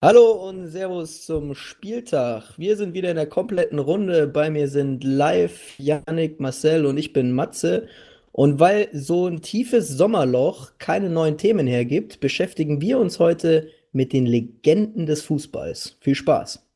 [0.00, 2.56] Hallo und Servus zum Spieltag.
[2.56, 4.28] Wir sind wieder in der kompletten Runde.
[4.28, 7.88] Bei mir sind live Yannick, Marcel und ich bin Matze.
[8.30, 14.12] Und weil so ein tiefes Sommerloch keine neuen Themen hergibt, beschäftigen wir uns heute mit
[14.12, 15.96] den Legenden des Fußballs.
[15.98, 16.67] Viel Spaß.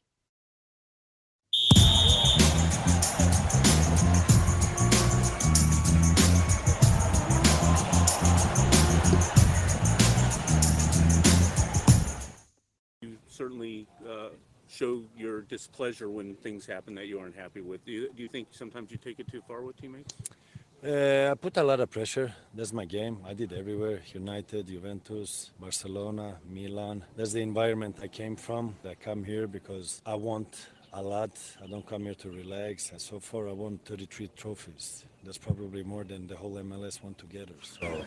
[14.72, 17.84] Show your displeasure when things happen that you aren't happy with.
[17.84, 20.14] Do you, do you think sometimes you take it too far with teammates?
[20.84, 22.34] Uh, I put a lot of pressure.
[22.54, 23.18] That's my game.
[23.24, 27.04] I did everywhere United, Juventus, Barcelona, Milan.
[27.16, 28.74] That's the environment I came from.
[28.88, 31.30] I come here because I want a lot.
[31.62, 32.90] I don't come here to relax.
[32.90, 35.04] And so far, I won 33 trophies.
[35.24, 37.54] That's probably more than the whole MLS won together.
[37.62, 38.04] So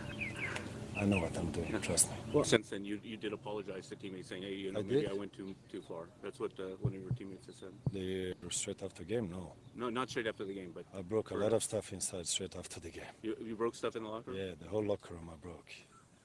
[1.00, 1.80] I know what I'm doing.
[1.82, 2.16] Trust me.
[2.34, 5.02] Well, since then, you, you did apologize to teammates saying, hey, you know, I maybe
[5.02, 5.10] did?
[5.12, 6.04] I went too too far.
[6.22, 7.70] That's what uh, one of your teammates has said.
[7.94, 9.54] The straight after game, no.
[9.76, 12.56] No, not straight after the game, but I broke a lot of stuff inside straight
[12.58, 13.04] after the game.
[13.22, 14.40] you, you broke stuff in the locker room?
[14.40, 15.70] Yeah, the whole locker room I broke.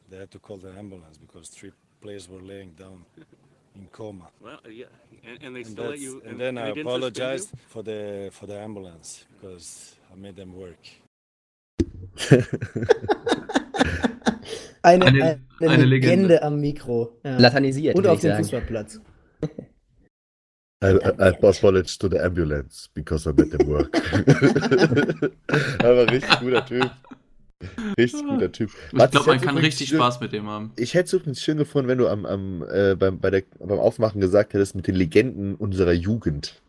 [0.09, 3.05] They had to call the ambulance because three players were laying down
[3.77, 4.27] in coma.
[4.41, 4.87] Well, uh, yeah.
[5.25, 6.20] And, and they And, still let you.
[6.27, 7.09] and then I they didn't suspend you?
[7.09, 10.77] apologized for the for the ambulance because I made them work.
[14.83, 16.42] Eine, Eine- eine, eine Legende, Legende.
[16.42, 17.19] am Mikro.
[17.25, 17.39] Ja.
[17.39, 18.36] Laternisiert, Und auf dem.
[18.36, 19.00] Fußballplatz.
[20.83, 23.94] I, I, I apologize to the ambulance because I made them work.
[25.84, 26.91] Aber richtig guter Typ.
[27.98, 28.70] Richtig guter Typ.
[28.92, 30.72] Ich glaube, man kann richtig schön- Spaß mit dem haben.
[30.77, 33.78] Ich hätte es übrigens schön gefunden, wenn du am, am, äh, beim, bei der, beim
[33.78, 36.62] Aufmachen gesagt hättest mit den Legenden unserer Jugend.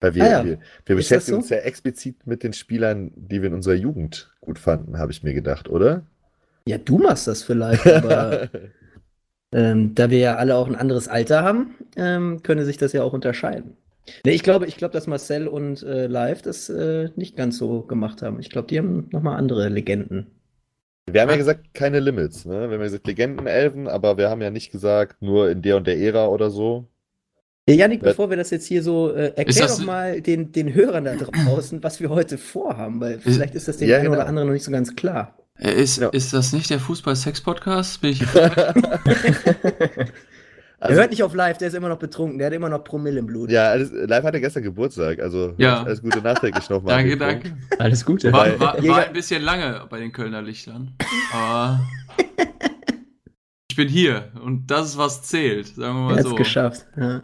[0.00, 0.44] Weil wir, Ah ja.
[0.44, 1.36] wir, wir beschäftigen so?
[1.38, 5.22] uns ja explizit mit den Spielern, die wir in unserer Jugend gut fanden, habe ich
[5.22, 6.06] mir gedacht, oder?
[6.66, 8.48] Ja, du machst das vielleicht, aber
[9.52, 13.02] ähm, da wir ja alle auch ein anderes Alter haben, ähm, könnte sich das ja
[13.02, 13.76] auch unterscheiden.
[14.24, 17.82] Nee, ich glaube, ich glaube, dass Marcel und äh, Live das äh, nicht ganz so
[17.82, 18.40] gemacht haben.
[18.40, 20.26] Ich glaube, die haben nochmal andere Legenden.
[21.06, 22.54] Wir haben ja gesagt, keine Limits, ne?
[22.54, 25.86] Wir haben ja gesagt, Legendenelfen, aber wir haben ja nicht gesagt, nur in der und
[25.86, 26.88] der Ära oder so.
[27.68, 30.50] Ja, Janik, Wer- bevor wir das jetzt hier so, äh, erklär das- doch mal den,
[30.52, 34.08] den Hörern da draußen, was wir heute vorhaben, weil vielleicht ist das dem Ja, einen
[34.08, 34.28] oder genau.
[34.28, 35.36] anderen noch nicht so ganz klar.
[35.58, 36.08] Äh, Ist, Ja.
[36.08, 38.00] ist das nicht der Fußball-Sex-Podcast?
[38.00, 38.22] Bin ich.
[38.34, 38.74] er
[40.80, 43.18] Also, hört nicht auf live, der ist immer noch betrunken, der hat immer noch Promille
[43.18, 43.50] im Blut.
[43.50, 45.82] ja, alles, live hatte gestern Geburtstag, also Ja.
[45.82, 46.96] alles Gute nachträglich nochmal.
[46.96, 47.56] danke, danke.
[47.78, 48.32] Alles Gute.
[48.32, 50.94] War, war, war ein bisschen lange bei den Kölner Lichtern.
[51.34, 51.80] Aber
[53.70, 55.66] ich bin hier und das ist, was zählt.
[55.66, 56.34] Sagen wir er mal es so.
[56.34, 56.86] geschafft.
[56.96, 57.22] Ja.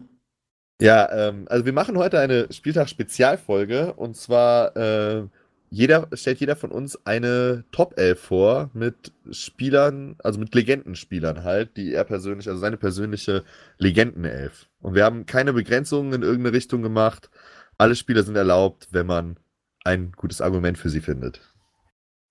[0.81, 5.26] Ja, ähm, also wir machen heute eine Spieltag-Spezialfolge und zwar äh,
[5.70, 11.76] jeder stellt jeder von uns eine Top 11 vor mit Spielern, also mit Legendenspielern halt,
[11.76, 13.44] die er persönlich, also seine persönliche
[13.78, 14.69] Legendenelf.
[14.81, 17.31] Und wir haben keine Begrenzungen in irgendeine Richtung gemacht.
[17.78, 19.38] Alle Spieler sind erlaubt, wenn man
[19.84, 21.41] ein gutes Argument für sie findet.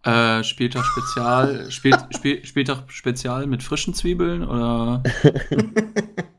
[0.03, 5.01] Äh, Spieltag Spezial, Spiel, Spiel, Spieltag Spezial mit frischen Zwiebeln oder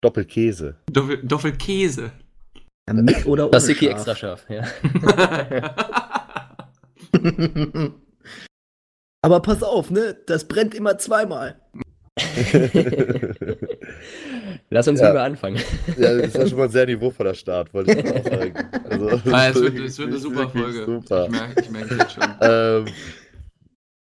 [0.00, 0.76] Doppelkäse.
[0.90, 2.12] Doppel, Doppelkäse?
[2.88, 3.94] Ja, Mit oder ohne Das Siki Schaf.
[3.94, 4.64] extra scharf, ja.
[9.22, 10.16] Aber pass auf, ne?
[10.26, 11.60] Das brennt immer zweimal.
[14.70, 15.08] Lass uns Ja.
[15.08, 15.60] lieber anfangen.
[15.96, 18.54] Ja, das war schon mal ein sehr niveauvoller Start, wollte ich mal auch sagen.
[18.88, 19.24] Also, es,
[19.74, 20.84] wird, es wird eine super Folge.
[20.84, 21.24] Super.
[21.26, 22.24] Ich merke ich merke jetzt schon.
[22.40, 22.86] Ähm,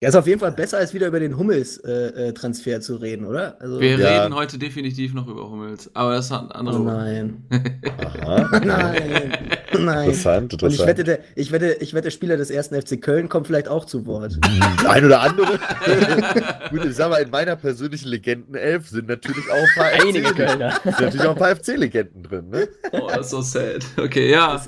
[0.02, 3.60] Ja, ist auf jeden Fall besser, als wieder über den Hummels-Transfer zu reden, oder?
[3.60, 4.22] Also, Wir Ja.
[4.24, 7.44] reden heute definitiv noch über Hummels, aber das hat ein oh nein.
[7.98, 8.62] aha.
[8.64, 9.34] Nein.
[9.78, 10.04] Nein.
[10.06, 10.88] Interessant, Und ich interessant.
[10.88, 14.06] wette, der, ich, wette, ich wette, Spieler des ersten FC Köln kommen vielleicht auch zu
[14.06, 14.40] Wort.
[14.88, 15.60] Ein oder andere.
[16.70, 20.36] Gut, ich sag mal, in meiner persönlichen Legendenelf sind natürlich auch ein paar Einige FC
[20.38, 20.80] Kölner.
[20.82, 22.70] sind natürlich auch ein paar FC-Legenden drin, ne?
[22.94, 23.86] Oh, das ist so sad.
[23.98, 24.64] Okay, ja.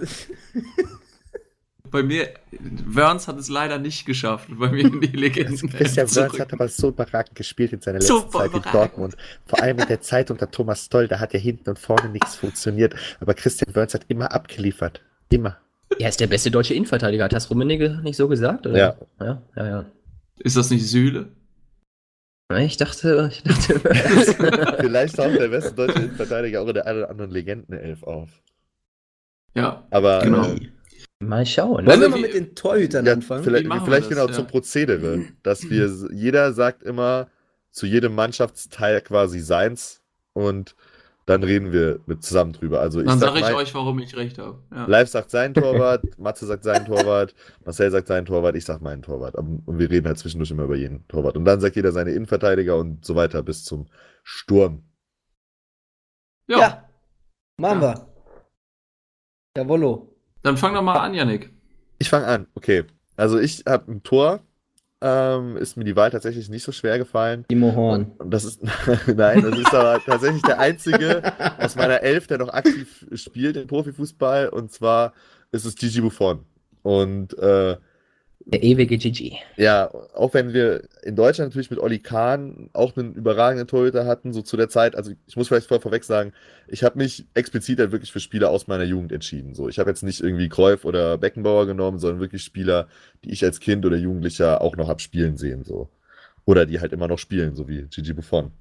[1.91, 5.69] Bei mir, Wörns hat es leider nicht geschafft, bei mir in die Legenden.
[5.69, 8.73] Christian zu Wörns hat aber so überragend gespielt in seiner letzten Super Zeit in überragend.
[8.75, 9.17] Dortmund.
[9.45, 12.35] Vor allem mit der Zeit unter Thomas Stoll, da hat ja hinten und vorne nichts
[12.37, 12.95] funktioniert.
[13.19, 15.01] Aber Christian Wörns hat immer abgeliefert.
[15.29, 15.57] Immer.
[15.99, 17.25] Er ist der beste deutsche Innenverteidiger.
[17.25, 18.65] Hat das Rummenigge nicht so gesagt?
[18.65, 18.77] Oder?
[18.77, 18.95] Ja.
[19.19, 19.85] Ja, ja, ja.
[20.39, 21.27] Ist das nicht Sühle?
[22.57, 23.79] Ich dachte, ich dachte,
[24.79, 28.29] Vielleicht taucht der beste deutsche Innenverteidiger auch in der einen oder anderen Legendenelf auf.
[29.55, 29.85] Ja.
[29.89, 30.47] Aber Genau.
[30.53, 30.69] äh,
[31.21, 31.85] mal schauen.
[31.85, 33.43] wollen wir wie- mal mit den Torhütern Ja, anfangen?
[33.43, 34.09] vielleicht, Wie machen wir vielleicht das?
[34.09, 34.33] genau Ja.
[34.33, 37.27] zum Prozedere, dass wir, jeder sagt immer
[37.71, 40.01] zu jedem Mannschaftsteil quasi seins
[40.33, 40.75] und
[41.27, 42.81] dann reden wir mit zusammen drüber.
[42.81, 44.59] Also ich Dann sag sage ich mein, euch, warum ich recht habe.
[44.71, 44.85] Ja.
[44.87, 49.01] Live sagt sein Torwart, Matze sagt seinen Torwart, Marcel sagt seinen Torwart, ich sag meinen
[49.03, 49.35] Torwart.
[49.35, 51.37] Und wir reden halt zwischendurch immer über jeden Torwart.
[51.37, 53.87] Und dann sagt jeder seine Innenverteidiger und so weiter bis zum
[54.23, 54.83] Sturm.
[56.49, 56.89] Ja, Ja,
[57.57, 57.93] machen Ja.
[57.95, 58.07] wir.
[59.57, 60.10] Jawollo.
[60.43, 61.51] Dann fang doch mal an, Yannick.
[61.99, 62.47] Ich fange an.
[62.55, 62.83] Okay.
[63.15, 64.41] Also ich habe ein Tor.
[65.03, 67.45] Ähm, ist mir die Wahl tatsächlich nicht so schwer gefallen.
[67.47, 68.11] Timo Horn.
[68.19, 68.61] Und das ist,
[69.07, 71.23] nein, das ist aber tatsächlich der einzige
[71.57, 74.49] aus meiner Elf, der noch aktiv spielt im Profifußball.
[74.49, 75.13] Und zwar
[75.51, 76.45] ist es Gigi Buffon.
[76.83, 77.77] Und äh,
[78.45, 79.37] Der ewige Gigi.
[79.55, 84.33] ja, auch wenn wir in Deutschland natürlich mit Oli Kahn auch einen überragenden Torhüter hatten,
[84.33, 86.33] so zu der Zeit, also ich muss vielleicht vor, vorweg sagen,
[86.67, 89.53] ich habe mich explizit halt wirklich für Spieler aus meiner Jugend entschieden.
[89.53, 92.87] So, ich habe jetzt nicht irgendwie Cruyff oder Beckenbauer genommen, sondern wirklich Spieler,
[93.23, 95.89] die ich als Kind oder Jugendlicher auch noch hab spielen sehen, so.
[96.45, 98.51] Oder die halt immer noch spielen, so wie Gigi Buffon.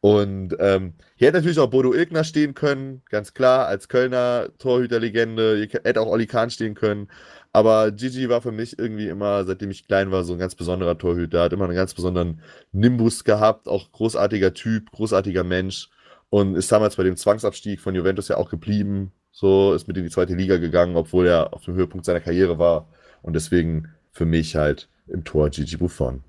[0.00, 5.56] Und ähm, hier hätte natürlich auch Bodo Ilgner stehen können, ganz klar, als Kölner Torhüterlegende.
[5.56, 7.08] Hier hätte auch Oli Kahn stehen können.
[7.52, 10.98] Aber Gigi war für mich irgendwie immer, seitdem ich klein war, so ein ganz besonderer
[10.98, 11.42] Torhüter.
[11.42, 12.42] Hat immer einen ganz besonderen
[12.72, 15.88] Nimbus gehabt, auch großartiger Typ, großartiger Mensch.
[16.30, 19.12] Und ist damals bei dem Zwangsabstieg von Juventus ja auch geblieben.
[19.32, 22.58] So, ist mit in die zweite Liga gegangen, obwohl er auf dem Höhepunkt seiner Karriere
[22.58, 22.88] war.
[23.22, 26.22] Und deswegen für mich halt im Tor Gigi Buffon.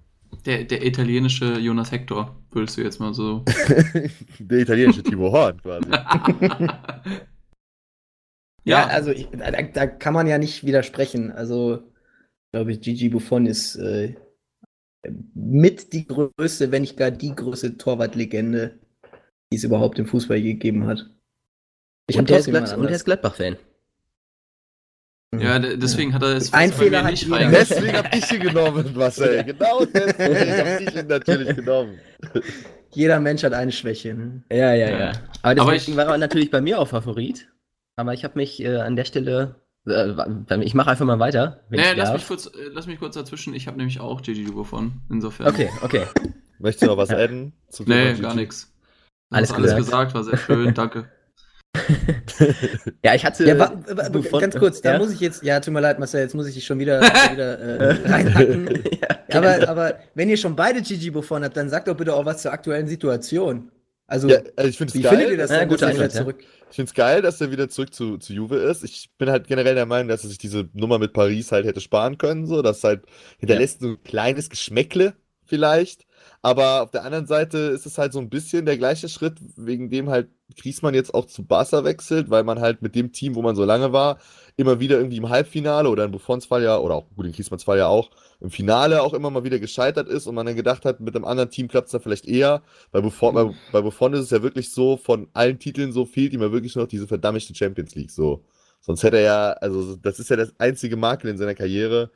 [0.45, 3.43] Der, der italienische Jonas Hector, würdest du jetzt mal so.
[4.39, 5.89] Der italienische Timo Horn quasi.
[8.65, 11.31] Ja, ja, also ich, da, da kann man ja nicht widersprechen.
[11.31, 11.91] Also,
[12.53, 14.15] glaube ich, Gigi Buffon ist äh,
[15.33, 18.79] mit die größte, wenn nicht gar die größte Torwartlegende,
[19.51, 21.09] die es überhaupt im Fußball gegeben hat.
[22.09, 23.05] Ich und, der ist.
[23.05, 23.57] Gladbach-Fan.
[25.37, 27.35] Ja, de- deswegen hat er es Ein bei Fehler nicht jeder.
[27.37, 27.69] reingeschrieben.
[27.69, 29.43] Deswegen hab ich ihn genommen, Marcel.
[29.43, 31.99] Genau deswegen hab ich ihn natürlich genommen.
[32.91, 34.13] Jeder Mensch hat eine Schwäche.
[34.15, 34.43] Ne?
[34.51, 35.11] Ja, ja, ja.
[35.43, 37.47] Aber Aber deswegen ich- war er natürlich bei mir auch Favorit.
[37.95, 39.55] Aber ich habe mich äh, an der Stelle.
[39.87, 40.13] Äh,
[40.63, 41.61] ich mache einfach mal weiter.
[41.69, 43.53] Ich lass mich, kurz, äh, lass mich kurz dazwischen.
[43.53, 45.01] Ich habe nämlich auch Gigi Buffon.
[45.09, 45.47] Insofern.
[45.47, 46.03] Okay, okay.
[46.59, 47.53] Möchtest du noch was adden?
[47.69, 48.73] Zum Nee, Thema gar nichts.
[49.31, 49.85] Alles alles gesagt.
[49.85, 51.09] gesagt, war sehr schön, danke.
[53.03, 53.45] Ja, ich hatte.
[53.45, 54.97] Ja, wa, wa, Buffon- ganz kurz, da ja?
[54.99, 57.01] muss ich jetzt, ja, tut mir leid, Marcel, jetzt muss ich dich schon wieder,
[57.31, 58.83] wieder äh, reinhacken.
[59.01, 62.25] ja, aber, aber wenn ihr schon beide Gigi Buffon habt, dann sagt doch bitte auch
[62.25, 63.71] was zur aktuellen Situation.
[64.07, 65.11] Also, Ja, also ich finde es wie geil.
[65.11, 66.21] findet ihr das Ja, denn, guter dass er wieder ja.
[66.21, 66.43] zurück?
[66.71, 68.83] Ich finde es geil, dass er wieder zurück zu, zu Juve ist.
[68.83, 71.79] Ich bin halt generell der Meinung, dass er sich diese Nummer mit Paris halt hätte
[71.81, 72.45] sparen können.
[72.47, 73.03] So, das halt
[73.37, 75.13] hinterlässt so ein kleines Geschmäckle
[75.45, 76.05] vielleicht.
[76.41, 79.89] Aber auf der anderen Seite ist es halt so ein bisschen der gleiche Schritt, wegen
[79.89, 83.41] dem halt Griezmann jetzt auch zu Barca wechselt, weil man halt mit dem Team, wo
[83.41, 84.19] man so lange war,
[84.57, 87.63] immer wieder irgendwie im Halbfinale oder in Buffons Fall ja, oder auch gut in Griezmanns
[87.63, 88.09] Fall ja auch,
[88.41, 91.25] im Finale auch immer mal wieder gescheitert ist und man dann gedacht hat, mit einem
[91.25, 92.61] anderen Team klappt es da vielleicht eher.
[92.91, 96.33] Bei Buffon, bei, bei Buffon ist es ja wirklich so, von allen Titeln so fehlt
[96.33, 98.43] ihm ja wirklich nur noch diese verdammte Champions League so.
[98.81, 102.11] Sonst hätte er ja, also das ist ja das einzige Makel in seiner Karriere.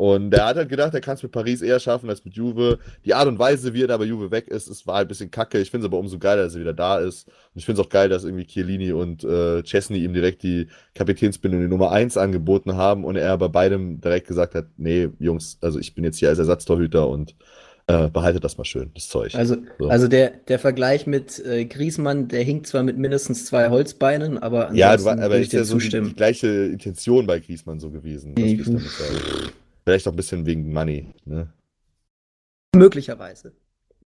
[0.00, 2.78] Und er hat halt gedacht, er kann es mit Paris eher schaffen als mit Juve.
[3.04, 5.08] Die Art und Weise, wie er da bei Juve weg ist, es war halt ein
[5.08, 5.58] bisschen kacke.
[5.58, 7.26] Ich finde es aber umso geiler, dass er wieder da ist.
[7.28, 10.68] Und ich finde es auch geil, dass irgendwie Chiellini und äh, Chesney ihm direkt die
[10.94, 15.58] Kapitänsbinde die Nummer 1 angeboten haben und er bei beidem direkt gesagt hat, nee, Jungs,
[15.60, 17.34] also ich bin jetzt hier als Ersatztorhüter und
[17.86, 19.34] äh, behaltet das mal schön, das Zeug.
[19.34, 19.90] Also, So.
[19.90, 24.72] also der, der Vergleich mit äh, Griezmann, der hinkt zwar mit mindestens zwei Holzbeinen, aber
[24.72, 27.90] ja, ansonsten war- aber ich ist ja so die, die gleiche Intention bei Griezmann so
[27.90, 28.34] gewesen.
[28.34, 28.56] Das Nee,
[29.84, 31.52] Vielleicht auch ein bisschen wegen Money, ne?
[32.74, 33.52] Möglicherweise.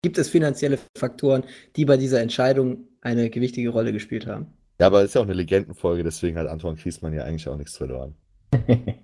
[0.01, 1.43] Gibt es finanzielle Faktoren,
[1.75, 4.47] die bei dieser Entscheidung eine gewichtige Rolle gespielt haben?
[4.79, 7.77] Ja, aber ist ja auch eine Legendenfolge, deswegen hat Antoine Griezmann ja eigentlich auch nichts
[7.77, 8.15] verloren.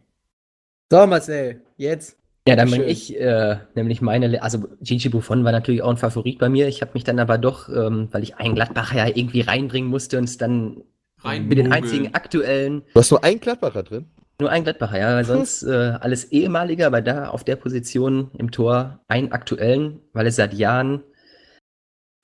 [0.89, 2.17] So, Marcel, jetzt.
[2.47, 5.97] Ja, dann bin ich äh, nämlich meine, Le- also Gigi Buffon war natürlich auch ein
[5.97, 6.69] Favorit bei mir.
[6.69, 10.17] Ich habe mich dann aber doch, ähm, weil ich einen Gladbacher ja irgendwie reinbringen musste
[10.17, 10.81] und es dann
[11.19, 14.05] Rein mit den einzigen aktuellen, Du hast nur einen Gladbacher drin?
[14.39, 18.51] Nur ein Gladbacher, ja, weil sonst äh, alles ehemalige, aber da auf der Position im
[18.51, 21.03] Tor einen aktuellen, weil es seit Jahren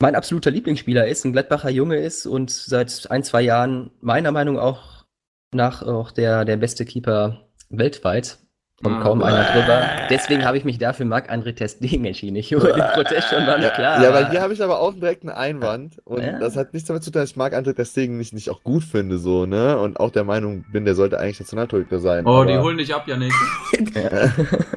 [0.02, 4.60] mein absoluter Lieblingsspieler ist, ein Gladbacher Junge ist und seit ein, zwei Jahren meiner Meinung
[4.60, 5.06] auch
[5.54, 8.40] nach auch der, der beste Keeper weltweit.
[8.84, 9.02] Kommt Ah.
[9.02, 9.90] kaum einer drüber.
[10.10, 12.36] Deswegen habe ich mich dafür Marc-André Testegen entschieden.
[12.36, 14.02] Ich hole den Protest schon mal nicht klar.
[14.04, 16.00] Ja, aber- aber hier habe ich aber auch direkt einen Einwand.
[16.06, 16.38] Und Ja.
[16.40, 18.84] das hat nichts damit zu tun, dass ich Marc André Testegen nicht, nicht auch gut
[18.84, 19.78] finde, so, ne?
[19.80, 22.26] Und auch der Meinung bin, der sollte eigentlich Nationaltorhüter sein.
[22.26, 23.32] Oh, die aber- holen dich ab, Janik.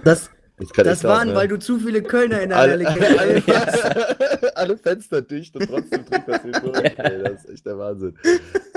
[0.04, 1.34] Das, Ich kann das sagen, waren, ne?
[1.34, 4.56] weil du zu viele Kölner in deiner alle, Legende alle, hast.
[4.56, 6.98] alle Fenster dicht und trotzdem trinkt das hier durch.
[6.98, 8.16] Ey, das ist echt der Wahnsinn.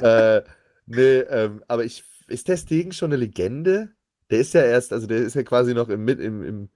[0.01, 0.41] äh,
[0.87, 3.89] nee, ähm, aber ich, ist Testegen schon eine Legende?
[4.29, 6.69] Der ist ja erst, also der ist ja quasi noch im, Mit- im, im,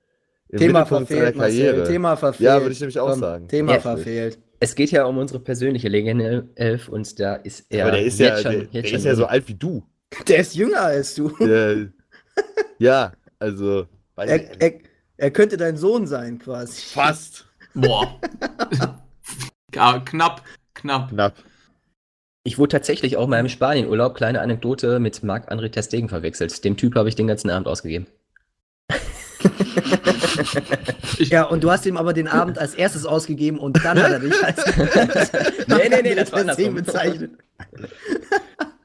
[0.50, 1.66] im Thema Mittelpunkt seiner verfehlt, Marcel.
[1.72, 1.88] Karriere.
[1.88, 2.46] Thema verfehlt.
[2.48, 3.48] Ja, würde ich nämlich auch Komm, sagen.
[3.48, 3.80] Thema Ja.
[3.80, 4.40] verfehlt.
[4.60, 8.20] Es geht ja um unsere persönliche Legende 11 und da ist er aber der ist
[8.20, 9.84] jetzt ja, schon, der, der jetzt schon ist ja so alt wie du.
[10.28, 11.30] Der ist jünger als du.
[11.40, 11.88] Der,
[12.80, 14.74] ja, also, Er, er,
[15.18, 16.82] er könnte dein Sohn sein, quasi.
[16.94, 18.20] fast Boah.
[19.72, 20.42] knapp, knapp.
[21.10, 21.34] knapp.
[22.46, 26.64] Ich wurde tatsächlich auch mal im Spanienurlaub, kleine Anekdote, mit Marc-André Testegen verwechselt.
[26.66, 28.08] Dem Typ habe ich den ganzen Abend ausgegeben.
[31.20, 34.20] Ja, und du hast ihm aber den Abend als erstes ausgegeben und dann hat er
[34.20, 34.64] dich als.
[35.68, 36.76] Nee, nee, nee, das war andersrum.
[36.76, 37.32] bezeichnet.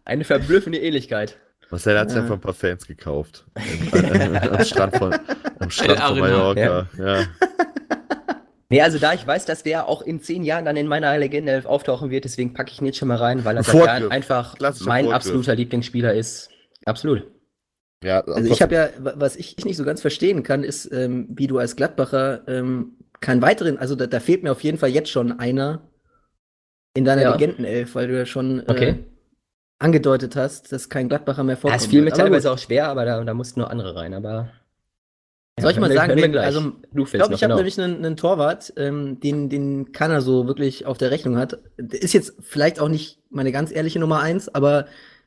[0.04, 1.36] Eine verblüffende Ähnlichkeit.
[1.70, 2.22] Marcel hat sich Ja.
[2.22, 3.44] einfach ein paar Fans gekauft.
[3.92, 5.14] Am, äh, am Strand von,
[5.58, 6.18] am Strand von.
[6.18, 6.86] Mallorca.
[6.98, 7.24] Ja.
[8.70, 11.62] Nee, also da ich weiß, dass der auch in zehn Jahren dann in meiner Legende
[11.64, 13.74] auftauchen wird, deswegen packe ich ihn jetzt schon mal rein, weil er seit.
[13.86, 15.16] Jahren einfach Klassischer mein Vorgriff.
[15.16, 16.50] absoluter Lieblingsspieler ist.
[16.84, 17.26] Absolut.
[18.04, 21.28] Ja, Also ich habe ja, wa- was ich nicht so ganz verstehen kann, ist, ähm,
[21.30, 24.90] wie du als Gladbacher ähm, keinen weiteren, also da, da fehlt mir auf jeden Fall
[24.90, 25.80] jetzt schon einer
[26.94, 27.32] in deiner Ja.
[27.32, 29.04] Legendenelf, weil du ja schon äh, Okay.
[29.80, 31.80] angedeutet hast, dass kein Gladbacher mehr Ja, vorkommt.
[31.80, 34.14] es fiel mir teilweise auch schwer, aber da, da mussten nur andere rein.
[34.14, 34.50] Aber
[35.60, 36.46] Soll ich mal sagen, hören wir wen- gleich.
[36.46, 37.56] also, du Ich glaube, noch, ich habe genau.
[37.56, 41.58] nämlich einen, einen Torwart, ähm, den, den keiner so wirklich auf der Rechnung hat.
[41.78, 44.86] Der ist jetzt vielleicht auch nicht meine ganz ehrliche Nummer eins, aber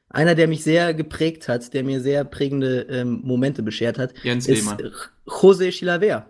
[0.10, 4.48] einer, der mich sehr geprägt hat, der mir sehr prägende ähm, Momente beschert hat, Jens
[4.48, 4.92] ist Lehmann.
[5.26, 6.26] José Chilavert.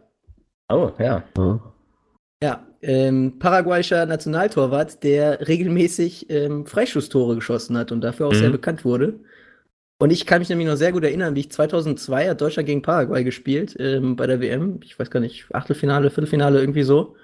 [0.72, 1.24] Oh, ja.
[2.43, 8.38] Ja, ähm, paraguayischer Nationaltorwart, der regelmäßig ähm, Freistoßtore geschossen hat und dafür auch Mhm.
[8.38, 9.20] sehr bekannt wurde.
[10.01, 12.81] Und ich kann mich nämlich noch sehr gut erinnern, wie ich 2002 hat Deutschland gegen
[12.81, 14.79] Paraguay gespielt ähm, bei der WM.
[14.84, 17.15] Ich weiß gar nicht, Achtelfinale, Viertelfinale, irgendwie so.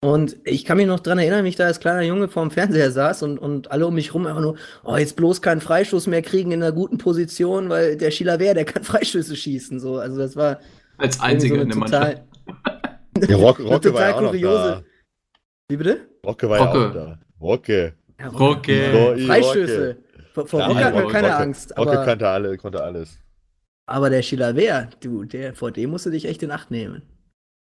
[0.00, 2.92] Und ich kann mich noch dran erinnern, wie ich da als kleiner Junge vorm Fernseher
[2.92, 6.22] saß und, und alle um mich rum einfach nur, oh, jetzt bloß keinen Freistoß mehr
[6.22, 9.80] kriegen in einer guten Position, weil der Chilavert, der kann Freistöße schießen.
[9.80, 10.60] So, also das war
[10.98, 12.22] Als einziger so in der Mannschaft.
[12.46, 12.88] total,
[13.28, 14.68] Ja, Rock, Rocke war ja total auch noch kuriose.
[14.68, 14.84] da.
[15.68, 16.00] Wie bitte?
[16.24, 16.88] Rocke war ja Rocke.
[16.90, 17.18] auch da.
[17.40, 17.94] Rocke.
[18.20, 18.92] Ja, Rocke.
[18.92, 19.18] Rocke.
[19.26, 19.96] Freistöße.
[20.46, 21.70] Vor, vor Ja, Rocke hat man keine Rocke- Angst.
[21.78, 23.18] Rocke Aber, kannte, alle, konnte alles.
[23.86, 27.02] aber der Chilavert, du, der, vor dem musst du dich echt in Acht nehmen.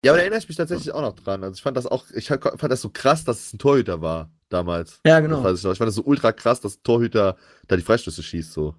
[0.06, 1.44] Ja, aber da erinnere ich mich tatsächlich auch noch dran.
[1.44, 4.30] Also ich fand das auch, ich fand das so krass, dass es ein Torhüter war
[4.50, 5.02] damals.
[5.06, 5.40] Ja, genau.
[5.50, 5.56] ich.
[5.56, 7.36] Ich fand das so ultra krass, dass ein Torhüter
[7.68, 8.54] da die Freistöße schießt.
[8.54, 8.76] So.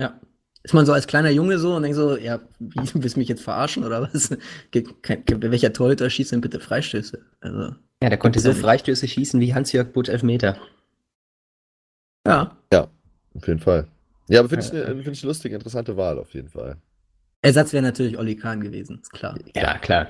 [0.00, 0.18] Ja.
[0.62, 3.28] Ist man so als kleiner Junge so und denkt so, ja, wie, willst du mich
[3.28, 4.30] jetzt verarschen oder was?
[5.02, 7.24] Kein- Welcher Torhüter schießt denn bitte Freistöße?
[7.40, 8.52] Also, Ja, der konnte so.
[8.52, 10.56] Freistöße schießen wie Hans-Jörg Butt Elfmeter.
[12.26, 12.88] Ja.
[13.34, 13.86] Auf jeden Fall.
[14.28, 14.84] Ja, aber finde ich, Ja.
[14.86, 16.76] eine find ich eine lustige, interessante Wahl auf jeden Fall.
[17.42, 19.36] Ersatz wäre natürlich Olli Kahn gewesen, ist klar.
[19.54, 20.08] Ja, klar.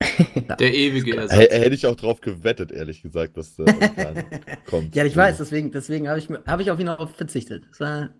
[0.58, 1.38] Der ewige Ersatz.
[1.38, 4.24] H hätte ich auch drauf gewettet, ehrlich gesagt, dass der Orkan
[4.66, 4.94] kommt.
[4.96, 7.64] Ja, ich weiß, deswegen, deswegen habe ich, hab ich auf ihn auch verzichtet.
[7.70, 8.10] Das war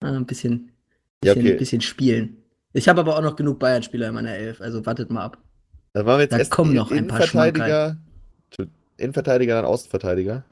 [0.00, 0.70] äh, ein bisschen,
[1.24, 1.58] Ja, bisschen, okay.
[1.58, 2.36] bisschen spielen.
[2.72, 5.38] Ich habe aber auch noch genug Bayern-Spieler in meiner Elf, also wartet mal ab.
[5.92, 7.96] Dann machen wir jetzt Da erst kommen noch ein paar Innenverteidiger.
[8.98, 10.44] Innenverteidiger, dann Außenverteidiger.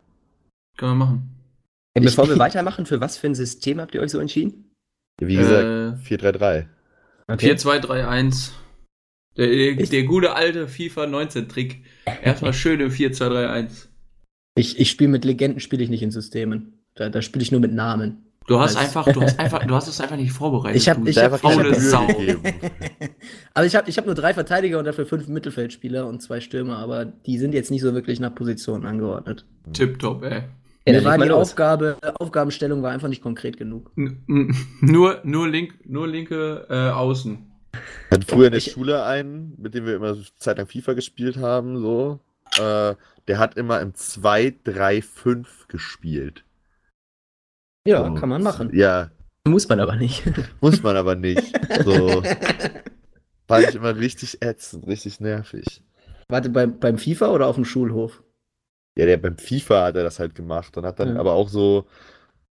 [0.77, 1.31] Können wir machen.
[1.95, 4.71] Bevor wir weitermachen, für was für ein System habt ihr euch so entschieden?
[5.21, 5.65] Wie gesagt,
[6.11, 6.67] Äh, 4-3-3.
[7.29, 8.51] 4-2-3-1.
[9.37, 11.85] Der, der, der gute alte FIFA 19-Trick.
[12.23, 13.87] Erstmal schön im 4-2-3-1.
[14.57, 16.85] Ich, ich spiele mit Legenden, spiele ich nicht in Systemen.
[16.95, 18.21] Da, da spiele ich nur mit Namen.
[18.47, 20.81] Du hast einfach, du hast einfach, du hast es einfach nicht vorbereitet.
[20.81, 22.07] Ich hab- du ich Da hab- einfach faule Sau.
[23.55, 26.77] aber ich habe ich hab nur drei Verteidiger und dafür fünf Mittelfeldspieler und zwei Stürmer,
[26.79, 29.47] aber die sind jetzt nicht so wirklich nach Positionen angeordnet.
[29.73, 30.43] Tipptopp, ey.
[30.87, 31.51] Ja, Mir war die los.
[31.51, 33.91] Aufgabe, Aufgabenstellung war einfach nicht konkret genug.
[33.97, 37.51] N nur, nur, link, nur linke äh, Außen.
[37.73, 40.67] Wir hatten früher in der Ich- Schule einen, mit dem wir immer eine Zeit lang
[40.67, 42.21] FIFA gespielt haben, so.
[42.59, 42.95] Äh,
[43.27, 46.45] der hat immer im 2-3-5 gespielt.
[47.87, 48.15] Ja, So.
[48.15, 48.71] kann man machen.
[48.75, 49.11] Ja,
[49.47, 50.23] Muss man aber nicht.
[50.61, 51.53] muss man aber nicht.
[51.85, 52.23] So.
[53.49, 55.83] Fand ich immer richtig ätzend, richtig nervig.
[56.29, 58.23] Warte, beim, beim FIFA oder auf dem Schulhof?
[58.97, 61.21] Ja, der beim FIFA hat er das halt gemacht und hat dann Ja.
[61.21, 61.87] aber auch so.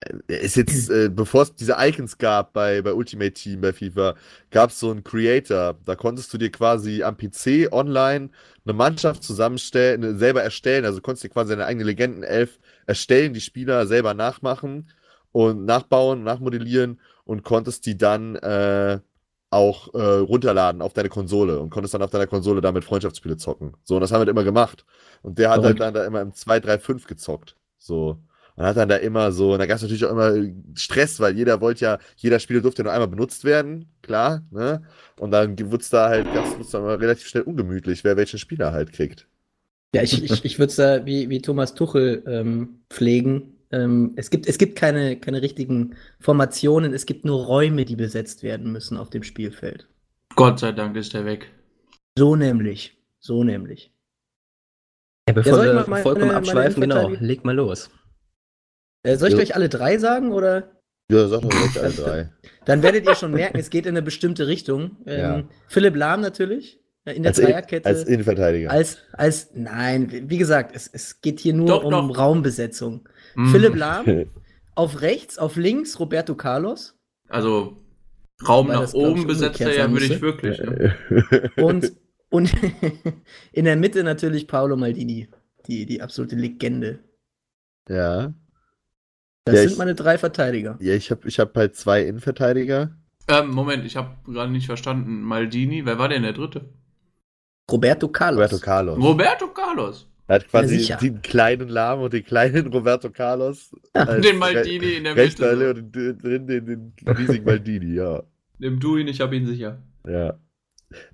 [0.02, 3.74] äh, Er ist jetzt, äh, bevor es diese Icons gab bei, bei Ultimate Team bei
[3.74, 4.16] FIFA,
[4.52, 5.78] gab es so einen Creator.
[5.86, 8.30] Da konntest du dir quasi am PC online
[8.66, 10.86] eine Mannschaft zusammenstellen, äh, selber erstellen.
[10.86, 14.90] Also du konntest dir quasi deine eigene Legendenelf erstellen, die Spieler selber nachmachen
[15.32, 19.00] und nachbauen, nachmodellieren und konntest die dann äh,
[19.52, 23.74] auch äh, runterladen auf deine Konsole und konntest dann auf deiner Konsole damit Freundschaftsspiele zocken.
[23.84, 24.86] So, und das haben wir halt immer gemacht.
[25.22, 25.82] Und der hat halt Verrückt.
[25.82, 27.56] dann da immer im 2-3-5 gezockt.
[27.78, 28.20] So.
[28.56, 30.34] Und hat dann da immer so, und da gab es natürlich auch immer
[30.76, 34.84] Stress, weil jeder wollte ja, jeder Spieler durfte nur einmal benutzt werden, klar, ne?
[35.18, 38.38] Und dann wurde es da halt ganz wird's dann mal relativ schnell ungemütlich, wer welchen
[38.38, 39.28] Spieler halt kriegt.
[39.96, 43.59] Ja, ich, ich, ich würde es da wie, wie Thomas Tuchel ähm, pflegen.
[43.72, 48.42] Ähm, es gibt, es gibt keine, keine richtigen Formationen, es gibt nur Räume, die besetzt
[48.44, 49.88] werden müssen auf dem Spielfeld.
[50.36, 51.52] Gott sei Dank ist der weg.
[52.18, 52.98] So nämlich.
[53.20, 53.94] So nämlich.
[55.28, 57.90] Ja, bevor soll ich wir mal meine- vollkommen meine abschweifen, genau, leg mal los.
[59.04, 59.42] Äh, soll ich Jo.
[59.42, 60.72] euch alle drei sagen oder?
[61.12, 62.30] Ja, sag doch direkt alle drei.
[62.66, 64.98] Dann werdet ihr schon merken, es geht in eine bestimmte Richtung.
[65.06, 65.44] Ähm, Ja.
[65.68, 66.80] Philipp Lahm natürlich.
[67.06, 67.88] in der Als, In- Dreierkette.
[67.88, 68.70] als Innenverteidiger.
[68.72, 72.18] Als, als, nein, wie gesagt, es, es geht hier nur Doch, um doch.
[72.18, 73.08] Raumbesetzung.
[73.34, 73.48] Hm.
[73.48, 74.06] Philipp Lahm,
[74.76, 76.96] auf rechts, auf links Roberto Carlos
[77.28, 77.78] Also
[78.48, 80.60] Raum Weil nach oben besetzt er ja, würde ich wirklich.
[80.60, 81.52] Ne?
[81.58, 81.92] und,
[82.30, 82.52] und
[83.52, 85.28] in der Mitte natürlich Paolo Maldini,
[85.68, 87.00] die, die absolute Legende.
[87.90, 88.34] ja.
[89.46, 90.78] Das Ja, sind ich- meine drei Verteidiger.
[90.80, 92.96] Ja, ich habe ich hab halt zwei Innenverteidiger.
[93.28, 95.22] Ähm, Moment, ich habe gerade nicht verstanden.
[95.22, 96.70] Maldini, wer war denn der dritte?
[97.72, 98.38] Roberto Carlos.
[98.52, 98.98] Roberto Carlos.
[99.04, 100.09] Roberto Carlos.
[100.30, 103.76] Er hat quasi Ja, den kleinen Lahm und den kleinen Roberto Carlos.
[103.94, 105.70] als Den Maldini in der Mitte.
[105.72, 108.24] und den, den, den, den riesigen Maldini, ja.
[108.60, 109.82] Nimm du ihn, ich habe ihn sicher.
[110.08, 110.40] Ja.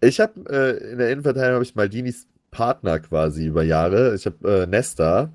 [0.01, 4.15] Ich habe äh, in der Innenverteidigung habe ich Maldinis Partner quasi über Jahre.
[4.15, 5.33] Ich habe äh, Nesta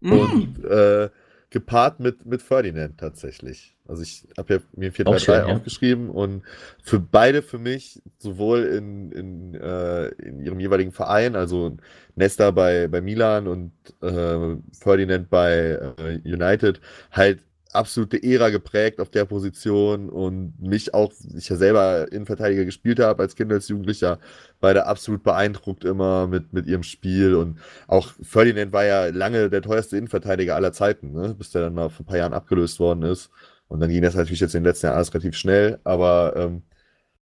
[0.00, 0.12] Mm.
[0.12, 1.08] und äh,
[1.48, 3.73] gepaart mit, mit Ferdinand tatsächlich.
[3.86, 5.54] Also ich habe ja mir 4 3 Auch schön, 3 ja.
[5.56, 6.42] aufgeschrieben und
[6.82, 11.76] für beide für mich, sowohl in, in, äh, in ihrem jeweiligen Verein, also
[12.14, 17.40] Nesta bei, bei Milan und äh, Ferdinand bei äh, United, halt
[17.74, 23.22] absolute Ära geprägt auf der Position und mich auch, ich ja selber Innenverteidiger gespielt habe
[23.22, 24.18] als Kind, als Jugendlicher,
[24.60, 29.62] beide absolut beeindruckt immer mit, mit ihrem Spiel und auch Ferdinand war ja lange der
[29.62, 31.34] teuerste Innenverteidiger aller Zeiten, ne?
[31.36, 33.30] bis der dann mal vor ein paar Jahren abgelöst worden ist.
[33.68, 36.62] Und dann ging das natürlich jetzt in den letzten Jahren alles relativ schnell, aber ähm,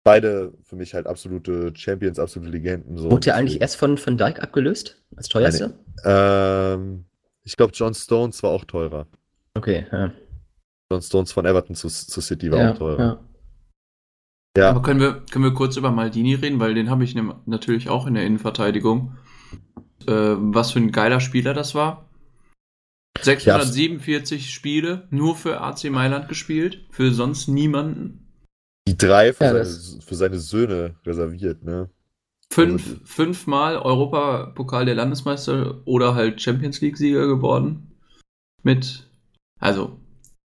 [0.04, 2.98] beide für mich halt absolute Champions, absolute Legenden.
[2.98, 3.12] So.
[3.12, 5.02] Wurde der eigentlich erst von, von Dijk abgelöst?
[5.16, 5.78] Als teuerste?
[6.04, 7.06] Ähm,
[7.44, 9.08] ich glaube, John Stones war auch teurer.
[9.54, 10.12] Okay, ja.
[10.92, 13.00] John Stones von Everton zu, zu City war Ja, auch teurer.
[13.00, 13.20] ja.
[14.58, 17.36] Ja, Aber können wir, können wir kurz über Maldini reden, weil den habe ich nem-
[17.46, 19.16] natürlich auch in der Innenverteidigung.
[20.08, 22.10] Äh, was für ein geiler Spieler das war.
[23.20, 28.18] 647 Spiele nur für AC Mailand gespielt, für sonst niemanden.
[28.88, 31.90] die drei für, Ja, seine, für seine Söhne reserviert, ne?
[32.52, 37.92] Fünf, Also- fünfmal Europapokal der Landesmeister oder halt Champions League-Sieger geworden.
[38.64, 39.08] Mit,
[39.60, 40.00] also,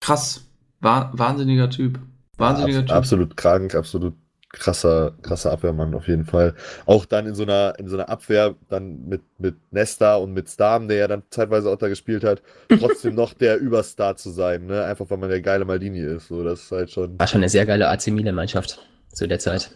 [0.01, 0.47] krass.
[0.81, 1.99] Wah wahnsinniger Typ.
[2.39, 2.97] Wahnsinniger Abs Typ.
[2.97, 4.15] absolut krank, absolut
[4.53, 6.55] krasser, krasser Abwehrmann auf jeden Fall.
[6.87, 10.49] Auch dann in so einer, in so einer Abwehr, dann mit, mit Nesta und mit
[10.49, 14.67] Stam, der ja dann zeitweise auch da gespielt hat, trotzdem noch der Überstar zu sein,
[14.67, 14.85] ne?
[14.85, 16.29] Einfach weil man der geile Maldini ist.
[16.29, 17.19] So, das ist halt schon.
[17.19, 18.81] War schon eine sehr geile AC Milan-Mannschaft
[19.13, 19.71] zu der Zeit.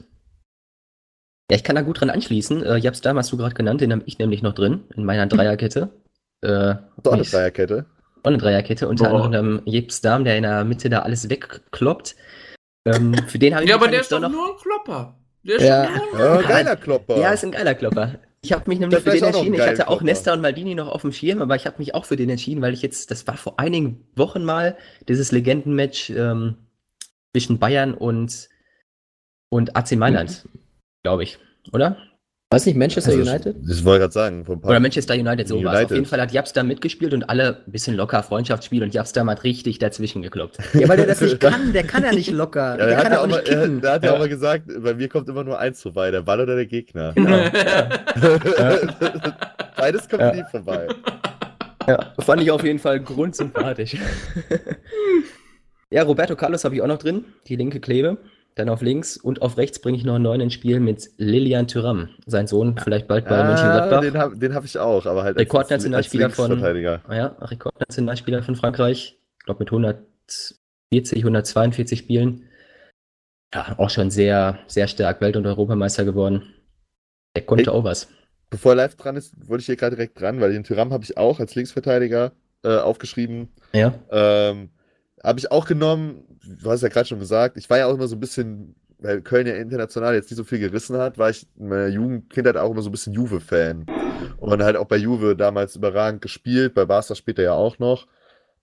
[1.50, 2.62] Ja, ich kann da gut dran anschließen.
[2.64, 5.26] Äh, Japs Dam hast du gerade genannt, den habe ich nämlich noch drin in meiner
[5.26, 5.90] Dreierkette.
[6.40, 7.86] Äh, So eine Dreierkette.
[8.22, 9.24] Auch eine Dreierkette, unter Boah.
[9.26, 12.16] anderem Jeps Dam, der in der Mitte da alles wegkloppt.
[12.86, 14.30] Ähm, für den habe ich Ja, mich aber der ist doch noch.
[14.30, 15.18] nur ein Klopper.
[15.42, 15.86] Der ist Ja.
[15.86, 17.18] doch nur ein geiler Klopper.
[17.18, 18.18] Ja, ist ein geiler Klopper.
[18.42, 19.54] Ich habe mich nämlich Das für den entschieden.
[19.54, 20.04] Ich hatte auch Klopper.
[20.04, 22.60] Nesta und Maldini noch auf dem Schirm, aber ich habe mich auch für den entschieden,
[22.60, 24.76] weil ich jetzt, das war vor einigen Wochen mal,
[25.08, 26.56] dieses Legendenmatch ähm,
[27.32, 28.48] zwischen Bayern und,
[29.48, 30.46] und AC Mailand,
[31.02, 31.38] glaube ich,
[31.72, 31.96] oder?
[32.54, 33.56] Weiß nicht, Manchester Also, United?
[33.68, 35.84] Ich wollte gerade sagen, Oder Manchester United, so war es.
[35.86, 39.44] Auf jeden Fall hat Japstam mitgespielt und alle ein bisschen locker Freundschaftsspiel und Japstam hat
[39.44, 40.58] richtig dazwischen gekloppt.
[40.74, 41.72] Ja, weil der das nicht kann.
[41.72, 42.70] Der kann ja nicht locker.
[42.72, 43.80] Ja, der der kann hat ja ja auch auch mal, nicht er, kicken.
[43.80, 44.14] der hat ja Ja.
[44.14, 47.12] auch mal gesagt, bei mir kommt immer nur eins vorbei, der Ball oder der Gegner.
[47.14, 47.38] Genau.
[49.76, 50.32] Beides kommt Ja.
[50.34, 50.88] nie vorbei.
[51.86, 53.96] Ja, fand ich auf jeden Fall grundsympathisch.
[55.90, 58.16] ja, Roberto Carlos habe ich auch noch drin, die linke Klebe.
[58.56, 61.66] Dann auf links und auf rechts bringe ich noch einen neuen ins Spiel mit Lilian
[61.66, 64.00] Thuram, sein Sohn, vielleicht bald bei Ah, Mönchengladbach.
[64.00, 66.62] den habe hab ich auch, aber halt als- Rekordnationalspieler als von-.
[66.62, 69.18] Ah Ja, Rekordnationalspieler von Frankreich.
[69.40, 72.44] Ich glaube mit 140, 142 Spielen.
[73.52, 76.54] Ja, auch schon sehr, sehr stark Welt- und Europameister geworden.
[77.36, 77.76] Der konnte Ey.
[77.76, 78.08] auch was.
[78.50, 81.02] Bevor er live dran ist, wollte ich hier gerade direkt dran, weil den Tyram habe
[81.02, 83.48] ich auch als Linksverteidiger äh, aufgeschrieben.
[83.72, 83.94] Ja.
[84.10, 84.70] Ähm,
[85.24, 88.06] habe ich auch genommen, du hast ja gerade schon gesagt, ich war ja auch immer
[88.06, 91.46] so ein bisschen, weil Köln ja international jetzt nicht so viel gerissen hat, war ich
[91.58, 93.86] in meiner Jugend, Kindheit auch immer so ein bisschen Juve-Fan.
[94.38, 98.06] Und halt auch bei Juve damals überragend gespielt, bei Barca später ja auch noch.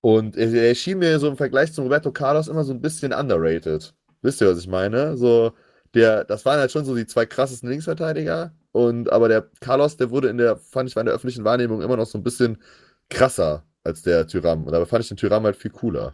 [0.01, 3.13] Und er, er schien mir so im Vergleich zu Roberto Carlos immer so ein bisschen
[3.13, 3.93] underrated.
[4.21, 5.17] Wisst ihr, was ich meine?
[5.17, 5.53] So,
[5.93, 8.53] der, das waren halt schon so die zwei krassesten Linksverteidiger.
[8.71, 11.81] Und aber der Carlos, der wurde in der, fand ich, war in der öffentlichen Wahrnehmung
[11.81, 12.57] immer noch so ein bisschen
[13.09, 14.65] krasser als der Tyram.
[14.65, 16.13] Und dabei fand ich den Tyram halt viel cooler.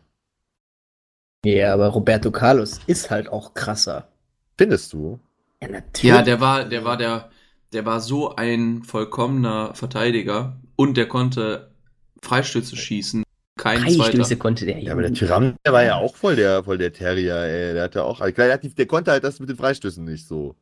[1.46, 4.08] Ja, aber Roberto Carlos ist halt auch krasser.
[4.58, 5.20] Findest du?
[5.62, 6.16] Ja, natürlich.
[6.16, 7.30] Ja, der war, der war der,
[7.74, 11.72] der war so ein vollkommener Verteidiger und der konnte
[12.22, 13.24] Freistöße schießen.
[13.58, 14.36] Kein Freistöße zweiter.
[14.36, 14.80] konnte der.
[14.80, 15.14] Ja, aber der.
[15.14, 17.74] Tyram, der war ja auch voll der, voll der Terrier, ey.
[17.74, 20.56] Der hat ja auch, klar, der, der konnte halt das mit den Freistößen nicht so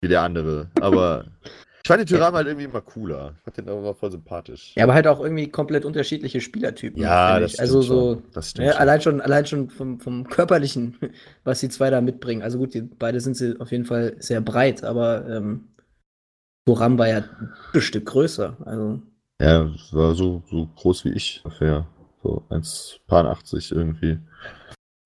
[0.00, 0.70] wie der andere.
[0.80, 1.26] Aber
[1.84, 3.34] ich fand den Tyram halt irgendwie immer cooler.
[3.36, 4.72] Ich fand den immer voll sympathisch.
[4.74, 7.00] Ja, aber halt auch irgendwie komplett unterschiedliche Spielertypen.
[7.02, 8.22] Ja, das Also so.
[8.32, 8.80] Das ja, schon.
[8.80, 10.96] allein schon, allein schon vom, vom körperlichen,
[11.44, 12.42] was die zwei da mitbringen.
[12.42, 15.68] Also gut, die, beide sind sie auf jeden Fall sehr breit, aber ähm,
[16.66, 17.24] Thuram war ja
[17.74, 18.56] ein Stück größer.
[18.64, 19.02] Also,
[19.38, 21.86] Ja, war so, so groß wie ich ungefähr.
[22.22, 24.18] So 1,80 irgendwie.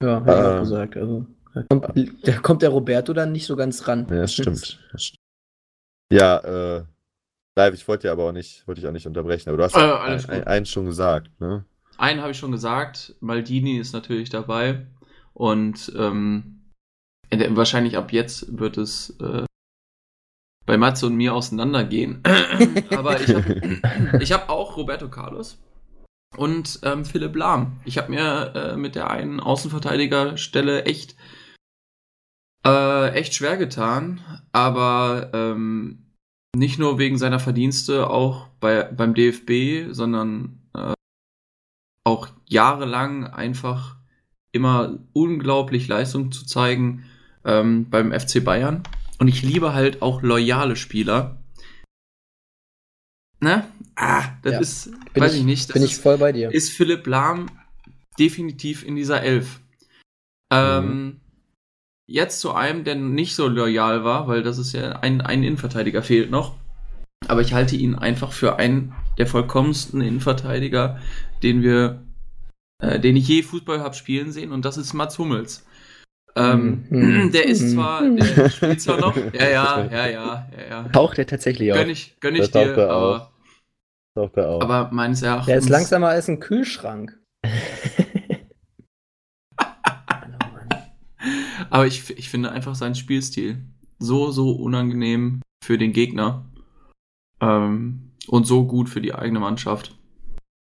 [0.01, 0.61] ja, hätte ich auch Ähm.
[0.61, 0.97] gesagt.
[0.97, 4.07] Also, da kommt, da kommt der Roberto dann nicht so ganz ran.
[4.11, 4.79] Ja, das stimmt.
[4.93, 5.18] Das stimmt.
[6.13, 6.85] Ja, äh,
[7.57, 9.77] live, ich wollte ja aber auch nicht, wollte ich auch nicht unterbrechen, aber du hast
[9.77, 11.65] Äh, alles ein, einen schon gesagt, ne?
[11.99, 14.87] Einen habe ich schon gesagt, Maldini ist natürlich dabei
[15.35, 16.73] und ähm,
[17.31, 19.45] äh, wahrscheinlich ab jetzt wird es äh,
[20.65, 22.23] bei Matze und mir auseinandergehen.
[22.91, 25.59] Aber ich habe hab auch Roberto Carlos
[26.37, 27.81] und ähm, Philipp Lahm.
[27.85, 31.17] Ich habe mir äh, mit der einen Außenverteidigerstelle echt
[32.65, 34.21] äh, echt schwer getan,
[34.53, 36.05] aber ähm,
[36.57, 40.95] nicht nur wegen seiner Verdienste auch bei, beim DFB, sondern äh,
[42.05, 43.97] auch jahrelang einfach
[44.53, 47.05] immer unglaublich Leistung zu zeigen
[47.45, 48.83] ähm, beim FC Bayern.
[49.19, 51.43] Und ich liebe halt auch loyale Spieler.
[53.41, 53.69] Ne?
[53.95, 54.61] Ah, das Ja.
[54.61, 55.69] ist, Bin weiß ich- ich nicht.
[55.69, 56.51] Das Bin ich ist, voll bei dir.
[56.53, 57.47] ist Philipp Lahm
[58.19, 59.61] definitiv in dieser Elf.
[60.53, 61.21] Ähm,
[62.11, 66.03] Jetzt zu einem, der nicht so loyal war, weil das ist ja ein, ein Innenverteidiger
[66.03, 66.55] fehlt noch.
[67.27, 70.99] Aber ich halte ihn einfach für einen der vollkommensten Innenverteidiger,
[71.43, 72.03] den wir,
[72.83, 75.67] äh, den ich je Fußball habe spielen sehen, und das ist Mats Hummels.
[76.35, 77.33] Ähm, Mhm.
[77.33, 77.69] Der ist Mhm.
[77.75, 80.83] zwar, der spielt zwar noch, ja, ja, ja, ja, ja, ja.
[80.89, 81.89] Taucht er tatsächlich Gönn auf.
[81.89, 83.31] ich, gönn ich Da taucht dir, er aber, auf.
[84.15, 84.61] Taucht er auch.
[84.63, 85.47] aber meines Erachtens.
[85.47, 87.19] Der ist langsamer als ein Kühlschrank.
[91.71, 93.59] Aber ich, ich finde einfach seinen Spielstil
[93.99, 96.45] so, so unangenehm für den Gegner.
[97.41, 99.97] Ähm, und so gut für die eigene Mannschaft.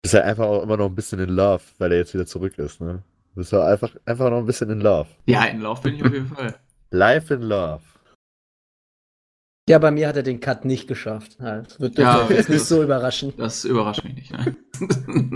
[0.05, 2.59] Ist ja einfach auch immer noch ein bisschen in Love, weil er jetzt wieder zurück
[2.59, 3.03] ist, ne?
[3.35, 5.09] Du bist ja einfach, einfach noch ein bisschen in Love.
[5.27, 6.55] Ja, in Lauf bin ich auf jeden Fall.
[6.91, 7.83] Life in Love.
[9.69, 11.39] Ja, bei mir hat er den Cut nicht geschafft.
[11.41, 13.33] Das wird Ja, jetzt nicht so überraschen.
[13.37, 14.33] Das überrascht mich nicht.
[14.33, 14.57] Nein.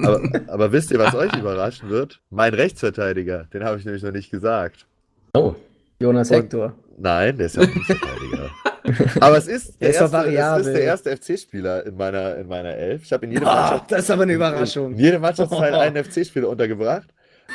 [0.04, 2.22] Aber, aber wisst ihr, was euch überraschen wird?
[2.30, 4.86] Mein Rechtsverteidiger, den habe ich nämlich noch nicht gesagt.
[5.34, 5.54] Oh,
[5.98, 6.74] Jonas Und- Hector.
[6.98, 8.50] Nein, der ist ja Rechtsverteidiger.
[9.20, 12.74] aber es ist Der der, erste, es ist der erste FC-Spieler in meiner, in meiner
[12.74, 13.02] Elf.
[13.04, 14.94] Ich habe in jedem Ah, Mannschaft, das ist aber eine in Überraschung.
[14.96, 17.08] jedem Mannschaftsteil einen FC-Spieler untergebracht.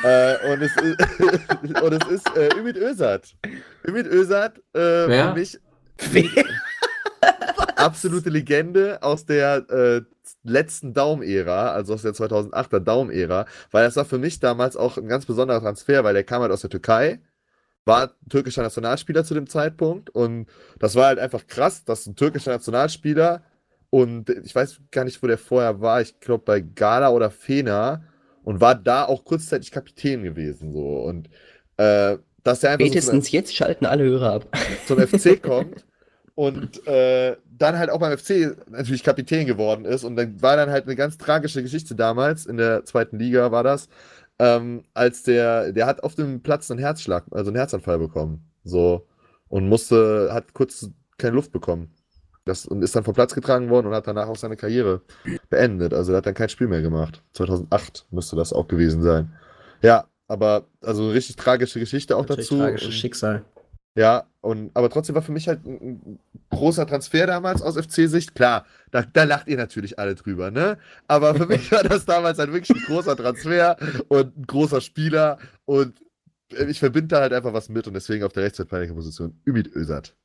[0.03, 3.35] Äh, und, es ist, und es ist äh, Ümit Özat.
[3.88, 5.27] Ümit Özat, äh, Wer?
[5.29, 5.59] für mich
[7.75, 10.01] absolute Legende aus der äh,
[10.43, 15.07] letzten Daum-Ära, also aus der 2008er Daum-Ära, weil das war für mich damals auch ein
[15.07, 17.19] ganz besonderer Transfer, weil der kam halt aus der Türkei,
[17.86, 20.48] war türkischer Nationalspieler zu dem Zeitpunkt und
[20.80, 23.43] das war halt einfach krass, dass ein türkischer Nationalspieler
[23.89, 28.04] und ich weiß gar nicht, wo der vorher war, ich glaube bei Gala oder Fena
[28.43, 31.30] und war da auch kurzzeitig Kapitän gewesen so und
[31.78, 34.58] äh, dass er einfach so spätestens jetzt schalten alle Hörer ab.
[34.88, 35.86] zum FC kommt
[36.36, 40.04] und äh, dann halt auch beim FC natürlich Kapitän geworden ist.
[40.04, 43.63] Und dann war dann halt eine ganz tragische Geschichte damals, in der zweiten Liga war
[43.63, 43.88] das,
[44.39, 48.45] ähm, als der, der hat auf dem Platz einen Herzschlag, also einen Herzanfall bekommen.
[48.63, 49.08] So.
[49.48, 51.91] Und musste, hat kurz keine Luft bekommen.
[52.45, 55.02] Das, und ist dann vom Platz getragen worden und hat danach auch seine Karriere
[55.50, 55.93] beendet.
[55.93, 57.24] Also er hat dann kein Spiel mehr gemacht.
[57.34, 59.34] 2008 müsste das auch gewesen sein.
[59.82, 62.60] Ja, aber also eine richtig tragische Geschichte auch Natürlich dazu.
[62.62, 63.45] Tragisches Schicksal.
[63.95, 66.19] ja, und, aber trotzdem war für mich halt ein,
[66.51, 68.36] großer Transfer damals aus FC-Sicht.
[68.36, 70.77] Klar, da, da lacht ihr natürlich alle drüber, ne?
[71.08, 73.75] Aber für mich war das damals halt wirklich ein großer Transfer
[74.08, 75.99] und ein großer Spieler und
[76.49, 80.15] ich verbinde da halt einfach was mit und deswegen auf der Rechtsverteidigerposition Ümit Özat.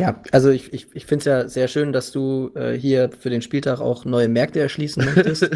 [0.00, 3.30] Ja, also ich, ich, ich finde es ja sehr schön, dass du äh, hier für
[3.30, 5.48] den Spieltag auch neue Märkte erschließen möchtest.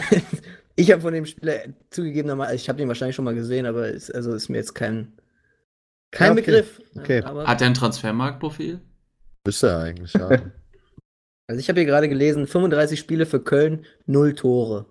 [0.76, 4.14] ich habe von dem Spieler zugegebenermaßen, ich habe den wahrscheinlich schon mal gesehen, aber ist,
[4.14, 5.14] also ist mir jetzt kein,
[6.10, 6.40] kein Ja, okay.
[6.42, 6.80] Begriff.
[6.96, 7.22] Okay.
[7.22, 8.80] Aber, Hat er ein Transfermarktprofil?
[9.44, 10.28] Bist du ja eigentlich, ja.
[11.46, 14.86] also ich habe hier gerade gelesen, 35 Spiele für Köln, null Tore.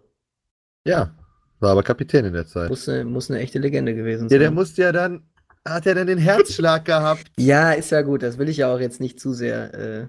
[0.86, 1.14] ja,
[1.60, 2.70] war aber Kapitän in der Zeit.
[2.70, 4.40] Muss eine, muss eine echte Legende gewesen Ja, sein.
[4.40, 5.24] der musste ja dann,
[5.68, 7.24] hat ja dann den Herzschlag gehabt.
[7.40, 9.74] Ja, ist ja gut, das will ich ja auch jetzt nicht zu sehr.
[9.74, 10.08] Äh,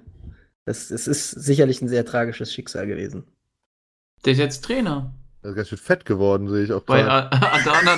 [0.67, 3.25] das, es ist sicherlich ein sehr tragisches Schicksal gewesen.
[4.27, 5.15] Der ist jetzt Trainer.
[5.43, 7.97] Er ist ganz schön fett geworden, sehe ich auch Bei Adana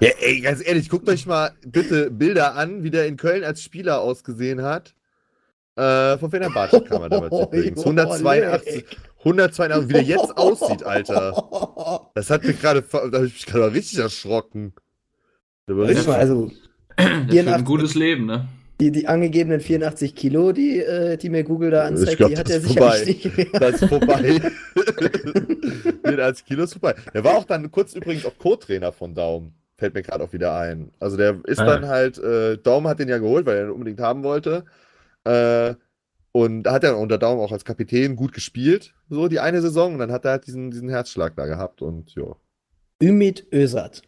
[0.00, 3.62] Ja, ey, ganz ehrlich, guckt euch mal bitte Bilder an, wie der in Köln als
[3.62, 4.94] Spieler ausgesehen hat.
[5.76, 7.78] Äh, von Fenerbahce kam er damals übrigens.
[7.80, 8.84] 182,
[9.18, 12.10] 182, wie der jetzt aussieht, Alter.
[12.14, 14.72] Das hat mich gerade, da habe ich mich gerade richtig erschrocken.
[15.68, 16.50] Richtig- mal, also
[16.98, 17.48] 84.
[17.54, 18.48] ein gutes Leben, ne?
[18.80, 22.50] die, die angegebenen 84 Kilo, die, äh, die mir Google da anzeigt, glaub, die hat
[22.50, 23.60] er sicherlich nicht mehr.
[23.60, 24.40] Das ist vorbei.
[26.06, 26.94] Den als Kilo ist vorbei.
[27.14, 29.54] Der war auch dann kurz übrigens auch Co-Trainer von Daum.
[29.78, 30.90] Fällt mir gerade auch wieder ein.
[31.00, 31.66] Also der ist Ah.
[31.66, 34.64] dann halt, äh, Daum hat den ja geholt, weil er ihn unbedingt haben wollte.
[35.24, 35.74] Äh,
[36.32, 39.94] und da hat er unter Daum auch als Kapitän gut gespielt, so die eine Saison.
[39.94, 42.36] Und dann hat er halt diesen, diesen Herzschlag da gehabt und ja,
[43.02, 44.02] Ümit Özat.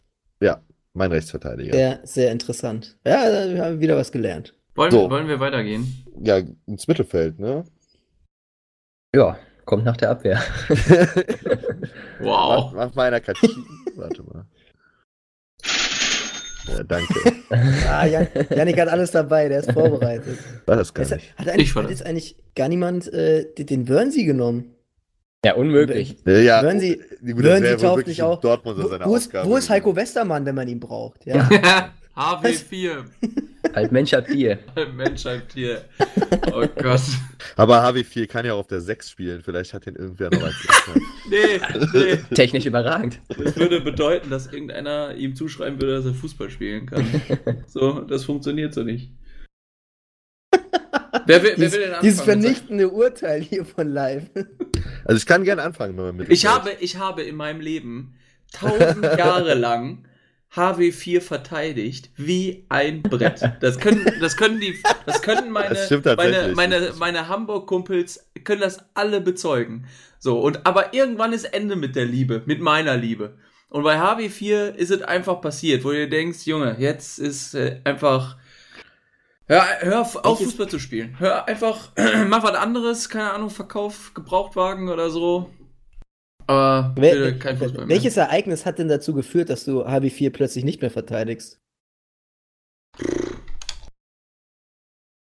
[0.95, 1.73] mein Rechtsverteidiger.
[1.73, 2.97] Sehr, sehr interessant.
[3.07, 4.55] Ja, da haben wir wieder was gelernt.
[4.75, 5.09] Wollen, So.
[5.11, 5.87] wollen wir weitergehen?
[6.21, 7.65] Ja, ins Mittelfeld, ne?
[9.15, 10.43] Ja, kommt nach der Abwehr.
[12.21, 12.73] Wow.
[12.75, 13.49] mach mal einer Katschi.
[13.97, 14.45] Warte mal.
[16.77, 17.15] Ja, danke.
[17.89, 20.39] Ah, Jan, Janik hat alles dabei, der ist vorbereitet.
[20.67, 21.35] War das gar Jetzt, nicht.
[21.39, 24.75] hat, eigentlich, Ich hat jetzt eigentlich gar niemand äh, den- Wörnsee genommen?
[25.45, 26.17] Ja, unmöglich.
[26.27, 26.61] Ja,
[27.77, 28.35] wohl tauft wirklich nicht auf.
[28.37, 29.97] in Dortmund Wo, seine wo, ist, wo ist Heiko.
[29.97, 31.25] Westermann, wenn man ihn braucht?
[31.25, 31.49] Ja.
[32.19, 33.05] HW4.
[33.75, 34.59] Alt Mensch habt ihr.
[34.97, 35.85] Mensch, halt hier.
[36.53, 37.01] Oh Gott.
[37.57, 39.43] Aber HW4 kann ja auch auf der 6 spielen.
[39.43, 40.55] Vielleicht hat ihn irgendwer noch als
[41.31, 41.61] Nee,
[41.93, 42.17] nee.
[42.35, 43.21] Technisch überragend.
[43.29, 47.07] Das würde bedeuten, dass irgendeiner ihm zuschreiben würde, dass er Fußball spielen kann.
[47.69, 49.11] So, das funktioniert so nicht.
[51.27, 52.03] Wer will, wer Dieses, will denn anfangen?
[52.03, 54.25] dieses vernichtende Urteil hier von live.
[55.05, 56.53] Also ich kann gerne anfangen mit meinem Ich Mittelfeld.
[56.53, 58.15] habe, ich habe in meinem Leben
[58.53, 60.08] tausend Jahre lang
[60.55, 63.43] HW4 verteidigt wie ein Brett.
[63.61, 68.79] Das können, das können die, das können meine, Das meine, meine, meine Hamburg-Kumpels können das
[68.95, 69.87] alle bezeugen.
[70.19, 73.37] So, und aber irgendwann ist Ende mit der Liebe, mit meiner Liebe.
[73.71, 78.37] Und bei HW4 ist es einfach passiert, wo du denkst, Junge, jetzt ist äh, einfach.
[79.47, 81.19] Hör, hör auf, Fußball zu spielen.
[81.19, 81.93] Hör einfach,
[82.29, 85.51] mach was anderes, keine Ahnung, Verkauf Gebrauchtwagen oder so.
[86.49, 87.97] Aber bitte kein Fußball mehr.
[87.97, 91.61] welches Ereignis hat denn dazu geführt, dass du HB4 plötzlich nicht mehr verteidigst?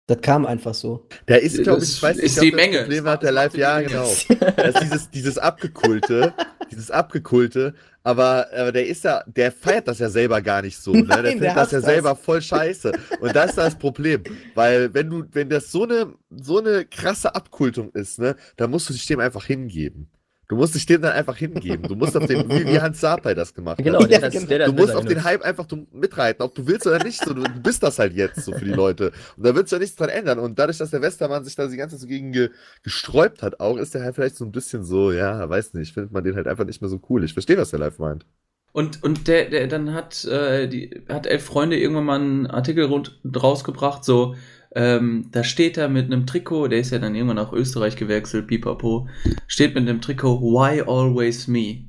[0.07, 1.07] Das kam einfach so.
[1.27, 2.79] Da ist, glaube Das ich, ich weiß nicht, ist die das Menge.
[2.81, 4.09] Problem hat der Live, ja, genau.
[4.57, 6.35] Das ist dieses, dieses Abgekulte,
[6.71, 10.93] dieses Abgekulte, aber, aber der ist ja, der feiert das ja selber gar nicht so,
[10.93, 11.05] ne?
[11.07, 11.87] Der findet der das ja das.
[11.87, 12.93] selber voll scheiße.
[13.21, 14.23] Und das ist das Problem.
[14.55, 18.89] Weil, wenn du, wenn das so eine, so eine krasse Abkultung ist, ne, dann musst
[18.89, 20.09] du dich dem einfach hingeben.
[20.51, 21.85] Du musst dich dem dann einfach hingeben.
[21.87, 23.85] Du musst auf den, wie, wie Hans Sapai das gemacht hat.
[23.85, 24.47] Genau, Ja, der, das, genau.
[24.47, 25.23] der das Du musst auf den.
[25.23, 27.25] Hype einfach mitreiten, ob du willst oder nicht.
[27.25, 29.13] So, du, du bist das halt jetzt so für die Leute.
[29.37, 30.41] Und da wird sich ja nichts dran ändern.
[30.41, 32.51] Und dadurch, dass der Westermann sich da die ganze Zeit so gegen ge,
[32.83, 36.11] gesträubt hat, auch ist der halt vielleicht so ein bisschen so, ja, weiß nicht, findet
[36.11, 37.23] man den halt einfach nicht mehr so cool.
[37.23, 38.27] Ich verstehe, was der live meint.
[38.73, 42.87] Und, und der, der dann hat, äh, die, hat elf Freunde irgendwann mal einen Artikel
[42.87, 44.35] rund, rausgebracht, so,
[44.75, 48.47] ähm, da steht er mit einem Trikot, der ist ja dann irgendwann nach Österreich gewechselt,
[48.47, 49.09] pipapo,
[49.47, 51.87] steht mit einem Trikot, why always me?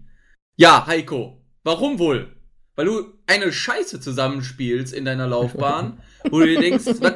[0.58, 2.36] Ja, Heiko, warum wohl?
[2.76, 7.14] Weil du eine Scheiße zusammenspielst in deiner Laufbahn, wo du dir denkst, was,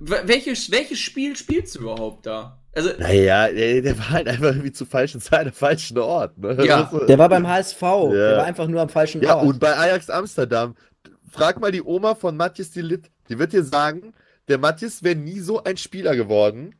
[0.00, 2.62] welches, welches Spiel spielst du überhaupt da?
[2.74, 6.36] Also, Naja, der, der war halt einfach irgendwie zur falschen Zeit am falschen Ort.
[6.38, 6.66] Ne?
[6.66, 7.80] Ja, Der war beim HSV.
[7.80, 9.46] Der war einfach nur am falschen ja, Ort.
[9.46, 10.74] und bei Ajax Amsterdam,
[11.30, 14.12] frag mal die Oma von Matthias Delitt, die wird dir sagen,
[14.48, 16.74] der Matthias wäre nie so ein Spieler geworden,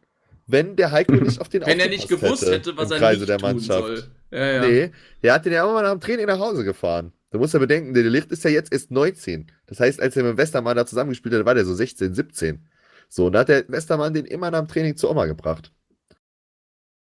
[0.46, 3.20] wenn der Heiko nicht auf den wenn er nicht gewusst hätte, was im er Kreise
[3.20, 3.86] nicht der tun Mannschaft.
[3.86, 4.04] soll.
[4.30, 4.66] Ja, ja.
[4.66, 4.90] Nee,
[5.22, 7.12] der hat den ja immer nach dem Training nach Hause gefahren.
[7.30, 9.50] Du musst ja bedenken, der Licht ist ja jetzt erst 19.
[9.66, 12.68] Das heißt, als er mit dem Westermann da zusammengespielt hat, war der so 16, 17.
[13.08, 15.72] So, und da hat der Westermann den immer nach dem Training zur Oma gebracht.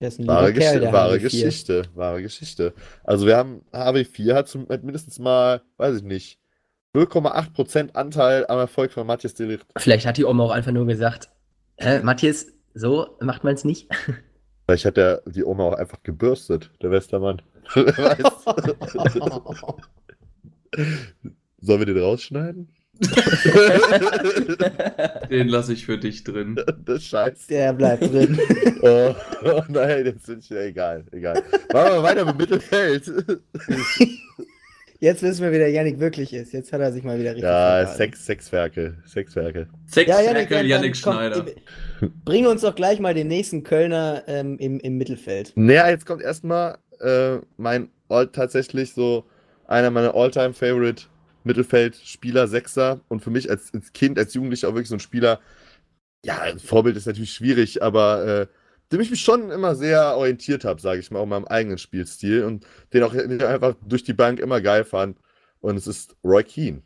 [0.00, 1.20] Der ist ein Wahre, Kerl, Gesch der wahre HB4.
[1.20, 2.74] Geschichte, wahre Geschichte.
[3.04, 6.38] Also wir haben, HW4 hat, zum, hat mindestens mal, weiß ich nicht,
[6.94, 9.66] 0,8% Anteil am Erfolg von Matthias Delicht.
[9.76, 11.28] Vielleicht hat die Oma auch einfach nur gesagt,
[11.76, 13.88] äh, Matthias, so macht man es nicht.
[14.66, 17.42] Vielleicht hat der, die Oma auch einfach gebürstet, der Westermann.
[21.60, 22.68] Sollen wir den rausschneiden?
[25.30, 26.54] Den lasse ich für dich drin.
[26.84, 27.48] das ist scheiße.
[27.48, 28.38] Der bleibt drin.
[28.82, 29.12] Oh,
[29.44, 31.42] oh nein, jetzt bin ich ja egal, egal.
[31.72, 33.10] Machen wir weiter mit Mittelfeld.
[35.04, 36.54] Jetzt wissen wir, wie der Yannick wirklich ist.
[36.54, 37.86] Jetzt hat er sich mal wieder richtig Ja.
[37.86, 39.66] Sex, Sexwerke, Sexwerke.
[39.84, 41.46] Sechs Ja, ja, Yannick, komm, Schneider.
[41.46, 45.52] äh, bring uns doch gleich mal den nächsten Kölner ähm, im, im Mittelfeld.
[45.56, 49.26] Naja, jetzt kommt erstmal äh, mein All tatsächlich so
[49.66, 51.02] einer meiner All-Time-Favorite
[51.42, 55.38] Mittelfeldspieler, Sechser und für mich als, als Kind, als Jugendlicher auch wirklich so ein Spieler.
[56.24, 58.46] Ja, ein Vorbild ist natürlich schwierig, aber äh,
[58.94, 61.78] dem ich mich schon immer sehr orientiert habe, sage ich mal, auch in meinem eigenen
[61.78, 65.18] Spielstil und den auch einfach durch die Bank immer geil fand.
[65.60, 66.82] Und es ist Roy Keane.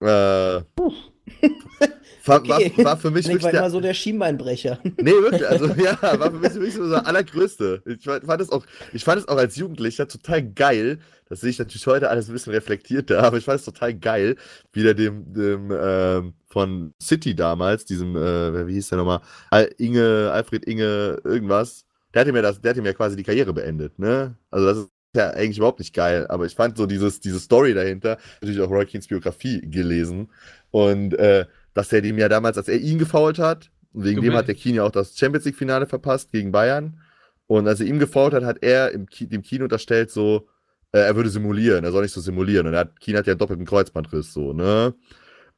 [0.00, 0.60] Äh,
[2.28, 4.78] war, war, war für mich war der, immer so der Schienbeinbrecher.
[4.82, 7.82] Nee, wirklich, also ja, war für mich wirklich so der allergrößte.
[7.86, 10.98] Ich fand es auch, ich fand es auch als Jugendlicher total geil.
[11.28, 14.36] Das sehe ich natürlich heute alles ein bisschen reflektierter, aber ich fand es total geil,
[14.72, 19.70] wie der dem, dem ähm, von City damals, diesem, äh, wie hieß der nochmal, Al
[19.78, 23.22] Inge, Alfred Inge, irgendwas, der hat ihm ja das, der hat ihm ja quasi die
[23.22, 24.36] Karriere beendet, ne?
[24.50, 27.74] Also das ist ja eigentlich überhaupt nicht geil, aber ich fand so dieses, diese Story
[27.74, 30.30] dahinter, natürlich auch Roy Keanes Biografie gelesen
[30.70, 31.46] und äh,
[31.78, 34.56] dass er dem ja damals, als er ihn gefault hat, und wegen dem hat der
[34.56, 37.00] ja auch das Champions League Finale verpasst gegen Bayern
[37.46, 40.48] und als er ihm gefault hat, hat er Ki dem Kino unterstellt so,
[40.90, 43.34] äh, er würde simulieren, er soll nicht so simulieren und er hat, Keane hat ja
[43.34, 44.92] einen doppelten Kreuzbandriss so, ne?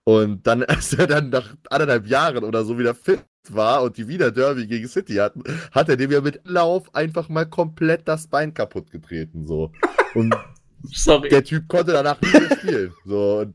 [0.04, 4.06] Und dann, als er dann nach anderthalb Jahren oder so wieder fit war und die
[4.06, 8.26] wieder Derby gegen City hatten, hat er dem ja mit Lauf einfach mal komplett das
[8.26, 9.46] Bein kaputt getreten.
[9.46, 9.72] So.
[10.14, 10.37] Und
[10.92, 11.30] Sorry.
[11.30, 12.94] der Typ konnte danach nicht mehr spielen.
[13.06, 13.38] So.
[13.38, 13.54] Und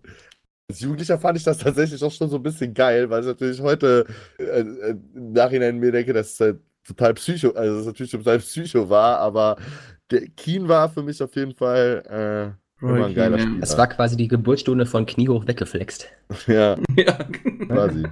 [0.69, 3.62] als Jugendlicher fand ich das tatsächlich auch schon so ein bisschen geil, weil es natürlich
[3.62, 4.06] heute
[4.39, 8.39] äh, äh, im Nachhinein mir denke, dass es halt total psycho, also es natürlich total
[8.39, 9.58] psycho war, aber
[10.12, 13.39] der Keen war für mich auf jeden Fall äh, immer ein geiler.
[13.39, 13.58] Spieler.
[13.62, 16.10] Es war quasi die Geburtsstunde von Kniehoch weggeflext.
[16.47, 16.75] ja.
[16.95, 17.17] Ja.
[17.67, 18.04] quasi.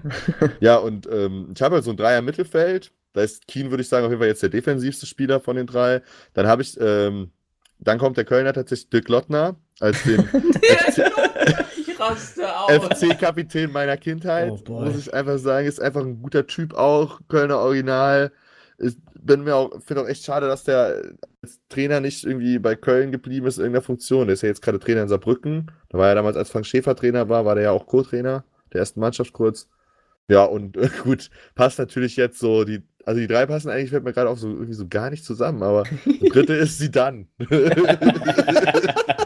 [0.59, 2.91] ja, und ähm, ich habe halt so ein Dreier Mittelfeld.
[3.13, 5.67] Da ist Keen, würde ich sagen, auf jeden Fall jetzt der defensivste Spieler von den
[5.67, 6.01] drei.
[6.33, 7.31] Dann habe ich, ähm,
[7.79, 10.19] dann kommt der Kölner tatsächlich Dirk Lottner als den
[10.87, 10.97] ich
[12.09, 12.71] raste aus.
[12.71, 14.51] FC-Kapitän meiner Kindheit.
[14.67, 18.31] Oh muss ich einfach sagen, ist einfach ein guter Typ auch, Kölner Original.
[18.77, 21.01] Ich bin mir auch, finde auch echt schade, dass der
[21.41, 24.27] als Trainer nicht irgendwie bei Köln geblieben ist in irgendeiner Funktion.
[24.27, 25.71] Der ist ja jetzt gerade Trainer in Saarbrücken.
[25.89, 28.79] Da war er damals, als Frank Schäfer Trainer war, war der ja auch Co-Trainer der
[28.79, 29.69] ersten Mannschaft kurz.
[30.29, 34.03] Ja, und äh, gut, passt natürlich jetzt so, die, also die drei passen eigentlich, fällt
[34.03, 37.27] mir gerade auch so irgendwie so gar nicht zusammen, aber der dritte ist sie dann.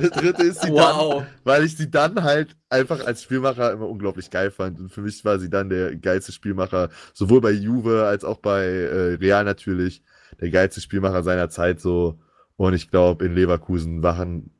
[0.00, 1.24] der dritte ist sie dann, Wow.
[1.44, 4.78] weil ich sie dann halt einfach als Spielmacher immer unglaublich geil fand.
[4.80, 8.64] Und für mich war sie dann der geilste Spielmacher, sowohl bei Juve als auch bei
[8.64, 10.02] äh, Real natürlich,
[10.40, 12.18] der geilste Spielmacher seiner Zeit so.
[12.56, 14.50] Und ich glaube, in Leverkusen wachen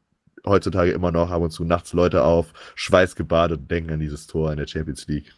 [0.47, 4.51] heutzutage immer noch ab und zu nachts Leute auf, schweißgebadet und denken an dieses Tor
[4.53, 5.33] in der Champions League.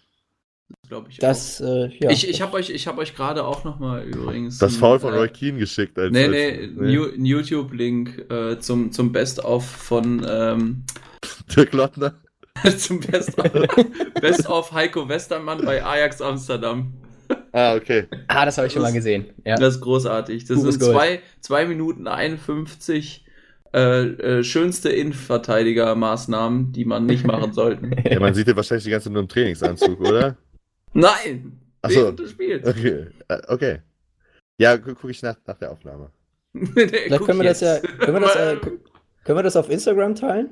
[0.89, 1.19] Glaube ich.
[1.19, 2.11] Das, äh, ja.
[2.11, 4.59] Ich, ich habe euch, ich hab euch gerade auch nochmal übrigens.
[4.59, 5.97] Das Foul von äh, Roy Keane geschickt.
[5.99, 10.85] Als, Nee, nee, ein YouTube-Link äh, zum, zum Best-of von ähm,
[11.57, 12.15] Dirk Lottner.
[12.77, 13.53] zum Best-of
[14.21, 16.93] Best of Heiko Westermann bei Ajax Amsterdam.
[17.53, 18.07] Ah, okay.
[18.27, 19.27] Ah, das habe ich schon mal gesehen.
[19.45, 19.55] Ja.
[19.55, 20.47] Das ist großartig.
[20.47, 20.97] Das Pures sind Gold.
[20.97, 23.25] zwei, zwei Minuten 51
[23.73, 27.95] äh, äh, schönste Innenverteidigermaßnahmen, die man nicht machen sollten.
[28.05, 30.37] Ja, man sieht ja wahrscheinlich die ganze Zeit nur im Trainingsanzug, oder?
[30.93, 31.61] Nein!
[31.83, 32.03] Ach so.
[32.03, 32.67] Während des Spiels.
[32.67, 33.07] Okay.
[33.29, 33.79] Äh, okay.
[34.59, 36.11] Ja, gu gucke ich nach, nach der Aufnahme.
[36.75, 38.57] Vielleicht können wir das ja, können wir das, äh,
[39.25, 40.51] können wir das auf Instagram teilen?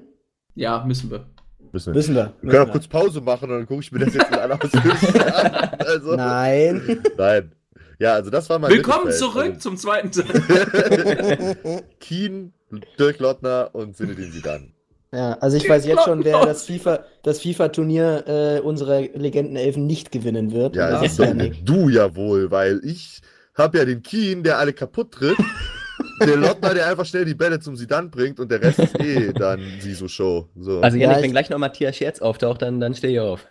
[0.55, 1.27] Ja, müssen wir.
[1.73, 1.95] Müssen wir.
[1.95, 2.23] Müssen wir.
[2.25, 2.73] Wir Müssen können auch wir.
[2.73, 5.79] kurz Pause machen und dann gucke ich mir das jetzt in aller an.
[5.79, 7.03] Also, Nein.
[7.17, 7.53] Nein.
[7.99, 9.33] Ja, also das war mein Willkommen Mittelfeld.
[9.33, 11.57] zurück zum zweiten Teil.
[11.59, 12.53] Also, Keen,
[12.99, 14.73] Dirk Lottner und Zinedine Zidane.
[15.13, 20.13] Ja, also ich weiß jetzt schon, wer das FIFA, das FIFA-Turnier äh, unserer Legendenelfen nicht
[20.13, 20.77] gewinnen wird.
[20.77, 21.65] Ja, das ist Janik.
[21.65, 23.21] du ja wohl, weil ich
[23.55, 25.39] habe ja den Keen, der alle kaputt tritt.
[26.21, 29.33] der Lottner, der einfach schnell die Bälle zum Sidan bringt und der Rest ist eh
[29.39, 30.49] dann Sisu-Show.
[30.57, 30.81] So.
[30.81, 33.47] Also, Ja, Janik, ich- wenn gleich noch Matthias Scherz auftaucht, dann, dann steh ich auf.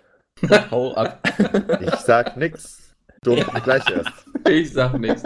[0.69, 1.27] Hau ab.
[1.81, 2.93] ich sag nix.
[3.23, 4.11] Du gleich erst.
[4.47, 5.23] Ich sag nichts.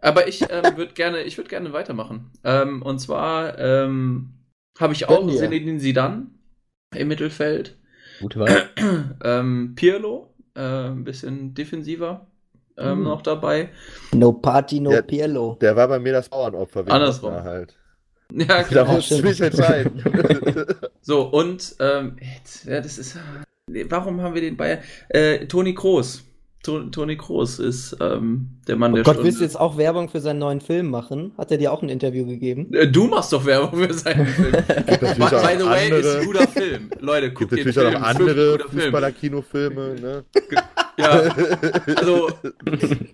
[0.00, 2.30] Aber ich ähm, würde gerne, ich würde gerne weitermachen.
[2.44, 4.34] Ähm, und zwar ähm,
[4.78, 5.28] habe ich auch.
[5.30, 6.26] Zinedine Zidane
[6.94, 7.76] im Mittelfeld.
[8.20, 8.68] Gute Wahl.
[9.24, 12.26] ähm, Pirlo, äh, ein bisschen defensiver
[12.78, 13.04] ähm, Mhm.
[13.04, 13.68] noch dabei.
[14.12, 15.02] No Party, no Ja.
[15.02, 15.58] Pirlo.
[15.60, 16.80] Der war bei mir das Bauernopfer.
[16.86, 17.32] wegen Andersrum.
[17.32, 17.76] Lottner Halt.
[18.34, 18.92] Ja, Da genau.
[18.94, 20.02] musste ich mich entscheiden.
[21.02, 23.18] So, und ähm, jetzt, ja, das ist.
[23.90, 24.78] Warum haben wir den Bayern?
[25.10, 26.24] Äh, Toni Kroos.
[26.64, 29.26] To Toni Kroos ist ähm, der Mann Oh der Gott, Stunde.
[29.26, 31.32] willst du jetzt auch Werbung für seinen neuen Film machen?
[31.36, 32.72] Hat er dir auch ein Interview gegeben?
[32.72, 34.52] Äh, Du machst doch Werbung für seinen Film.
[34.52, 35.20] by, the
[35.66, 36.90] way, andere- ist ein guter Film.
[37.00, 37.96] Leute, gibt guckt den natürlich Film.
[37.96, 38.58] auch andere.
[38.70, 39.94] Fußballer-Kinofilme.
[40.00, 40.24] Ne?
[40.98, 41.10] Ja,
[41.96, 42.28] also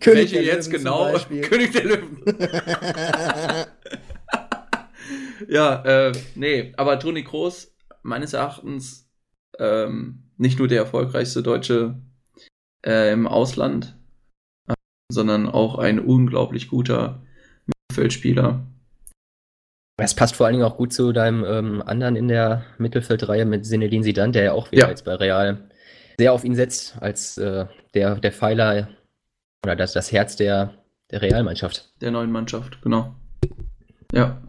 [0.00, 1.14] König welche der jetzt genau?
[1.48, 2.18] König der Löwen.
[5.48, 9.08] ja, äh, nee, aber Toni Kroos, meines Erachtens,
[9.58, 11.96] ähm, nicht nur der erfolgreichste Deutsche
[12.84, 13.96] äh, im Ausland,
[14.68, 14.74] äh,
[15.10, 17.22] sondern auch ein unglaublich guter
[17.66, 18.60] Mittelfeldspieler.
[20.00, 23.66] Es passt vor allen Dingen auch gut zu deinem ähm, anderen in der Mittelfeldreihe mit
[23.66, 24.88] Zinedine Zidane, der ja auch wieder Ja.
[24.90, 25.68] jetzt bei Real
[26.18, 28.88] sehr auf ihn setzt, als äh, der, der Pfeiler
[29.64, 30.74] oder das, das Herz der,
[31.10, 31.92] der Realmannschaft.
[32.00, 33.14] der neuen Mannschaft, genau.
[34.12, 34.40] Ja.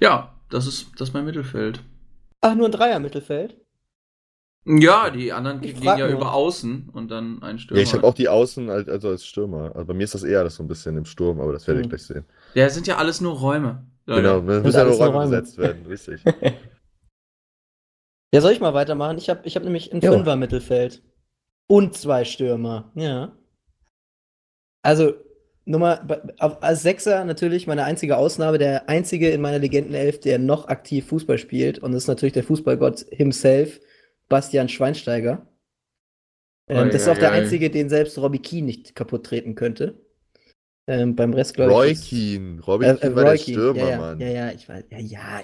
[0.00, 1.80] Ja, das ist, das ist mein Mittelfeld.
[2.40, 3.56] Ach, nur ein Dreier-Mittelfeld?
[4.68, 6.08] Ja, die anderen Ich gehen ja nur.
[6.08, 7.80] über außen und dann ein Stürmer.
[7.80, 9.72] Ja, ich habe auch die Außen als, also als Stürmer.
[9.74, 11.82] Also bei mir ist das eher das so ein bisschen im Sturm, aber das werdet
[11.82, 11.88] ihr Hm.
[11.90, 12.24] gleich sehen.
[12.54, 13.86] Ja, sind ja alles nur Räume.
[14.04, 14.22] Leute.
[14.22, 15.30] Genau, das müssen ja nur Räume Räume.
[15.30, 16.22] besetzt werden, richtig.
[18.34, 19.16] Ja, soll ich mal weitermachen?
[19.16, 20.02] Ich habe ich hab nämlich ein.
[20.02, 21.02] Fünfer-Mittelfeld.
[21.66, 22.92] Und zwei Stürmer.
[22.94, 23.32] Ja.
[24.82, 25.14] Also,
[25.64, 26.06] Nummer,
[26.38, 31.38] als Sechser natürlich meine einzige Ausnahme, der einzige in meiner Legendenelf, der noch aktiv Fußball
[31.38, 31.78] spielt.
[31.78, 33.80] Und das ist natürlich der Fußballgott himself,
[34.28, 35.46] Bastian Schweinsteiger.
[36.68, 37.36] Ähm, Oi, das ist auch oi, der oi.
[37.36, 39.94] einzige, den selbst Robbie Keane nicht kaputt treten könnte.
[40.86, 41.92] Ähm, beim Rest, glaube Roy ich.
[42.00, 42.60] ist- Keane.
[42.60, 43.58] Robby Äh, äh, Keane war der Roy Keane.
[43.58, 44.20] Stürmer, ja, ja, Mann.
[44.20, 44.84] Ja, ja, ich weiß.
[44.90, 45.40] Ja, ja.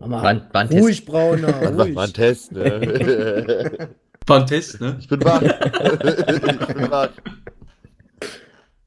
[0.00, 0.82] Mama, war ein Test.
[0.82, 1.94] ruhig, Brauner, ruhig.
[1.94, 3.88] mal ein Test, ne?
[4.26, 4.96] War ein Test, ne?
[5.00, 5.42] ich bin wach.
[5.42, 7.10] ich bin wach.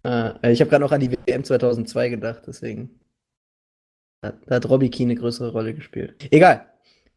[0.03, 2.99] Äh, ich habe gerade noch an die WM 2002 gedacht, deswegen.
[4.21, 6.15] Da, da hat Robbie Keane eine größere Rolle gespielt.
[6.31, 6.65] Egal.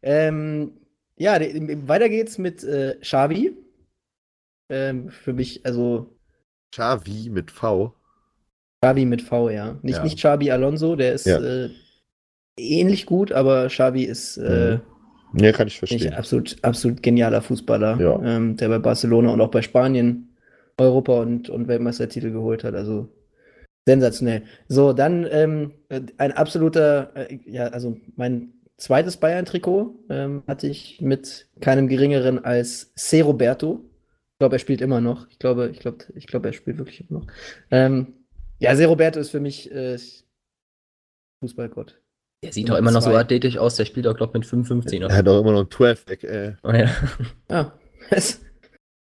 [0.03, 0.73] Ähm,
[1.17, 3.55] ja, weiter geht's mit äh, Xavi.
[4.69, 6.17] Ähm, für mich, also
[6.73, 7.93] Xavi mit V.
[8.83, 9.77] Xavi mit V, ja.
[9.83, 10.03] Nicht, Ja.
[10.03, 11.39] nicht Xavi Alonso, der ist Ja.
[11.39, 11.69] äh,
[12.57, 14.79] ähnlich gut, aber Xavi ist äh,
[15.37, 16.13] Ja, kann ich verstehen.
[16.13, 18.21] absolut, absolut genialer Fußballer, Ja.
[18.23, 20.35] ähm, der bei Barcelona und auch bei Spanien
[20.77, 22.73] Europa- und, und Weltmeistertitel geholt hat.
[22.75, 23.09] Also
[23.87, 24.43] sensationell.
[24.67, 30.99] So, dann ähm, äh, ein absoluter, äh, ja, also mein zweites Bayern-Trikot ähm, hatte ich
[31.01, 33.21] mit keinem geringeren als C.
[33.21, 33.85] Roberto.
[34.33, 35.27] Ich glaube, er spielt immer noch.
[35.29, 37.27] Ich glaube, ich glaube, ich glaube, er spielt wirklich immer noch.
[37.69, 38.13] Ähm,
[38.59, 38.85] ja, C.
[38.85, 39.97] Roberto ist für mich äh,
[41.43, 42.01] Fußballgott.
[42.43, 43.19] Der sieht Nummer doch immer noch so zwei.
[43.19, 45.09] athletisch aus, der spielt auch, glaube ich, mit 55 noch.
[45.09, 46.55] Er hat auch immer noch ein 12-Eck, ey.
[46.63, 46.89] Oh, ja.
[47.51, 47.79] Ja,
[48.09, 48.43] ist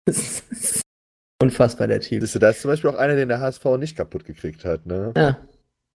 [1.42, 2.22] unfassbar, der Typ.
[2.22, 4.86] Siehst du, da ist zum Beispiel auch einer, den der HSV nicht kaputt gekriegt hat,
[4.86, 5.12] ne?
[5.14, 5.46] Ja,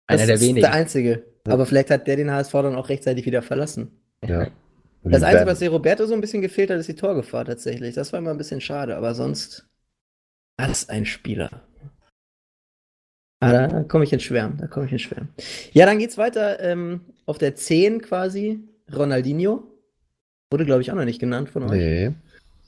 [0.08, 0.62] Einer das der ist wenigen.
[0.62, 1.24] der Einzige.
[1.48, 1.54] Ja.
[1.54, 3.92] Aber vielleicht hat der den HSV dann auch rechtzeitig wieder verlassen.
[4.26, 4.48] Ja.
[5.06, 7.94] Das Wie Einzige, was der Roberto so ein bisschen gefehlt hat, ist die Torgefahr tatsächlich.
[7.94, 9.68] Das war immer ein bisschen schade, aber sonst,
[10.56, 11.50] was ein Spieler.
[13.42, 15.28] Ah, da, da komme ich ins Schwärmen, da komme ich ins Schwärmen.
[15.74, 18.62] Ja, dann geht's weiter ähm, auf der 10 quasi.
[18.96, 19.64] Ronaldinho.
[20.50, 21.72] Wurde, glaube ich, auch noch nicht genannt von euch.
[21.72, 22.12] Nee.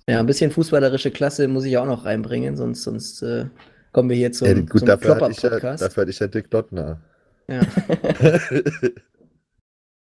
[0.09, 3.45] Ja, ein bisschen fußballerische Klasse muss ich auch noch reinbringen, sonst, sonst äh,
[3.91, 6.27] kommen wir hier zum, Ja, gut, zum dafür hatte, ich ja, dafür hatte ich ja
[6.27, 6.99] Dick Lottner.
[7.47, 7.61] Ja,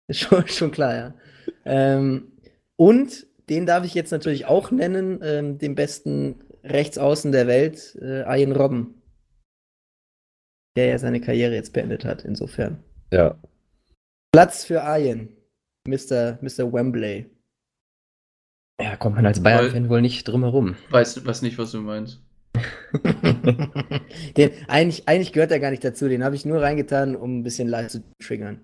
[0.08, 1.14] ist schon, schon klar, ja.
[1.66, 2.32] Ähm,
[2.76, 8.24] und den darf ich jetzt natürlich auch nennen, ähm, den besten Rechtsaußen der Welt, äh,
[8.24, 9.02] Arjen Robben.
[10.76, 12.84] Der ja seine Karriere jetzt beendet hat, insofern.
[13.12, 13.38] ja.
[14.32, 15.36] Platz für Arjen,
[15.88, 16.38] Mr.
[16.42, 16.72] Mr.
[16.72, 17.26] Wembley.
[18.80, 20.76] ja, kommt man als Bayern-Fan wohl nicht drum herum.
[20.92, 22.22] Weiß, weiß nicht, was du meinst.
[24.38, 27.44] Den, eigentlich, eigentlich gehört er gar nicht dazu, den habe ich nur reingetan, um ein
[27.44, 28.62] bisschen live zu triggern.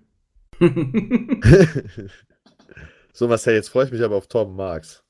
[3.13, 5.03] so, Marcel, jetzt freue ich mich aber auf Torben Marx.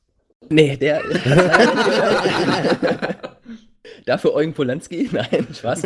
[0.50, 1.02] Nee, der.
[4.06, 5.10] Dafür Eugen Polanski?
[5.12, 5.84] Nein, Spaß.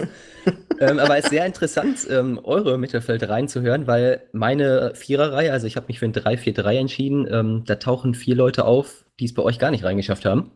[0.80, 5.76] ähm, aber es ist sehr interessant, ähm, eure Mittelfeld reinzuhören, weil meine Viererreihe, also ich
[5.78, 9.44] habe mich für ein 3-4-3 entschieden, ähm, da tauchen vier Leute auf, die es bei
[9.44, 10.52] euch gar nicht reingeschafft haben.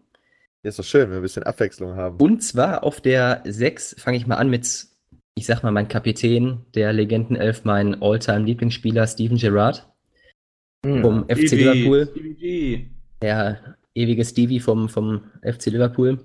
[0.63, 2.17] Ja, ist doch schön, wenn wir ein bisschen Abwechslung haben.
[2.17, 4.85] Und zwar auf der 6 fange ich mal an mit,
[5.35, 9.87] ich sag mal, mein Kapitän der Legendenelf, mein All-Time-Lieblingsspieler Steven Gerrard
[10.85, 11.01] Hm.
[11.01, 12.07] vom FC Stevie, Liverpool.
[12.11, 12.85] Stevie G.
[13.21, 16.19] Der ewige Stevie vom, vom FC Liverpool.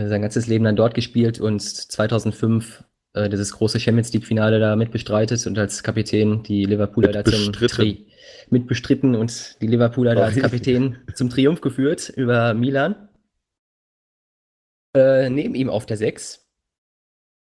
[0.00, 2.82] Sein ganzes Leben dann dort gespielt und 2005
[3.14, 7.68] äh, dieses große Champions League-Finale da mitbestreitet und als Kapitän die Liverpooler da zum Mitbestritten.
[7.68, 8.06] Tri
[8.50, 10.40] mitbestritten und die Liverpooler da als Oh.
[10.40, 13.08] Kapitän zum Triumph geführt über Milan.
[14.94, 16.40] Äh, neben ihm auf der 6.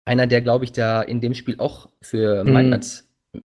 [0.06, 2.54] Einer, der, glaube ich, da in dem Spiel auch für Mhm.
[2.54, 3.04] Meinert.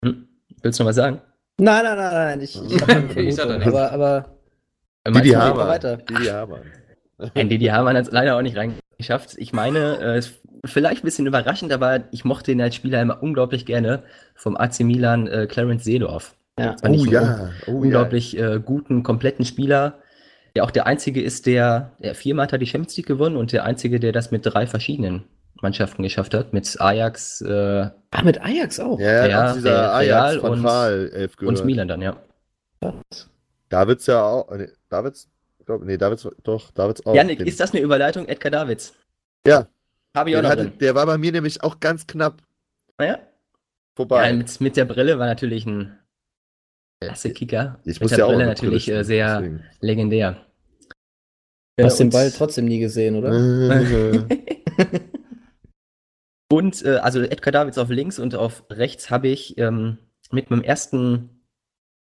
[0.04, 0.28] Hm?
[0.62, 1.20] Willst du noch was sagen?
[1.60, 2.78] Nein, nein, nein, nein, ich, ich
[3.34, 3.68] sag da nichts.
[3.70, 4.38] aber, aber
[5.04, 5.30] Äh, Didi.
[5.30, 5.68] Hamann.
[5.68, 5.96] weiter.
[5.98, 6.62] Didi Hamann.
[7.34, 9.36] Ein Didi Hamann hat es leider auch nicht reingeschafft.
[9.38, 10.22] Ich meine, äh,
[10.64, 14.02] vielleicht ein bisschen überraschend, aber ich mochte ihn als Spieler immer unglaublich gerne
[14.34, 16.34] vom AC Milan äh, Clarence Seedorf.
[16.58, 16.76] ja.
[16.82, 19.98] Oh ja, oh unglaublich äh, guten, kompletten Spieler,
[20.58, 23.52] der auch der einzige ist, der, der viermal hat er die Champions League gewonnen und
[23.52, 25.22] der einzige, der das mit drei verschiedenen
[25.62, 28.98] Mannschaften geschafft hat, mit Ajax äh, Ah, mit Ajax auch.
[28.98, 29.26] ja.
[29.28, 31.64] Ja, dieser der Ajax Real von und- elf und.
[31.64, 32.16] Milan dann, ja.
[33.68, 34.50] Davids ja auch.
[34.56, 35.28] Nee, Davids?
[35.64, 37.14] Glaub, nee, Davids doch, Davids auch.
[37.14, 38.26] Janik, ist das eine Überleitung?
[38.26, 38.94] Edgar Davids.
[39.46, 39.68] Ja.
[40.16, 40.78] Habe ich auch noch hatte, drin.
[40.80, 42.42] der war bei mir nämlich auch ganz knapp
[42.98, 43.18] Naja,
[43.94, 44.26] vorbei.
[44.28, 45.96] ja, mit, mit der Brille war natürlich ein
[47.00, 47.78] klasse Kicker.
[47.84, 50.36] ich mit muss der ja auch Brille natürlich Brille äh, sehr spielen, legendär.
[51.78, 53.30] Du hast den Ball trotzdem nie gesehen, oder?
[56.50, 59.98] Und äh, also Edgar Davids auf links und auf rechts habe ich ähm,
[60.32, 61.28] mit meinem ersten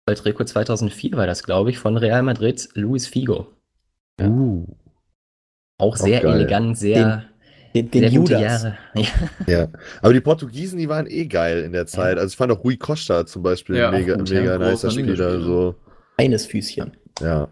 [0.07, 3.49] Weltrekord 2004 war das, glaube ich, von Real Madrid, Luis Figo.
[4.21, 4.67] uh,
[5.79, 6.37] Auch sehr geil.
[6.37, 7.25] elegant, sehr,
[7.75, 8.41] Den, den gute Judas.
[8.41, 8.79] Jahre.
[8.95, 9.07] Ja.
[9.47, 9.69] ja.
[10.01, 12.17] Aber die Portugiesen, die waren eh geil in der Zeit.
[12.17, 14.59] Also ich fand auch Rui Costa zum Beispiel Ja, mega, mega ja.
[14.59, 14.91] nicer.
[14.93, 15.41] Spieler.
[15.41, 15.75] So.
[16.17, 16.93] Eines Füßchen.
[17.21, 17.49] Ja.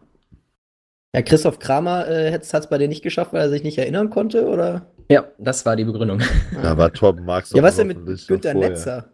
[1.14, 4.10] Ja, Christoph Kramer äh, hat es bei dir nicht geschafft, weil er sich nicht erinnern
[4.10, 4.92] konnte, oder?
[5.10, 6.20] Ja, das war die Begründung.
[6.62, 8.54] Da war Torben Marx Ja, doch was denn mit vorher.
[8.54, 9.08] Netzer?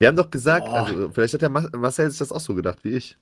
[0.00, 0.72] Wir haben doch gesagt, Oh.
[0.72, 3.16] also vielleicht hat der Ma- Marcel sich das auch so gedacht wie ich.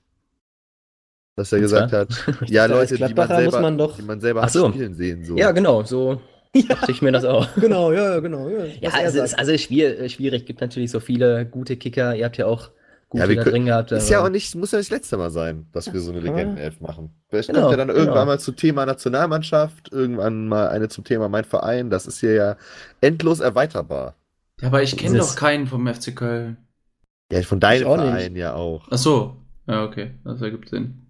[1.37, 2.01] Dass er Und gesagt zwar?
[2.01, 2.09] hat,
[2.49, 4.71] ja, Leute, die man Gladbacher muss selber, man doch- die man selber so.
[4.71, 5.25] spielen sehen.
[5.25, 5.37] So.
[5.37, 6.21] Ja, genau, so
[6.57, 7.55] Ja, dachte ich mir das auch.
[7.57, 8.49] genau, ja, ja, genau.
[8.49, 10.47] Ja, Ja, er es ist also schwierig, schwierig.
[10.47, 12.17] Gibt natürlich so viele gute Kicker.
[12.17, 12.71] Ihr habt ja auch
[13.11, 13.93] gute Ja, wir da können- drin gehabt.
[13.93, 16.21] Ist ja auch nicht, muss ja nicht das letzte Mal sein, dass wir so eine.
[16.21, 17.11] Legendenelf machen.
[17.29, 18.25] Vielleicht Genau, kommt ja dann irgendwann genau.
[18.27, 21.91] mal zum Thema Nationalmannschaft, irgendwann mal eine zum Thema mein Verein.
[21.91, 22.57] Das ist hier ja
[23.03, 24.15] endlos erweiterbar.
[24.63, 26.57] Ja, aber ich kenne doch keinen vom FC Köln.
[27.33, 28.07] Ja, von deinem auch nicht.
[28.07, 28.89] Verein ja auch.
[28.91, 29.37] Ach so.
[29.67, 30.15] Ja, okay.
[30.25, 31.07] Das ergibt Sinn.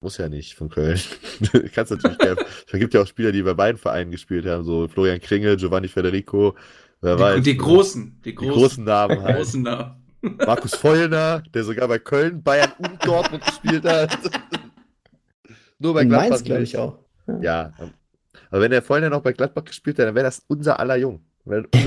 [0.00, 1.00] Muss ja nicht von Köln.
[1.74, 2.40] Kannst natürlich gerne.
[2.66, 5.88] Es gibt ja auch Spieler, die bei beiden Vereinen gespielt haben, so Florian Kringel, Giovanni
[5.88, 6.54] Federico,
[7.00, 7.42] wer Die, weiß.
[7.44, 8.20] die großen.
[8.24, 9.36] Die die großen, großen Namen die halt.
[9.36, 9.94] großen Namen.
[10.20, 14.16] Markus Vollner, der sogar bei Köln, Bayern und Dortmund gespielt hat.
[15.78, 16.42] Nur bei In Gladbach.
[16.42, 16.98] Glaube ich auch.
[17.40, 17.72] Ja.
[18.50, 21.24] Aber wenn der Vollner noch bei Gladbach gespielt hätte, dann wäre das unser aller Jung.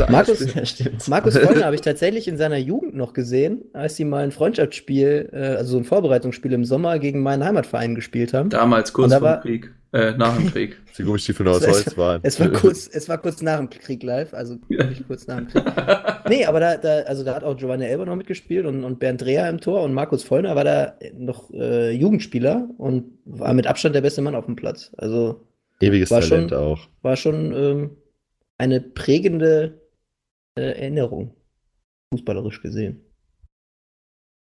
[0.09, 0.45] Markus-.
[1.07, 5.29] Markus Vollner habe ich tatsächlich in seiner Jugend noch gesehen, als sie mal ein Freundschaftsspiel,
[5.31, 8.49] äh, also so ein Vorbereitungsspiel im Sommer gegen meinen Heimatverein gespielt haben.
[8.49, 9.71] Damals kurz da vor dem Krieg.
[9.93, 10.77] Äh, nach dem Krieg.
[10.97, 12.21] die Gummistiefel aus Es- Holz waren.
[12.23, 15.47] Es war kurz, es war kurz nach dem Krieg live, also wirklich kurz nach dem
[15.49, 15.63] Krieg.
[16.29, 19.21] Nee, aber da, da, also da hat auch Giovanni Elber noch mitgespielt und, und Bernd
[19.21, 23.93] Dreher im Tor und Markus Vollner war da noch äh, Jugendspieler und war mit Abstand
[23.93, 24.91] der beste Mann auf dem Platz.
[24.97, 25.41] Also
[25.81, 26.79] Ewiges war Talent schon- auch.
[27.01, 27.89] war schon ähm,
[28.61, 29.81] eine prägende
[30.55, 31.35] äh, Erinnerung,
[32.13, 33.01] fußballerisch gesehen.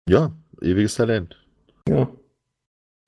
[0.06, 1.36] Ja, ewiges Talent.
[1.88, 2.10] Ja.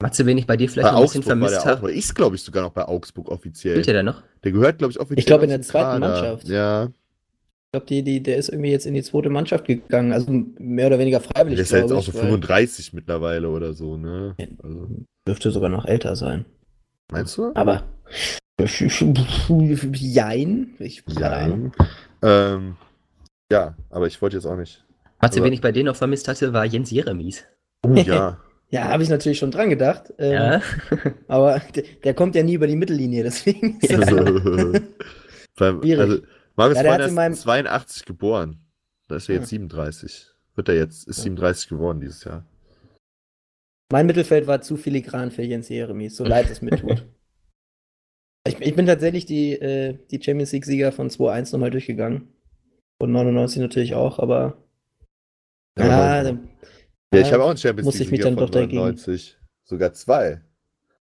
[0.02, 1.82] Matze, wen ich bei dir vielleicht Bei ein bisschen Augsburg war vermisst habe.
[1.82, 3.74] Oder ist, glaube ich, sogar noch bei Augsburg offiziell.
[3.74, 4.22] Spielt der da noch?
[4.42, 5.18] Der gehört, glaube ich, offiziell.
[5.18, 6.09] Ich glaube, in der zweiten Kader.
[6.09, 6.48] Mannschaft.
[6.48, 6.84] Ja.
[6.86, 10.86] Ich glaube, die, die, der ist irgendwie jetzt in die zweite Mannschaft gegangen, also mehr
[10.86, 11.57] oder weniger freiwillig.
[11.57, 14.34] Der ist ja jetzt auch so ich, weil- 35 mittlerweile oder so, ne?
[14.62, 14.88] Also,
[15.28, 16.46] Dürfte sogar noch älter sein.
[17.12, 17.52] meinst du?
[17.55, 17.82] Aber.
[19.92, 20.74] Jein.
[20.78, 21.30] Ich, Ja.
[21.32, 21.72] Ahnung.
[22.22, 22.76] Ähm,
[23.50, 24.84] ja, aber ich wollte jetzt auch nicht.
[25.20, 27.44] Matze, wen ich bei dir noch vermisst hatte, war Jens Jeremies.
[27.84, 28.38] Oh ja.
[28.70, 30.12] Ja, habe ich natürlich schon dran gedacht.
[30.18, 30.62] Ähm, Ja.
[31.28, 34.16] Aber der, der kommt ja nie über die Mittellinie, deswegen Also,
[35.57, 36.00] beim, Schwierig.
[36.00, 36.22] also
[36.57, 38.61] Marius Ja, ist in meinem- 82 geboren.
[39.09, 39.68] Da ist er jetzt Hm.
[39.68, 40.28] 37.
[40.55, 41.22] Wird er jetzt, ist Ja.
[41.24, 42.44] 37 geworden dieses Jahr.
[43.92, 47.05] Mein Mittelfeld war zu filigran für Jens Jeremies, so leid es mir tut.
[48.47, 52.28] Ich, ich bin tatsächlich die, äh, die Champions League-Sieger von 2-1 nochmal durchgegangen.
[52.99, 54.59] Und 99 natürlich auch, aber.
[55.78, 56.49] Ja, Ja, dann-
[57.12, 59.38] Ja, ich habe auch einen Champions muss ich mich League-Sieger dann von doch dagegen- 99.
[59.64, 60.42] Sogar zwei.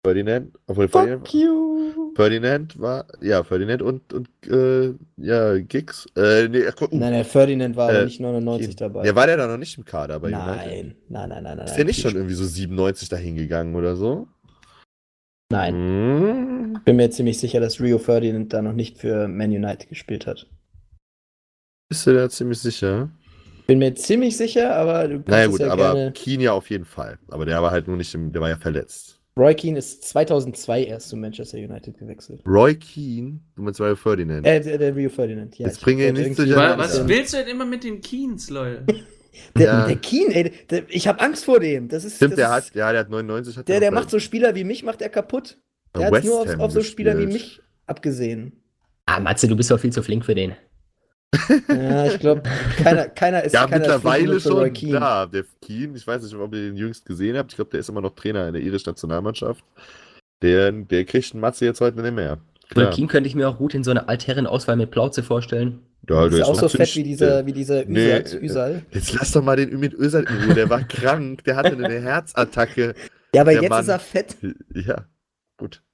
[0.04, 2.12] Ferdinand, obwohl Ferdinand, Fuck you!
[2.16, 6.06] Ferdinand war, ja, Ferdinand und, und äh, ja, Giggs.
[6.16, 9.06] Äh, nee, guck, Nein, der Ferdinand war Äh, nicht 99 dabei.
[9.06, 10.46] Ja, war der da noch nicht im Kader bei United?
[10.48, 11.66] nein, nein, nein, nein, nein.
[11.66, 14.26] Ist der nicht schon irgendwie so 97 dahin gegangen oder so?
[15.52, 16.80] Nein, Hm.
[16.84, 20.46] bin mir ziemlich sicher, dass Rio Ferdinand da noch nicht für Man United gespielt hat.
[21.88, 23.10] Bist du da ziemlich sicher?
[23.66, 26.12] Bin mir ziemlich sicher, aber du kannst Naja es gut, ja aber gerne.
[26.12, 27.18] Keane ja auf jeden Fall.
[27.28, 29.20] Aber der war halt nur nicht im, der war ja verletzt.
[29.38, 32.42] Roy Keane ist 2002 erst zu Manchester United gewechselt.
[32.46, 34.46] Roy Keane, du meinst Rio Ferdinand.
[34.46, 35.66] Äh, der, der Rio Ferdinand, ja.
[35.68, 36.76] Jetzt ich bringe ihn nicht durcheinander.
[36.76, 38.84] Wa- Was willst du denn immer mit den Keens, Leute?
[39.56, 39.86] Der, Ja.
[39.86, 41.88] der Keane, ey, der, ich habe Angst vor dem.
[41.88, 43.56] Das ist, Stimmt, das der ist, hat, ja, der hat 99.
[43.56, 45.58] Hat der, der macht so Spieler wie mich, macht er kaputt.
[45.96, 48.62] Der hat nur auf, auf so Spieler wie mich abgesehen.
[49.06, 50.54] Ah, Matze, du bist doch viel zu flink für den.
[51.68, 52.42] Ja, ich glaube,
[52.82, 54.96] keiner, keiner ist Ja, keiner mittlerweile schon, Keane.
[54.98, 55.26] klar.
[55.28, 57.52] Der Keane, ich weiß nicht, ob ihr den jüngst gesehen habt.
[57.52, 59.64] Ich glaube, der ist immer noch Trainer in der irischen Nationalmannschaft.
[60.42, 62.38] Der, der kriegt einen Matze jetzt heute nicht mehr.
[62.70, 65.80] Keane könnte ich mir auch gut in so einer Altherren-Auswahl mit Plauze vorstellen.
[66.08, 68.34] Ja, Ist ja auch so fett wie dieser, wie dieser Nee, Üsal.
[68.40, 68.82] äh, Üsal.
[68.90, 70.54] Jetzt lass doch mal den Ümit Özal in Ruhe.
[70.54, 71.44] Der war krank.
[71.44, 72.94] Der hatte eine Herzattacke.
[73.34, 74.36] Ja, aber der jetzt Mann- ist er fett.
[74.74, 75.04] Ja,
[75.56, 75.82] gut.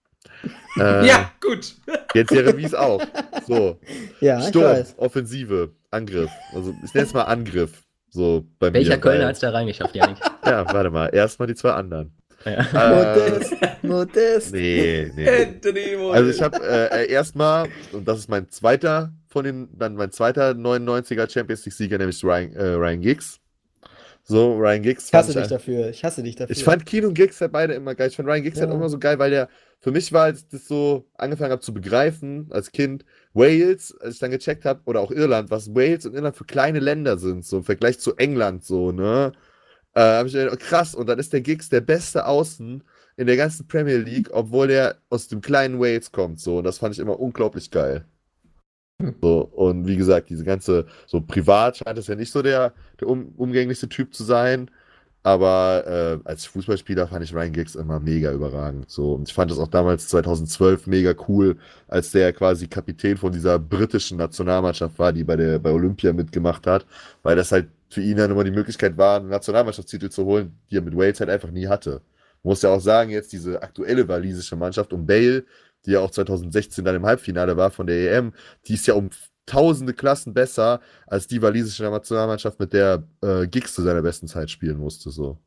[0.78, 1.74] Äh, ja, gut.
[2.14, 3.02] Jetzt Jeremies auch.
[3.48, 3.78] So.
[4.20, 4.94] Ja, ich Sturm, weiß.
[4.98, 6.30] Offensive, Angriff.
[6.54, 7.82] Also ich nenne es mal Angriff.
[8.10, 9.00] So bei Welcher mir.
[9.00, 10.18] Kölner hat es da reingeschafft, Janik?
[10.44, 11.06] Ja, warte mal.
[11.08, 12.12] Erstmal die zwei anderen.
[12.44, 12.50] Ja.
[12.52, 14.54] Äh, Modest, modest.
[14.54, 15.28] nee, nee.
[15.28, 16.14] Anthony Modest.
[16.14, 20.50] Also ich habe äh, erstmal, und das ist mein zweiter von den, dann mein zweiter
[20.52, 23.40] 99er Champions League-Sieger, nämlich Ryan, äh, Ryan Giggs.
[24.24, 25.06] So, Ryan Giggs.
[25.08, 25.88] Ich hasse dich dafür.
[25.88, 26.54] Ich hasse dich dafür.
[26.54, 28.08] Ich fand Keen und Giggs halt beide immer geil.
[28.08, 28.76] Ich fand Ryan Giggs halt Ja.
[28.76, 29.48] immer so geil, weil der,
[29.80, 34.14] für mich war, als ich das so angefangen habe zu begreifen, als Kind, Wales, als
[34.14, 37.46] ich dann gecheckt habe, oder auch Irland, was Wales und Irland für kleine Länder sind,
[37.46, 39.32] so im Vergleich zu England, so, ne?
[39.98, 42.84] Äh, habe ich gedacht, oh, krass, und dann ist der Giggs der beste Außen
[43.16, 46.58] in der ganzen Premier League, obwohl der aus dem kleinen Wales kommt, so.
[46.58, 48.04] Und das fand ich immer unglaublich geil.
[49.02, 49.16] Hm.
[49.20, 53.08] So, und wie gesagt, diese ganze, so privat scheint es ja nicht so der, der
[53.08, 54.70] um, umgänglichste Typ zu sein.
[55.28, 55.84] Aber
[56.24, 58.88] äh, als Fußballspieler fand ich Ryan Giggs immer mega überragend.
[58.88, 59.12] So.
[59.12, 63.58] Und ich fand das auch damals 2012 mega cool, als der quasi Kapitän von dieser
[63.58, 66.86] britischen Nationalmannschaft war, die bei der bei Olympia mitgemacht hat,
[67.22, 70.78] weil das halt für ihn dann immer die Möglichkeit war, einen Nationalmannschaftstitel zu holen, die
[70.78, 72.00] er mit Wales halt einfach nie hatte.
[72.42, 75.44] Man muss ja auch sagen, jetzt diese aktuelle walisische Mannschaft um Bale,
[75.84, 78.32] die ja auch 2016 dann im Halbfinale war von der EM,
[78.66, 79.10] die ist ja um
[79.48, 84.50] tausende Klassen besser als die walisische Nationalmannschaft, mit der äh, Giggs zu seiner besten Zeit
[84.50, 85.10] spielen musste.
[85.10, 85.38] So.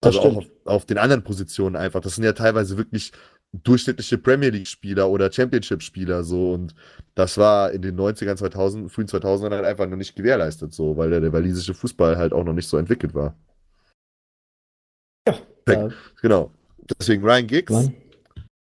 [0.00, 2.00] Das Also auch auf, auf den anderen Positionen einfach.
[2.00, 3.12] Das sind ja teilweise wirklich
[3.52, 6.74] durchschnittliche Premier League-Spieler oder Championship-Spieler so und
[7.14, 11.10] das war in den 90ern, 2000, frühen 2000ern halt einfach noch nicht gewährleistet so, weil
[11.10, 13.36] der, der walisische Fußball halt auch noch nicht so entwickelt war.
[15.68, 15.90] Ja,
[16.20, 16.52] Genau.
[16.98, 17.94] Deswegen Ryan Giggs Mann.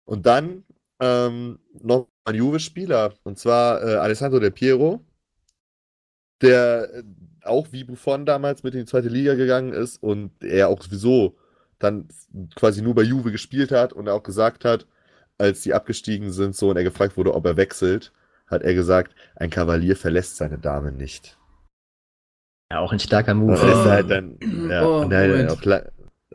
[0.04, 0.64] und dann
[1.00, 5.04] ähm, noch ein Juve-Spieler und zwar äh, Alessandro Del Piero,
[6.40, 7.02] der äh,
[7.42, 11.36] auch wie Buffon damals mit in die zweite Liga gegangen ist und er auch sowieso
[11.78, 12.08] dann
[12.54, 14.86] quasi nur bei Juve gespielt hat und auch gesagt hat,
[15.36, 18.12] als die abgestiegen sind, so und er gefragt wurde, ob er wechselt,
[18.46, 21.36] hat er gesagt, ein Kavalier verlässt seine Dame nicht.
[22.72, 23.58] Ja, auch ein starker Move.
[23.58, 24.38] er ist halt dann,
[24.70, 25.62] ja, Oh, und er hat auch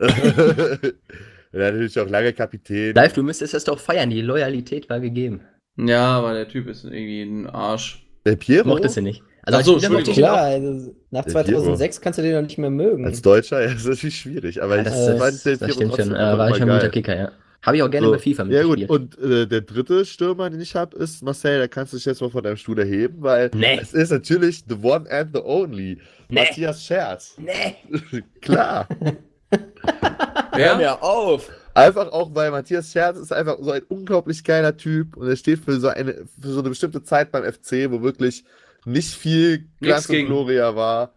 [0.00, 0.94] hat
[1.52, 2.94] natürlich auch lange Kapitän.
[2.94, 4.10] Live, du müsstest das doch feiern.
[4.10, 5.40] Die Loyalität war gegeben.
[5.86, 8.04] Ja, aber der Typ ist irgendwie ein Arsch.
[8.26, 8.68] Del Piero?
[8.68, 9.22] Mochtest du nicht.
[9.42, 12.42] Also Ach so, als ich ihn Klar, also nach Der 2006 kannst du den doch
[12.42, 13.06] nicht mehr mögen.
[13.06, 15.58] Als Deutscher, ja, das ist natürlich schwierig, aber Ja, ich das, äh, fand Del das,
[15.68, 16.14] das Piero stimmt schon.
[16.14, 16.88] Äh, war schon ein guter.
[16.90, 17.32] Kicker, ja.
[17.62, 18.12] Habe ich auch gerne So.
[18.12, 18.90] bei FIFA Ja gut, mitgespielt.
[18.90, 22.20] und äh, der dritte Stürmer, den ich habe, ist Marcel, da kannst du dich jetzt
[22.20, 23.78] mal von deinem Stuhl erheben, weil Nee.
[23.80, 25.98] es ist natürlich the one and the only.
[26.28, 26.40] Nee.
[26.40, 27.36] Matthias Scherz.
[27.38, 27.76] Nee.
[28.42, 28.86] Klar.
[30.54, 30.76] Wer?
[30.76, 31.50] mir auf.
[31.74, 35.60] Einfach auch, weil Matthias Scherz ist einfach so ein unglaublich geiler Typ und er steht
[35.60, 38.44] für so eine, für so eine bestimmte Zeit beim FC, wo wirklich
[38.84, 40.26] nicht viel Glanz und.
[40.26, 41.14] Gloria war,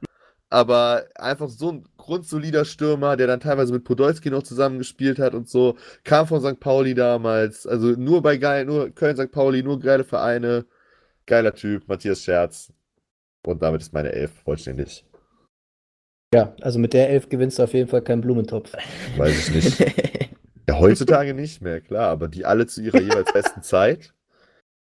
[0.50, 5.50] aber einfach so ein grundsolider Stürmer, der dann teilweise mit Podolski noch zusammengespielt hat und
[5.50, 6.60] so, kam von St.
[6.60, 9.32] Pauli damals, also nur bei geil, nur Köln, St.
[9.32, 10.66] Pauli, nur geile Vereine,
[11.26, 12.72] geiler Typ, Matthias Scherz.
[13.46, 15.06] Und damit ist meine Elf vollständig.
[16.34, 18.74] Ja, also mit der Elf gewinnst du auf jeden Fall keinen Blumentopf.
[19.18, 20.14] Weiß ich nicht.
[20.68, 24.14] Ja, heutzutage nicht mehr, klar, aber die alle zu ihrer jeweils besten Zeit.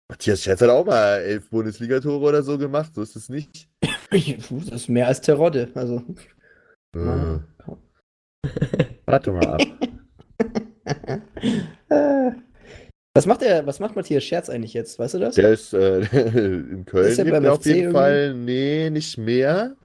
[0.10, 3.68] Matthias Scherz hat auch mal elf Bundesligatore oder so gemacht, so ist es nicht.
[4.12, 5.70] Das ist mehr als Terodde.
[5.74, 6.04] Also,
[6.96, 7.40] Äh,
[9.06, 9.62] warte mal ab.
[13.16, 15.00] was macht der, was macht Matthias Scherz eigentlich jetzt?
[15.00, 15.36] Weißt du das?
[15.36, 17.94] Der ist äh, in Köln Ist er beim er auf jeden irgendwie?
[17.94, 19.76] Fall, nee, nicht mehr.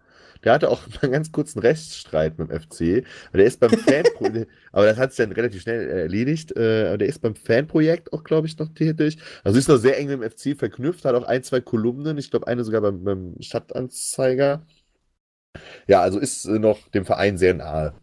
[0.45, 3.05] Der hatte auch mal einen ganz kurzen Rechtsstreit mit dem FC.
[3.29, 6.57] Aber der ist beim Fanprojekt, aber das hat sich dann relativ schnell erledigt.
[6.57, 9.19] Äh, aber der ist beim Fanprojekt auch, glaube ich, noch tätig.
[9.45, 12.17] Also ist noch sehr eng mit dem FC verknüpft, hat auch ein, zwei Kolumnen.
[12.19, 14.67] Ich glaube, eine sogar beim, beim Stadtanzeiger.
[15.89, 17.95] Ja, also ist äh, noch dem Verein sehr nahe.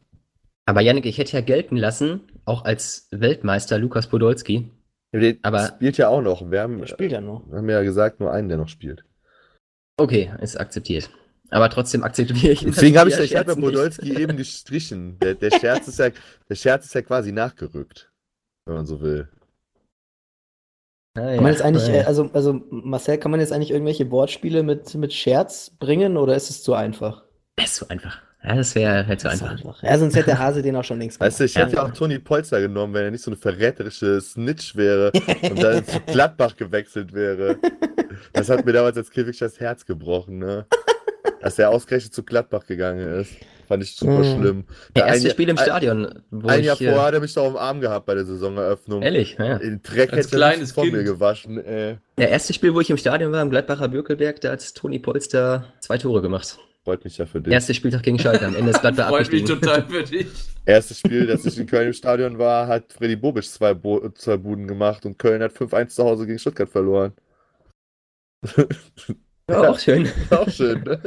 [0.66, 4.70] Aber Yannick, ich hätte ja gelten lassen, auch als Weltmeister Lukas Podolski.
[5.14, 6.52] Der Aber- spielt ja auch noch.
[6.52, 7.48] Wir haben, Der spielt ja noch.
[7.50, 9.06] wir haben ja gesagt, nur einen, der noch spielt.
[9.98, 11.10] Okay, ist akzeptiert.
[11.50, 12.66] Aber trotzdem akzeptiere ich.
[12.66, 13.66] Deswegen habe ich, ich hab bei Scherz nicht.
[13.66, 15.18] Podolski eben gestrichen.
[15.20, 16.10] Der, der, Scherz ist ja,
[16.50, 18.12] der Scherz ist ja quasi nachgerückt,
[18.66, 19.30] wenn man so will.
[21.16, 22.04] Ah, Kann man jetzt eigentlich, äh, ja.
[22.04, 26.50] also, also Marcel, kann man jetzt eigentlich irgendwelche Wortspiele mit, mit Scherz bringen oder ist
[26.50, 27.24] es zu einfach?
[27.56, 28.22] Das ist so einfach.
[28.44, 29.82] Ja, das wäre halt so Das ist einfach.
[29.82, 31.72] Ja, sonst hätte der Hase den auch schon längst Weißt du, ich gemacht.
[31.72, 35.62] hätte ja auch Toni Polster genommen, wenn er nicht so eine verräterische Snitch wäre und
[35.62, 37.58] dann zu Gladbach gewechselt wäre.
[38.34, 40.68] Das hat mir damals als wirklich das Herz gebrochen, ne?
[41.42, 43.32] Dass er ausgerechnet zu Gladbach gegangen ist.
[43.68, 44.40] Fand ich super Mhm.
[44.42, 44.64] schlimm.
[44.96, 46.66] Der Ein erste Jahr- Spiel im ein- Stadion, wo Ein ich.
[46.68, 49.02] Jahr vorher hat er mich doch am Arm gehabt bei der Saisoneröffnung.
[49.02, 49.60] Ehrlich, ja.
[49.60, 50.96] Den Dreck Als hätte er von Kind.
[50.96, 51.98] mir gewaschen, ey.
[52.18, 55.66] Der erste Spiel, wo ich im Stadion war, im Gladbacher Bürkelberg, da hat Toni Polster
[55.82, 56.58] zwei Tore gemacht.
[56.86, 57.52] Freut mich ja für dich.
[57.52, 60.28] Erster Spieltag gegen Schalke, am Ende ist Gladbach Freut mich total für dich.
[60.66, 64.38] Erstes Spiel, das ich in Köln im Stadion war, hat Freddy Bobic zwei, Bo zwei
[64.38, 67.12] Buden gemacht und Köln hat 5-1 zu Hause gegen Stuttgart verloren.
[69.50, 70.10] Ja, auch schön.
[70.30, 71.00] Auch schön, ne?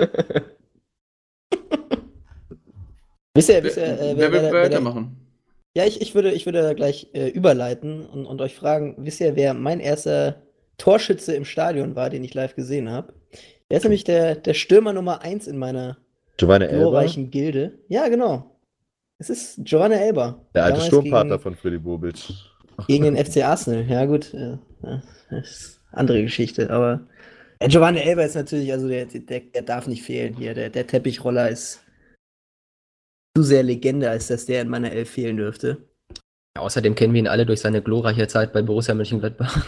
[3.34, 5.16] Wisst ihr, wisst ihr, Wer, äh, wer will wer, wer, weitermachen?
[5.74, 9.20] Ja, ich, ich würde, ich würde da gleich äh, überleiten und, und euch fragen, wisst
[9.20, 10.42] ihr, wer mein erster
[10.78, 13.12] Torschütze im Stadion war, den ich live gesehen habe?
[13.70, 15.98] Der ist nämlich der, der Stürmer Nummer 1 in meiner
[16.38, 17.78] Giovanni Elber, glorreichen Gilde.
[17.88, 18.56] Ja, genau.
[19.18, 20.46] Es ist Giovanni Elber.
[20.54, 22.30] der alte Sturmpartner gegen, von Freddy Bobic.
[22.88, 23.84] gegen den FC Arsenal.
[23.86, 24.32] Ja, gut.
[24.32, 27.02] Äh, ja, das ist eine andere Geschichte, aber
[27.68, 30.54] Giovanni Elber ist natürlich, also der, der, der darf nicht fehlen hier.
[30.54, 31.80] Der, der Teppichroller ist
[33.36, 35.78] zu sehr Legende, als dass der in meiner Elf fehlen dürfte.
[36.58, 39.64] Außerdem kennen wir ihn alle durch seine glorreiche Zeit bei Borussia Mönchengladbach.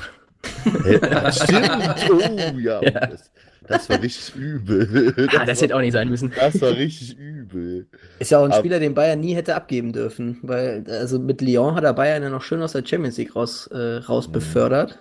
[0.82, 0.98] Hey,
[1.32, 2.10] stimmt.
[2.10, 2.82] Oh ja.
[2.82, 3.06] Ja.
[3.06, 3.30] Das,
[3.68, 5.28] das war richtig übel.
[5.38, 6.32] Ah, das hätte auch nicht sein müssen.
[6.34, 7.86] Das war richtig übel.
[8.18, 11.40] Ist ja auch ein Aber- Spieler, den Bayern nie hätte abgeben dürfen, weil also mit
[11.40, 14.98] Lyon hat er Bayern ja noch schön aus der Champions League raus, äh, raus befördert.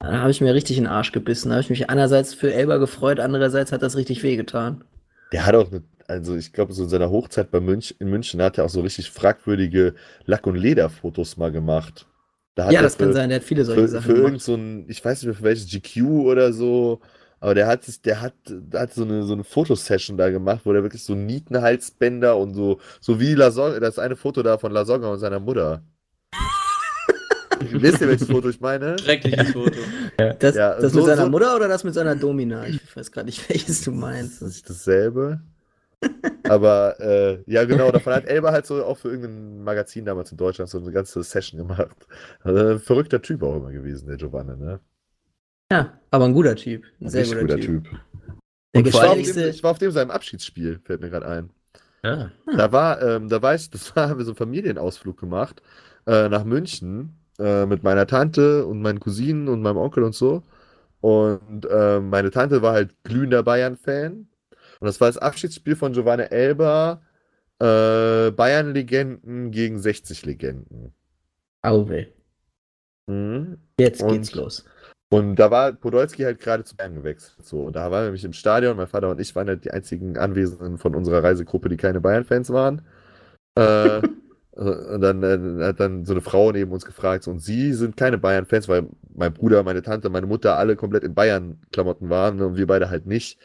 [0.00, 1.48] Da habe ich mir richtig in den Arsch gebissen.
[1.48, 4.84] Da habe ich mich einerseits für Elber gefreut, andererseits hat das richtig wehgetan.
[5.32, 5.68] Der hat auch,
[6.06, 8.80] also ich glaube, so in seiner Hochzeit bei Münch, in München hat er auch so
[8.80, 9.94] richtig fragwürdige
[10.24, 12.06] Lack- und Lederfotos mal gemacht.
[12.54, 14.40] Da Ja, das kann für- sein, der hat viele solche für, Sachen für gemacht.
[14.40, 17.00] so ein, ich weiß nicht mehr für welches GQ oder so,
[17.40, 20.60] aber der hat sich, der hat, der hat so eine, so eine Fotosession da gemacht,
[20.64, 24.72] wo der wirklich so Nietenhalsbänder und so, so wie Lasogga, das eine Foto da von
[24.72, 25.82] Lasogga und seiner Mutter.
[27.72, 28.98] Wisst ihr, welches Foto ich meine?
[28.98, 29.78] Schreckliches Foto.
[30.38, 32.66] Das, Ja, das so- mit seiner so- Mutter oder das mit seiner Domina?
[32.66, 34.42] Ich weiß gerade nicht, welches du meinst.
[34.42, 35.40] Das ist dasselbe.
[36.48, 40.36] Aber äh, ja, genau, davon hat Elba halt so auch für irgendein Magazin damals in
[40.38, 41.96] Deutschland so eine ganze Session gemacht.
[42.42, 44.78] Also, ein verrückter Typ auch immer gewesen, der Giovanni, ne?
[45.72, 46.84] Ja, aber ein guter Typ.
[47.00, 47.84] Ein Ein sehr guter, guter Typ.
[47.84, 48.00] Typ.
[48.74, 49.48] Der Ich war, auf dem, gefährlichste.
[49.48, 51.50] ich war auf dem seinem Abschiedsspiel, fällt mir gerade ein.
[52.04, 55.62] Ah, Da war, ähm, da war ich, das war, haben wir so einen Familienausflug gemacht
[56.06, 60.42] äh, nach München äh, mit meiner Tante und meinen Cousinen und meinem Onkel und so.
[61.00, 64.12] Und ähm, meine Tante war halt glühender Bayern-Fan.
[64.80, 67.02] Und das war das Abschiedsspiel von Giovanni Elba,
[67.60, 70.92] äh, Bayern-Legenden gegen 60-Legenden.
[71.62, 72.08] Auwe.
[73.06, 73.58] Mhm.
[73.78, 74.64] Jetzt Und- geht's los.
[75.10, 77.42] Und da war Podolski halt gerade zu Bayern gewechselt.
[77.42, 78.76] So, und da waren wir nämlich im Stadion.
[78.76, 82.50] Mein Vater und ich waren halt die einzigen Anwesenden von unserer Reisegruppe, die keine Bayern-Fans
[82.52, 82.82] waren.
[83.54, 84.02] Äh,
[84.58, 88.18] und dann äh, hat dann so eine Frau neben uns gefragt, und sie sind keine
[88.18, 92.56] Bayern-Fans, weil mein Bruder, meine Tante, meine Mutter alle komplett in Bayern-Klamotten waren ne, und
[92.56, 93.38] wir beide halt nicht.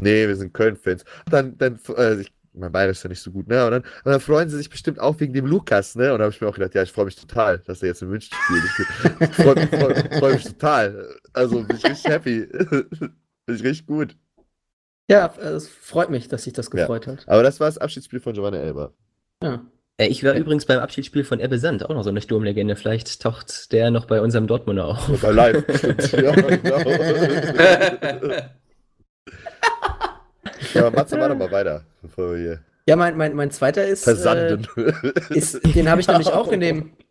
[0.00, 1.04] Nee, wir sind Köln-Fans.
[1.30, 3.64] Dann, dann, äh, ich, mein Bayerisch ist ja nicht so gut, ne?
[3.64, 6.12] Und dann, und dann freuen sie sich bestimmt auch wegen dem Lukas, ne?
[6.12, 8.02] Und da habe ich mir auch gedacht, ja, ich freue mich total, dass er jetzt
[8.02, 8.64] in München spielt.
[9.28, 11.16] Ich, freue mich, freu, freu mich total.
[11.32, 12.46] Also bin ich richtig happy.
[13.46, 14.16] bin ich richtig gut.
[15.10, 16.80] Ja, es freut mich, dass sich das Ja.
[16.82, 17.28] gefreut hat.
[17.28, 18.92] Aber das war das Abschiedsspiel von Giovanni Elber.
[19.42, 19.64] Ja.
[19.96, 22.76] Äh, Ich war übrigens beim Abschiedsspiel von Ebbe Sand, auch noch so eine Sturmlegende.
[22.76, 25.20] Vielleicht taucht der noch bei unserem Dortmunder auf.
[25.20, 25.64] Bei live.
[25.76, 26.12] Stimmt.
[26.12, 26.78] ja, genau.
[30.74, 34.04] ja, Matze, mach doch mal weiter, bevor wir hier Ja, mein, mein, mein zweiter ist.
[34.04, 34.66] versanden.
[34.76, 36.92] Äh, ist den habe ich nämlich auch in dem.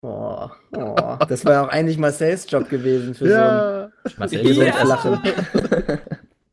[0.00, 3.90] Oh, oh, das war ja auch eigentlich Marcells Job gewesen für ja.
[4.16, 4.86] Marcel, so ein, ein gesund.
[4.86, 5.98] Flachen.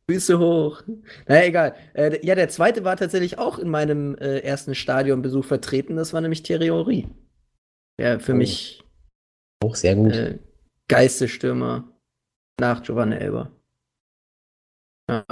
[0.09, 0.83] Füße hoch.
[1.27, 1.75] Naja, egal.
[1.93, 5.95] Äh, ja, der zweite war tatsächlich auch in meinem äh, ersten Stadionbesuch vertreten.
[5.95, 7.07] Das war nämlich Henry.
[7.99, 8.35] Der für Oh.
[8.35, 8.83] mich
[9.63, 10.13] Auch sehr gut.
[10.13, 10.37] äh,
[10.87, 11.89] Geistesstürmer
[12.59, 13.51] nach Giovanni Elber.
[15.09, 15.25] Ja.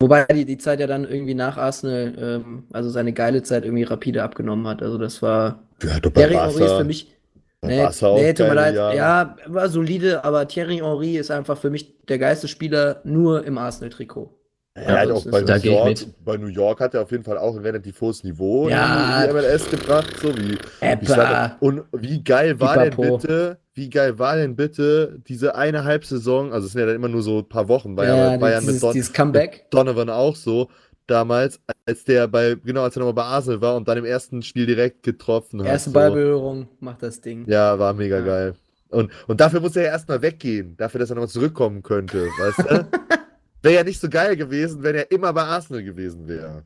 [0.00, 3.84] Wobei die, die Zeit ja dann irgendwie nach Arsenal, ähm, also seine geile Zeit irgendwie
[3.84, 4.82] rapide abgenommen hat.
[4.82, 5.62] Also das war.
[5.82, 7.16] Ja, Thierry Henry ist Barca, für mich.
[7.64, 7.86] Nee,
[8.16, 8.74] nee, tut mir leid.
[8.74, 8.96] Jahre.
[8.96, 13.56] Ja, war solide, aber Thierry Henry ist einfach für mich der geilste Spieler nur im
[13.56, 14.36] Arsenal-Trikot.
[14.74, 17.36] Er hat Ja, auch bei New, York, bei New York hat er auf jeden Fall
[17.38, 19.22] auch ein relativ hohes Niveau Ja.
[19.22, 20.54] in die MLS gebracht, so wie
[21.00, 23.18] ich sag, und wie geil war denn Pipapo.
[23.18, 27.08] bitte, wie geil war denn bitte diese eine Halbsaison, also es sind ja dann immer
[27.08, 29.62] nur so ein paar Wochen, war ja, Ja, bei Bayern dieses, mit, Don, dieses mit
[29.70, 30.68] Donovan auch so
[31.12, 34.42] damals, als der bei, genau, als er nochmal bei Arsenal war und dann im ersten
[34.42, 35.68] Spiel direkt getroffen hat.
[35.68, 35.94] Erste so.
[35.94, 37.44] Ballberührung macht das Ding.
[37.48, 38.24] Ja, war mega Ja.
[38.24, 38.54] geil.
[38.88, 42.58] Und, und dafür muss er ja erstmal weggehen, dafür, dass er nochmal zurückkommen könnte, weißt
[42.70, 42.86] du?
[43.62, 46.64] Wäre ja nicht so geil gewesen, wenn er immer bei Arsenal gewesen wäre.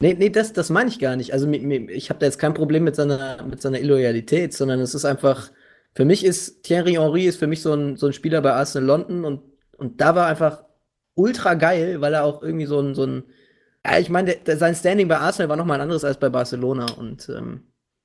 [0.00, 1.32] Nee, nee, das, das meine ich gar nicht.
[1.32, 5.04] Also ich habe da jetzt kein Problem mit seiner, mit seiner Illoyalität, sondern es ist
[5.04, 5.50] einfach,
[5.94, 8.86] für mich ist Thierry Henry ist für mich so ein, so ein Spieler bei Arsenal
[8.86, 9.42] London und,
[9.76, 10.64] und da war einfach
[11.14, 13.24] ultra geil, weil er auch irgendwie so ein, so ein
[13.86, 17.28] ja, ich meine, sein Standing bei Arsenal war nochmal ein anderes als bei Barcelona und
[17.28, 17.62] ähm,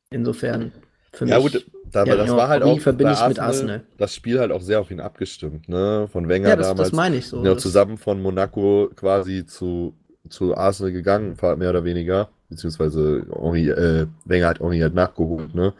[0.09, 0.71] insofern
[1.13, 1.53] für Ja, mich.
[1.53, 3.83] gut, da, Ja, das war halt auch verbinde ich mit Arsenal.
[3.97, 6.07] das Spiel halt auch sehr auf ihn abgestimmt, ne?
[6.11, 6.89] Von Wenger ja, das, damals.
[6.89, 7.43] das meine ich so.
[7.43, 9.95] ja zusammen von Monaco quasi zu,
[10.29, 12.29] zu Arsenal gegangen, mehr oder weniger.
[12.49, 15.73] Beziehungsweise Henri, äh, Wenger hat Henri halt nachgeholt, ne?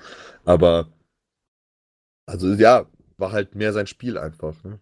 [0.46, 0.88] Aber,
[2.26, 2.86] also ja,
[3.18, 4.80] war halt mehr sein Spiel einfach, ne?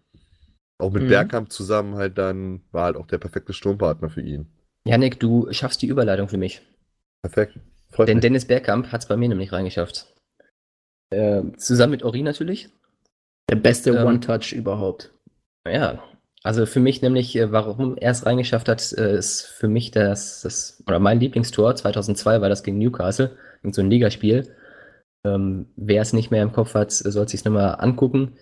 [0.78, 1.08] Auch mit Mhm.
[1.08, 4.48] Bergkamp zusammen halt dann, war halt auch der perfekte Sturmpartner für ihn.
[4.88, 6.62] Janik, du schaffst die Überleitung für mich.
[7.22, 7.58] Perfekt.
[7.90, 8.22] Freut Denn mich.
[8.22, 10.06] Dennis Bergkamp hat es bei mir nämlich reingeschafft.
[11.10, 12.70] Äh, zusammen mit Ori natürlich.
[13.50, 15.12] der beste Ähm, One-Touch überhaupt.
[15.66, 16.02] Ja,
[16.42, 20.42] also für mich nämlich, äh, warum er es reingeschafft hat, äh, ist für mich das,
[20.42, 24.54] das, oder mein Lieblingstor 2002 war das gegen Newcastle, in so ein Ligaspiel.
[25.24, 28.38] Ähm, wer es nicht mehr im Kopf hat, soll es sich nochmal angucken.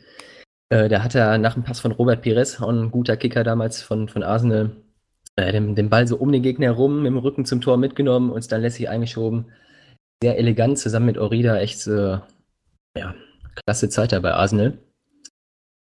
[0.68, 3.82] Äh, da hat er nach dem Pass von Robert Pires, auch ein guter Kicker damals
[3.82, 4.76] von, von Arsenal,
[5.36, 8.30] äh, den, den Ball so um den Gegner herum, mit dem Rücken zum Tor mitgenommen
[8.30, 9.46] und es dann lässig eingeschoben.
[10.22, 12.18] Sehr elegant, zusammen mit Orida, echt äh,
[12.96, 13.14] ja,
[13.64, 14.78] klasse Zeit da bei Arsenal.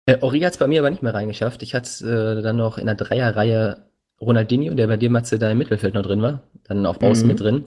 [0.07, 1.63] Äh, Ori hat es bei mir aber nicht mehr reingeschafft.
[1.63, 3.87] Ich hatte äh, dann noch in der Dreierreihe
[4.21, 6.43] Ronaldinho, der bei dir, Matze, da im Mittelfeld noch drin war.
[6.65, 7.29] Dann auf Außen Mhm.
[7.29, 7.65] mit drin.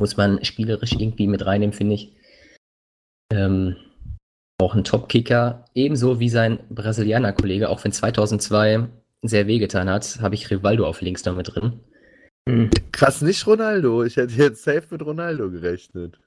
[0.00, 2.16] Muss man spielerisch irgendwie mit reinnehmen, finde ich.
[3.32, 3.76] Ähm,
[4.60, 5.64] auch ein Top-Kicker.
[5.74, 8.88] Ebenso wie sein Brasilianer-Kollege, auch wenn 2002
[9.22, 11.80] sehr wehgetan hat, habe ich Rivaldo auf links noch mit drin.
[12.48, 12.70] Hm.
[12.90, 14.02] Krass, nicht Ronaldo.
[14.04, 16.18] Ich hätte jetzt safe mit Ronaldo gerechnet.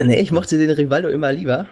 [0.00, 1.66] Nee, ich mochte den Rivaldo immer lieber.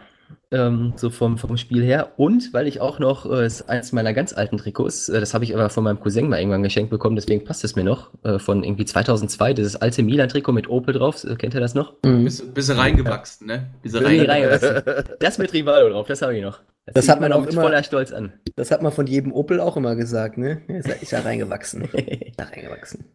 [0.50, 2.12] Ähm, so vom, vom Spiel her.
[2.18, 5.44] Und weil ich auch noch, äh, ist eines meiner ganz alten Trikots, äh, das habe
[5.44, 8.38] ich aber von meinem Cousin mal irgendwann geschenkt bekommen, deswegen passt es mir noch, äh,
[8.38, 11.94] von irgendwie 2002, dieses alte Milan-Trikot mit Opel drauf, äh, kennt ihr das noch?
[12.04, 12.24] Hm.
[12.24, 13.70] Bist, bist du reingewachsen, ne?
[13.82, 14.30] Ich reingewachsen.
[14.30, 15.16] reingewachsen.
[15.20, 16.60] Das mit Rivaldo drauf, das habe ich noch.
[16.84, 18.34] Das zieht hat man auch mit immer- voller Stolz an.
[18.56, 20.60] Das hat man von jedem Opel auch immer gesagt, ne?
[20.68, 21.82] Ist ja, ist reingewachsen.
[21.94, 23.06] Ist ja reingewachsen.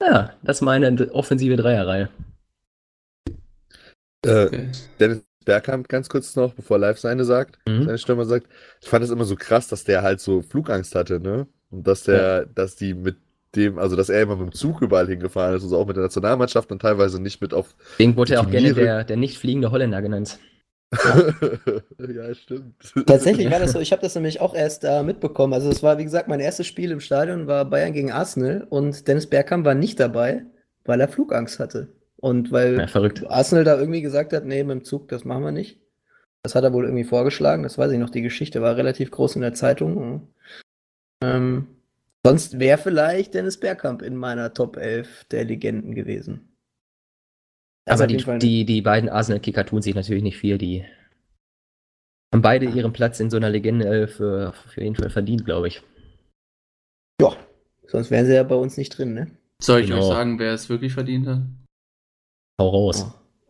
[0.00, 2.08] ja, das ist meine offensive Dreierreihe.
[4.24, 4.68] Äh, Okay.
[4.98, 7.84] Dennis Bergkamp ganz kurz noch, bevor Live seine sagt, Mhm.
[7.84, 8.46] seine Stürmer sagt.
[8.80, 11.46] Ich fand es immer so krass, dass der halt so Flugangst hatte, ne?
[11.70, 13.16] Und dass der, dass die mit
[13.56, 16.04] dem, also dass er immer mit dem Zug überall hingefahren ist, also auch mit der
[16.04, 17.74] Nationalmannschaft und teilweise nicht mit auf.
[17.92, 20.38] Deswegen wurde er auch gerne der, der nicht fliegende Holländer genannt.
[20.94, 22.74] ja, stimmt.
[23.06, 25.52] Tatsächlich war das so, ich habe das nämlich auch erst da mitbekommen.
[25.52, 29.06] Also es war, wie gesagt, mein erstes Spiel im Stadion war Bayern gegen Arsenal und
[29.08, 30.44] Dennis Bergkamp war nicht dabei,
[30.84, 31.88] weil er Flugangst hatte.
[32.24, 33.22] Und weil Ja, verrückt.
[33.26, 35.78] Arsenal da irgendwie gesagt hat, nee, mit dem Zug, das machen wir nicht.
[36.42, 39.36] Das hat er wohl irgendwie vorgeschlagen, das weiß ich noch, die Geschichte war relativ groß
[39.36, 40.26] in der Zeitung.
[41.22, 41.68] Ähm,
[42.24, 46.56] sonst wäre vielleicht Dennis Bergkamp in meiner Top 11 der Legenden gewesen.
[47.86, 50.56] Das Aber auf die, die, die beiden Arsenal-Kicker tun sich natürlich nicht viel.
[50.56, 50.82] Die
[52.34, 55.68] haben beide ihren Platz in so einer Legende äh, für, für jeden Fall verdient, glaube
[55.68, 55.82] ich.
[57.20, 57.36] Ja,
[57.86, 59.30] sonst wären sie ja bei uns nicht drin, ne?
[59.62, 59.98] Soll ich Genau.
[60.00, 61.42] euch sagen, wer es wirklich verdient hat?
[62.60, 63.06] Hau raus.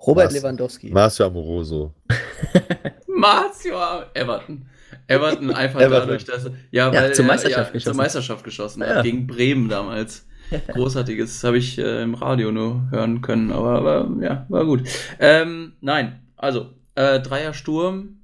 [0.06, 0.34] Robert Was?
[0.34, 0.90] Lewandowski.
[0.90, 1.92] Marcio Amoroso.
[3.06, 3.76] Marcio
[4.14, 4.66] Everton.
[5.06, 6.08] Everton einfach Everton.
[6.08, 7.92] dadurch, dass ja, Ja, weil zur er- Meisterschaft ja, geschossen.
[7.94, 8.96] Zur Meisterschaft geschossen Ja.
[8.96, 10.26] hat, gegen Bremen damals.
[10.68, 14.82] Großartiges, habe ich äh, im Radio nur hören können, aber, aber ja, war gut.
[15.18, 18.18] Ähm, nein, also äh, Dreier Sturm,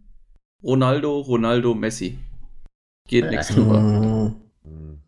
[0.62, 2.18] Ronaldo, Ronaldo, Messi.
[3.08, 3.80] Geht nichts drüber.
[3.80, 4.34] Mhm.
[4.64, 4.98] Hm.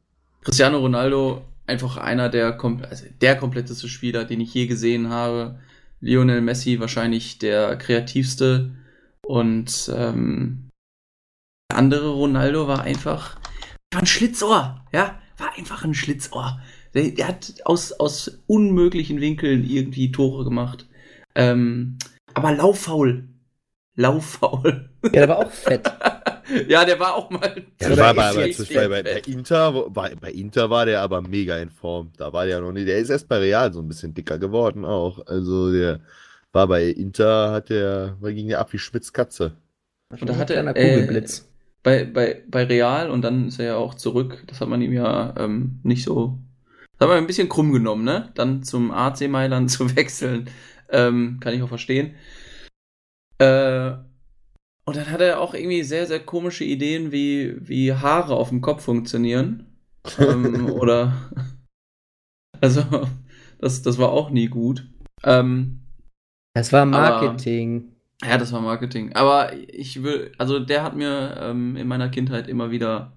[0.42, 5.58] Cristiano Ronaldo, einfach einer der, also der kompletteste Spieler, den ich je gesehen habe.
[6.00, 8.72] Lionel Messi wahrscheinlich der kreativste.
[9.24, 10.68] Und ähm,
[11.70, 13.38] der andere Ronaldo war einfach,
[13.92, 16.60] war ein Schlitzohr, ja, war einfach ein Schlitzohr.
[16.94, 20.86] Der, der hat aus, aus unmöglichen Winkeln irgendwie Tore gemacht.
[21.34, 21.98] Ähm,
[22.34, 23.28] aber lauffaul.
[23.94, 24.90] Lauffaul.
[25.04, 25.90] Ja, der war auch fett.
[26.68, 27.64] ja, der war auch mal.
[27.80, 29.01] Ja, Oder war aber jetzt jetzt bei, bei.
[29.26, 32.12] Inter, wo- bei, bei Inter war der aber mega in Form.
[32.16, 32.86] Da war der noch nicht.
[32.88, 35.26] Der ist erst bei Real so ein bisschen dicker geworden auch.
[35.26, 36.01] Also der
[36.53, 39.53] war bei Inter, hat der, war ging der ab wie Schmitz-Katze.
[40.11, 41.49] Und da hatte kleiner äh, Kugelblitz.
[41.82, 44.45] bei, bei, bei Real und dann ist er ja auch zurück.
[44.47, 46.38] Das hat man ihm ja ähm, nicht so.
[46.99, 48.30] Das hat man ein bisschen krumm genommen, ne?
[48.34, 50.51] Dann zum AC Mailand zu wechseln.
[50.90, 52.14] Ähm, kann ich auch verstehen.
[53.38, 53.93] Äh,
[54.85, 58.61] und dann hat er auch irgendwie sehr, sehr komische Ideen, wie, wie Haare auf dem
[58.61, 59.66] Kopf funktionieren.
[60.18, 61.30] ähm, oder.
[62.61, 62.83] Also,
[63.59, 64.87] das, das war auch nie gut.
[65.24, 65.80] Ähm,
[66.55, 67.93] Das war Marketing.
[68.24, 69.12] ja, das war Marketing.
[69.14, 73.12] Aber ich will, also der hat mir ähm, in meiner Kindheit immer wieder,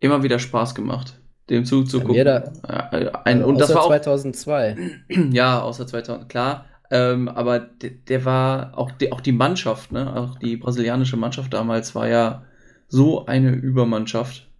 [0.00, 2.24] immer wieder Spaß gemacht, dem zuzugucken.
[2.24, 4.76] Da- Ja, äh, ein, und das Außer war auch, 2002.
[5.32, 6.66] ja, außer 2000, klar.
[6.90, 11.52] Ähm, aber der, der war auch die, auch die Mannschaft, ne, auch die brasilianische Mannschaft
[11.52, 12.44] damals war ja
[12.88, 14.50] so eine Übermannschaft.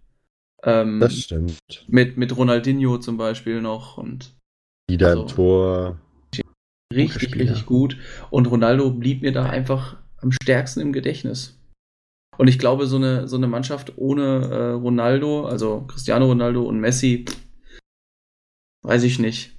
[0.63, 1.57] Ähm, Das stimmt.
[1.87, 4.35] mit, mit Ronaldinho zum Beispiel noch und
[4.89, 5.99] Wieder Also- im Tor.
[6.93, 7.97] richtig, richtig gut.
[8.29, 11.55] Und Ronaldo blieb mir da einfach am stärksten im Gedächtnis.
[12.37, 16.79] Und ich glaube, so eine, so eine Mannschaft ohne äh, Ronaldo, also Cristiano Ronaldo und
[16.79, 17.25] Messi,
[18.83, 19.55] weiß ich nicht.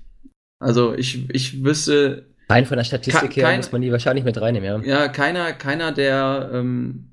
[0.60, 4.24] Also ich, ich wüsste, Rein von der Statistik Ke- her kein- muss man die wahrscheinlich
[4.24, 5.00] mit reinnehmen, ja.
[5.02, 7.10] ja, keiner, keiner der, ähm,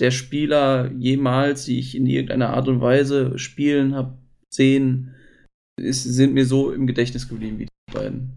[0.00, 4.16] der Spieler jemals, die ich in irgendeiner Art und Weise spielen habe,
[4.48, 5.14] sehen,
[5.80, 8.32] ist, sind mir so im Gedächtnis geblieben wie die beiden.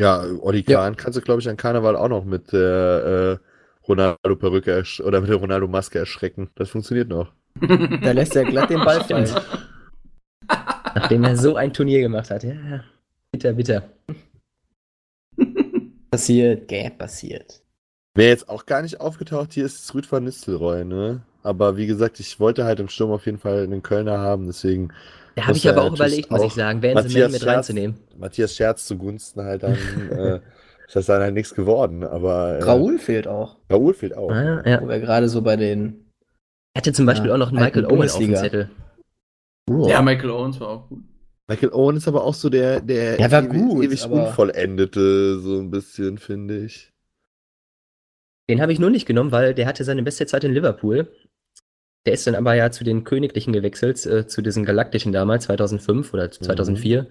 [0.00, 0.80] Ja, Olli Ja.
[0.80, 5.30] Kahn kannst du, glaube ich, an Karneval auch noch mit der äh, Ronaldo-Perücke oder mit
[5.30, 6.50] der Ronaldo-Maske erschrecken.
[6.54, 7.32] Das funktioniert noch.
[7.60, 9.30] Da lässt er glatt den Ball fallen.
[10.94, 12.42] Nachdem er so ein Turnier gemacht hat.
[12.44, 12.84] Ja,
[13.36, 13.82] bitter, bitter.
[16.10, 17.60] Passiert, gäh, passiert.
[18.14, 21.20] Wer jetzt auch gar nicht aufgetaucht hier ist, ist Rüd van Nistelrooy, ne?
[21.42, 24.88] Aber wie gesagt, ich wollte halt im Sturm auf jeden Fall einen Kölner haben, deswegen
[25.34, 27.96] Da habe ich aber er auch überlegt, muss ich sagen, Vanson Matthias mit Scherz- reinzunehmen.
[28.16, 29.74] Matthias Scherz zugunsten halt dann
[30.10, 30.36] äh,
[30.86, 32.02] ist das dann halt nichts geworden.
[32.04, 33.56] Aber äh, Raoul fehlt auch.
[33.70, 34.30] Raoul fehlt auch.
[34.30, 34.80] Ah, ja.
[34.80, 36.06] Wo wir gerade so bei den.
[36.72, 38.34] Er hatte zum Beispiel Ja, auch noch einen Michael Owen auf dem.
[38.34, 38.70] Zettel.
[39.68, 41.00] Ja, Michael Owens war auch gut.
[41.48, 45.38] Michael Owen ist aber auch so der, der Ja, war ewig, gut, ewig aber- Unvollendete,
[45.38, 46.92] so ein bisschen, finde ich.
[48.50, 51.08] Den habe ich nur nicht genommen, weil der hatte seine beste Zeit in Liverpool.
[52.04, 56.14] Der ist dann aber ja zu den Königlichen gewechselt, äh, zu diesen Galaktischen damals, 2005
[56.14, 57.08] oder 2004.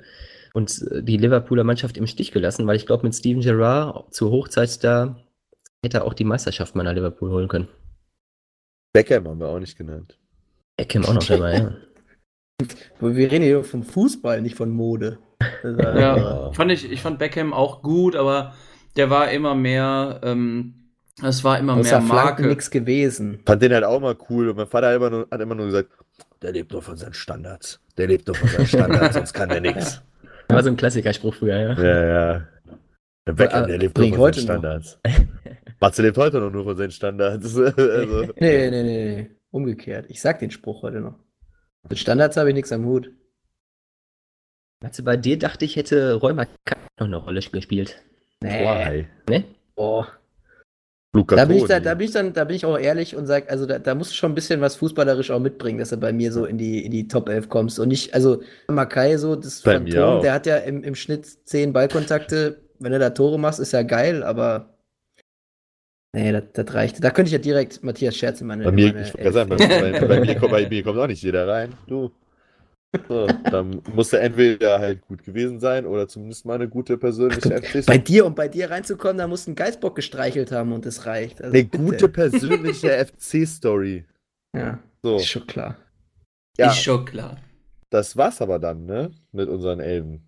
[0.54, 4.32] Und äh, die Liverpooler Mannschaft im Stich gelassen, weil ich glaube, mit Steven Gerrard zur
[4.32, 5.22] Hochzeit da
[5.84, 7.68] hätte er auch die Meisterschaft meiner Liverpool holen können.
[8.94, 10.18] Beckham haben wir auch nicht genannt.
[10.78, 11.76] Beckham auch noch dabei, ja.
[13.00, 15.20] Wir reden hier vom Fußball, nicht von Mode.
[15.62, 18.54] Das Ja, also- fand ich, ich fand Beckham auch gut, aber
[18.96, 20.92] der war immer mehr, ähm,
[21.22, 22.48] es war immer Außer mehr Marke.
[22.48, 23.40] nichts gewesen.
[23.46, 24.50] Fand den halt auch mal cool.
[24.50, 25.90] Und mein Vater hat immer nur, hat immer nur gesagt,
[26.42, 27.80] der lebt nur von seinen Standards.
[27.98, 30.02] Der lebt nur von seinen Standards, sonst kann der nichts.
[30.48, 31.74] War so ein Klassikerspruch früher, ja.
[31.74, 32.48] Ja, ja.
[33.28, 34.46] Der Beckham, der lebt nur von heute seinen.
[34.60, 35.00] Standards.
[35.80, 37.58] Matze lebt heute noch nur von seinen Standards.
[37.58, 39.30] also, Nee, nee, nee, nee.
[39.52, 40.06] Umgekehrt.
[40.10, 41.16] Ich sag den Spruch heute noch.
[41.90, 43.12] Mit Standards habe ich nichts am Hut.
[44.84, 46.48] Also bei dir dachte ich, hätte Räumer
[47.00, 48.02] noch eine Rolle gespielt.
[48.42, 49.08] why?
[49.30, 49.46] Ne?
[49.76, 50.06] Oh.
[51.14, 53.26] Luca Da bin, ich da, da, bin ich dann, da bin ich auch ehrlich und
[53.26, 55.98] sage, also da, da musst du schon ein bisschen was fußballerisch auch mitbringen, dass du
[55.98, 57.80] bei mir so in die, in die Top 11 kommst.
[57.80, 62.62] Und nicht, also Makai, so das Phantom, der hat ja im, im Schnitt 10 Ballkontakte.
[62.80, 64.75] Wenn du da Tore machst, ist ja geil, aber
[66.16, 67.04] nee, das, das reicht.
[67.04, 68.64] Da könnte ich ja direkt Matthias Scherz in meine.
[68.64, 71.08] Bei mir, in meine ich sagen, bei, bei, bei, mir kommt, bei mir kommt auch
[71.08, 71.74] nicht jeder rein.
[71.88, 72.12] Du.
[73.10, 77.62] So, dann muss er entweder halt gut gewesen sein oder zumindest mal eine gute persönliche
[77.62, 77.86] FC.
[77.86, 81.06] Bei dir, um bei dir reinzukommen, da musst du einen Geißbock gestreichelt haben und das
[81.06, 81.42] reicht.
[81.42, 81.84] Also Eine bitte.
[81.84, 84.06] gute persönliche FC-Story.
[84.56, 85.76] Ja, So, ist schon klar.
[86.58, 87.38] ja, Ist schon klar.
[87.90, 89.12] das war's aber dann, ne?
[89.34, 90.26] Mit unseren Elben.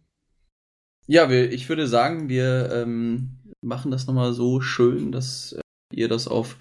[1.05, 3.29] Ja, wir, ich würde sagen, wir ähm,
[3.61, 5.61] machen das nochmal so schön, dass äh,
[5.97, 6.57] ihr das auf,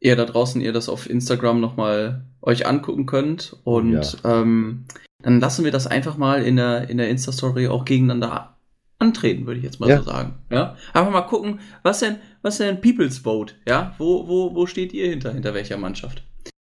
[0.00, 3.56] ihr da draußen, ihr das auf Instagram nochmal euch angucken könnt.
[3.64, 4.84] Und ähm,
[5.22, 8.56] dann lassen wir das einfach mal in der, in der Insta-Story auch gegeneinander
[8.98, 9.98] antreten, würde ich jetzt mal Ja.
[9.98, 10.38] so sagen.
[10.50, 10.76] Ja?
[10.92, 13.54] Einfach mal gucken, was denn, was denn People's Vote?
[13.68, 13.94] Ja?
[13.98, 15.32] Wo, wo, wo steht ihr hinter?
[15.32, 16.22] Hinter welcher Mannschaft?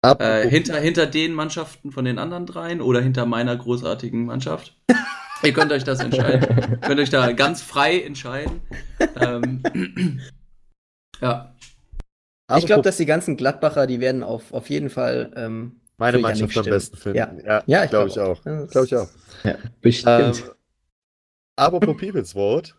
[0.03, 4.77] Äh, hinter, hinter den Mannschaften von den anderen dreien oder hinter meiner großartigen Mannschaft?
[5.43, 6.81] Ihr könnt euch das entscheiden.
[6.81, 8.61] könnt euch da ganz frei entscheiden.
[9.21, 9.63] Ähm,
[11.21, 11.55] ja.
[12.57, 15.33] Ich glaube, dass die ganzen Gladbacher, die werden auf, auf jeden Fall.
[15.37, 17.19] Ähm, meine für Mannschaft am besten finden.
[17.19, 17.35] Ja.
[17.45, 18.43] Ja, Ja, ich glaube glaub ich auch.
[18.43, 19.09] Das- Glaube ich auch.
[19.81, 20.43] Bestimmt.
[20.45, 20.51] Ähm,
[21.57, 22.73] apropos People's Vote.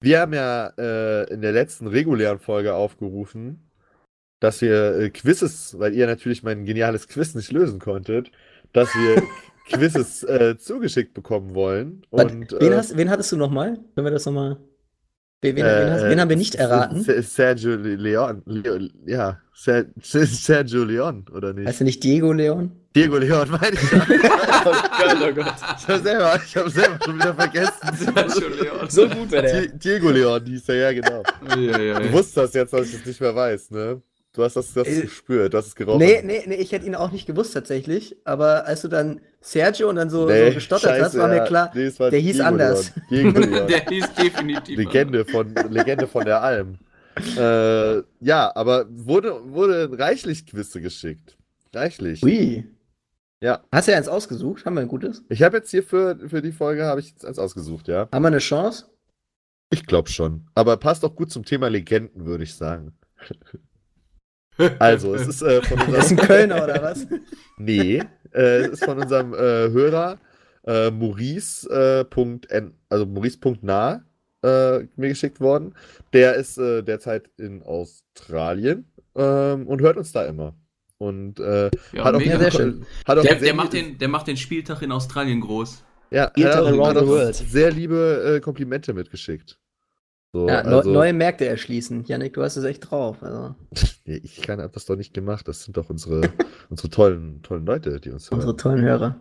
[0.00, 3.70] Wir haben ja äh, in der letzten regulären Folge aufgerufen,
[4.40, 8.30] dass wir äh, Quizzes, weil ihr natürlich mein geniales Quiz nicht lösen konntet,
[8.72, 9.22] dass wir
[9.72, 12.02] Quizzes äh, zugeschickt bekommen wollen.
[12.10, 13.78] Und, wen, äh, hast, wen hattest du nochmal?
[13.94, 14.58] Können wir das nochmal.
[15.42, 17.04] Wen, wen, äh, wen, hast, wen haben wir nicht S- erraten?
[17.06, 18.42] S- Sergio Leon.
[18.46, 21.66] Leo, ja, Ser Sergio Leon, oder nicht?
[21.68, 22.72] Heißt du nicht Diego Leon?
[22.94, 23.92] Diego Leon, meine ich.
[23.92, 23.98] oh
[24.72, 25.54] Gott, oh Gott.
[25.78, 28.88] Ich habe selber, ich hab selber schon wieder vergessen.
[28.88, 31.22] So gut wäre Di- Diego Leon hieß er, ja, genau.
[31.50, 32.12] Ja, ja, Du ja.
[32.12, 34.00] wusstest das jetzt, dass ich es nicht mehr weiß, ne?
[34.36, 35.98] Du hast das, hast es Äh, gespürt, du hast es gerochen.
[35.98, 38.16] Nee, nee, nee, ich hätte ihn auch nicht gewusst tatsächlich.
[38.24, 41.44] Aber als du dann Sergio und dann so, Nee, so gestottert hast, scheiße, war mir
[41.44, 42.92] klar, Nee, war der hieß anders.
[43.10, 44.76] Der hieß definitiv.
[44.76, 46.78] Legende von, Legende von der Alm.
[47.38, 51.38] Äh, ja, aber wurde, wurde reichlich Quizze geschickt.
[51.74, 52.22] Reichlich.
[52.22, 52.66] ui.
[53.40, 53.62] Ja.
[53.72, 54.66] Hast du ja eins ausgesucht?
[54.66, 55.22] Haben wir ein gutes?
[55.30, 58.08] Ich habe jetzt hier für, für die Folge habe ich jetzt eins ausgesucht, ja.
[58.12, 58.86] Haben wir eine Chance?
[59.70, 60.46] Ich glaube schon.
[60.54, 62.92] Aber passt auch gut zum Thema Legenden, würde ich sagen.
[64.78, 67.06] Also, es ist äh, von Der ist ein unserem, Kölner oder was?
[67.56, 68.02] nee,
[68.32, 69.36] äh, es ist von unserem äh,
[69.70, 70.18] Hörer
[70.66, 71.68] äh, Maurice.
[71.70, 72.04] Äh,
[72.88, 74.02] also Maurice.nah
[74.42, 75.74] äh, mir geschickt worden.
[76.12, 80.54] Der ist äh, derzeit in Australien ähm, und hört uns da immer.
[80.98, 82.86] Und äh, Ja, hat auch, mega sehr hat schön.
[83.18, 85.84] auch Der, macht den, der macht den Spieltag in Australien groß.
[86.10, 87.34] ja, hat hat world.
[87.34, 89.58] sehr liebe äh, Komplimente mitgeschickt.
[90.36, 92.04] So, Ja, also, neu, neue Märkte erschließen.
[92.04, 93.22] Janik, du hast es echt drauf.
[93.22, 93.54] Also,
[94.04, 95.48] ich kann hab das doch nicht gemacht.
[95.48, 96.28] Das sind doch unsere,
[96.68, 98.40] unsere tollen, tollen Leute, die uns hören.
[98.40, 99.16] unsere tollen Hörer.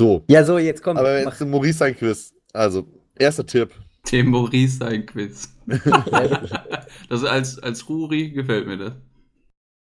[0.00, 0.96] So, Ja, so, jetzt komm.
[0.96, 1.38] aber mach.
[1.38, 2.34] jetzt Maurice sein Quiz.
[2.52, 2.84] Also,
[3.16, 3.70] erster Tipp.
[4.10, 5.54] Dem Maurice sein Quiz.
[7.08, 8.92] das als, als Ruri gefällt mir das.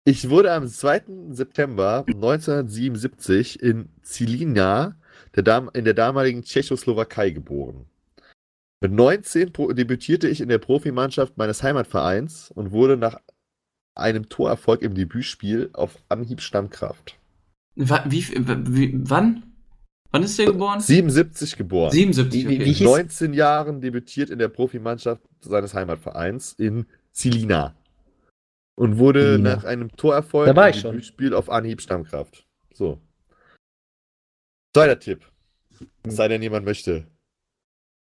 [0.04, 1.02] Ich wurde am 2.
[1.30, 4.94] September 1977 in Zilina,
[5.34, 7.86] der Dam in der damaligen Tschechoslowakei, geboren.
[8.80, 13.20] Mit 19 pro debütierte ich in der Profimannschaft meines Heimatvereins und wurde nach
[13.96, 17.18] einem Torerfolg im Debütspiel auf Anhieb Stammkraft.
[17.76, 17.86] Wie,
[18.28, 19.42] wie, wann?
[20.10, 20.80] Wann ist der geboren?
[20.80, 21.90] 77 geboren.
[21.92, 22.70] 77, Wie- wie- okay.
[22.72, 27.74] hieß- 19 Jahren debütiert in der Profimannschaft seines Heimatvereins in Zilina.
[28.76, 29.56] Und wurde Zilina.
[29.56, 30.92] nach einem Torerfolg im schon.
[30.92, 32.44] Debütspiel auf Anhieb Stammkraft.
[32.72, 33.00] So.
[34.74, 35.24] Zweiter Tipp.
[36.02, 37.06] Es sei denn, jemand möchte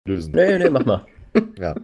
[0.06, 0.34] lösen.
[0.34, 1.06] Nee, nee, mach mal.
[1.60, 1.76] Ja.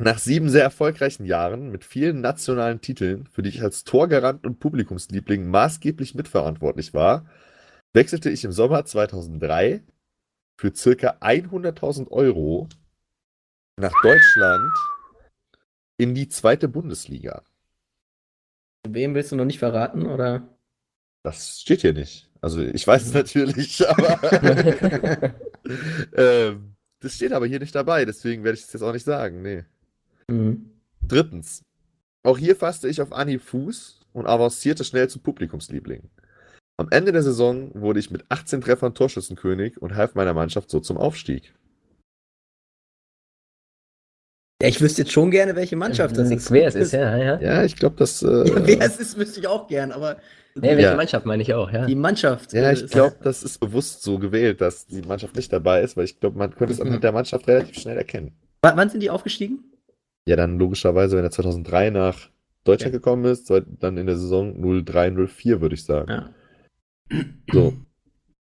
[0.00, 4.58] Nach sieben sehr erfolgreichen Jahren mit vielen nationalen Titeln, für die ich als Torgarant und
[4.58, 7.26] Publikumsliebling maßgeblich mitverantwortlich war,
[7.92, 9.82] wechselte ich im Sommer 2003
[10.58, 12.68] für circa 100.000 Euro
[13.78, 14.72] nach Deutschland
[15.98, 17.42] in die zweite Bundesliga.
[18.88, 20.48] Wem willst du noch nicht verraten, oder?
[21.22, 22.28] Das steht hier nicht.
[22.40, 25.34] Also ich weiß es natürlich, aber
[26.16, 26.71] ähm,
[27.02, 29.42] das steht aber hier nicht dabei, deswegen werde ich es jetzt auch nicht sagen.
[29.42, 29.64] Nee.
[30.28, 30.70] Mhm.
[31.06, 31.62] Drittens.
[32.22, 36.08] Auch hier fasste ich auf Anhieb Fuß und avancierte schnell zum Publikumsliebling.
[36.76, 40.80] Am Ende der Saison wurde ich mit 18 Treffern Torschützenkönig und half meiner Mannschaft so
[40.80, 41.52] zum Aufstieg.
[44.62, 46.50] Ja, ich wüsste jetzt schon gerne, welche Mannschaft das ist.
[46.52, 47.40] Wer es ist, ja, ja.
[47.40, 48.22] Ja, ich glaube, das.
[48.22, 50.18] Äh, Ja, wer es ist, wüsste ich auch gern, aber
[50.54, 50.96] Nee, welche Ja.
[50.96, 51.86] Mannschaft meine ich auch, ja.
[51.86, 52.52] die Mannschaft.
[52.52, 55.96] ja, äh, ich glaube, das ist bewusst so gewählt, dass die Mannschaft nicht dabei ist,
[55.96, 56.86] weil ich glaube, man könnte es Mhm.
[56.86, 58.32] anhand der Mannschaft relativ schnell erkennen.
[58.62, 59.64] W wann sind die aufgestiegen?
[60.28, 62.28] Ja, dann logischerweise, wenn er 2003 nach
[62.64, 62.98] Deutschland Ja.
[62.98, 66.10] gekommen ist, dann in der Saison 03-04, würde ich sagen.
[66.10, 66.30] Ja.
[67.52, 67.74] So.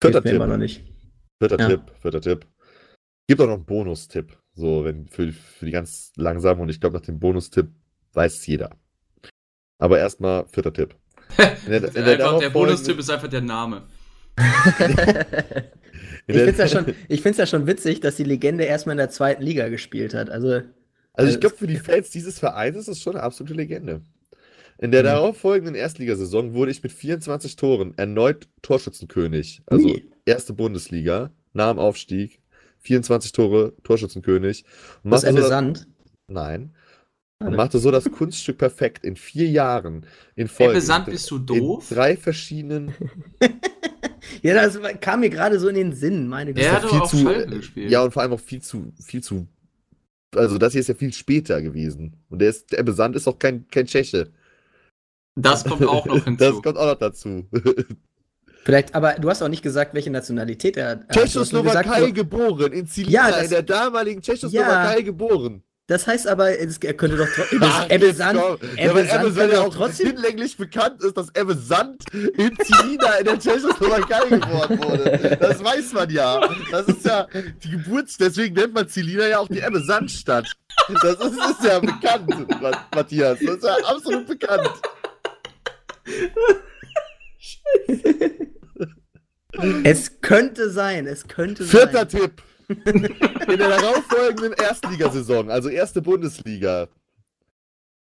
[0.02, 0.38] Vierter Tipp.
[0.38, 0.82] noch nicht.
[1.40, 1.68] Vierter Ja.
[1.68, 2.46] Tipp, vierter Tipp.
[3.28, 4.38] Gibt auch noch einen Bonustipp.
[4.54, 7.68] So, wenn für, für die ganz langsamen und ich glaube, nach dem Bonustipp
[8.14, 8.70] weiß es jeder.
[9.78, 10.96] Aber erstmal vierter Tipp.
[11.68, 13.82] Der, in der, einfach, der Bonustipp ist einfach der Name.
[16.30, 18.92] Ich der- finde es ja, schon- ich find's ja schon witzig, dass die Legende erstmal
[18.92, 20.28] in der zweiten Liga gespielt hat.
[20.28, 20.60] Also,
[21.14, 24.02] Also ich glaube, für die Fans dieses Vereins ist es schon eine absolute Legende.
[24.78, 25.06] In der Mhm.
[25.06, 29.62] darauffolgenden Erstligasaison wurde ich mit 24 Toren erneut Torschützenkönig.
[29.66, 30.04] Also Ui.
[30.26, 32.40] erste Bundesliga, nach dem Aufstieg.
[32.80, 34.64] 24 Tore, Torschützenkönig.
[35.02, 35.86] Und so das- Sand.
[36.28, 36.74] Nein.
[37.40, 37.56] Und ne.
[37.56, 40.72] machte so das Kunststück perfekt in vier Jahren in Folge.
[40.72, 41.90] Ebbe Sand, In- bist du doof?
[41.90, 42.94] In drei verschiedenen.
[44.42, 46.92] Ja, das kam mir gerade so in den Sinn, meine Er hat Güte.
[46.94, 47.90] viel auf zu- Schalke gespielt.
[47.90, 49.48] Ja, und vor allem auch viel zu, viel zu.
[50.36, 52.14] Also, das hier ist ja viel später gewesen.
[52.28, 54.30] Und der, ist, der Ebbe Sand ist auch kein, kein Tscheche.
[55.34, 56.44] Das kommt auch noch hinzu.
[56.44, 57.46] Das kommt auch noch dazu.
[58.64, 61.08] Vielleicht, aber du hast auch nicht gesagt, welche Nationalität er hat.
[61.08, 65.62] Gesagt, Tschechoslowakei wo- geboren, in Zilina, Ja, das- in der damaligen Tschechoslowakei geboren.
[65.88, 67.62] Das heißt aber, es- er könnte doch trotzdem.
[67.88, 70.08] Ebbe Sand, ja, Ebbe weil Sand könnte ja auch trotzdem.
[70.08, 75.38] hinlänglich bekannt ist, dass Ebbe Sand in Zilina in der Tschechoslowakei geboren wurde.
[75.40, 76.46] Das weiß man ja.
[76.70, 77.26] Das ist ja
[77.64, 78.18] die Geburts...
[78.18, 80.52] Deswegen nennt man Zilina ja auch die Ebbe Sand-Stadt.
[81.02, 83.38] Das ist, ist ja bekannt, Ma- Matthias.
[83.44, 84.70] Das ist ja absolut bekannt.
[89.84, 92.20] Es könnte sein, es könnte Vierter sein.
[92.20, 92.42] Tipp.
[92.68, 93.02] In
[93.46, 96.88] der darauffolgenden Erstligasaison, also erste Bundesliga,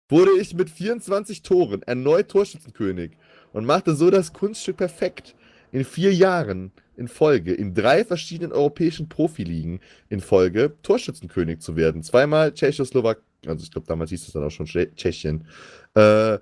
[0.08, 3.12] wurde ich mit 24 Toren erneut Torschützenkönig
[3.52, 5.34] und machte so das Kunststück perfekt,
[5.72, 12.02] in vier Jahren in Folge in drei verschiedenen europäischen Profiligen in Folge Torschützenkönig zu werden.
[12.02, 15.46] Zweimal Tschechoslowak, also ich glaube damals hieß es dann auch schon Tsche- Tschechien.
[15.94, 16.38] Äh,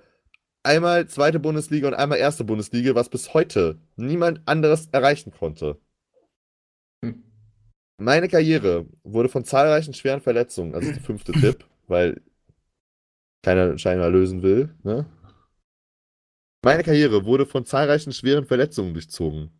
[0.63, 5.77] einmal zweite Bundesliga und einmal erste Bundesliga, was bis heute niemand anderes erreichen konnte.
[7.97, 12.21] Meine Karriere wurde von zahlreichen schweren Verletzungen, also der fünfte Tipp, weil
[13.41, 14.69] keiner scheinbar lösen will.
[14.83, 15.05] Ne?
[16.63, 19.51] Meine Karriere wurde von zahlreichen schweren Verletzungen durchzogen.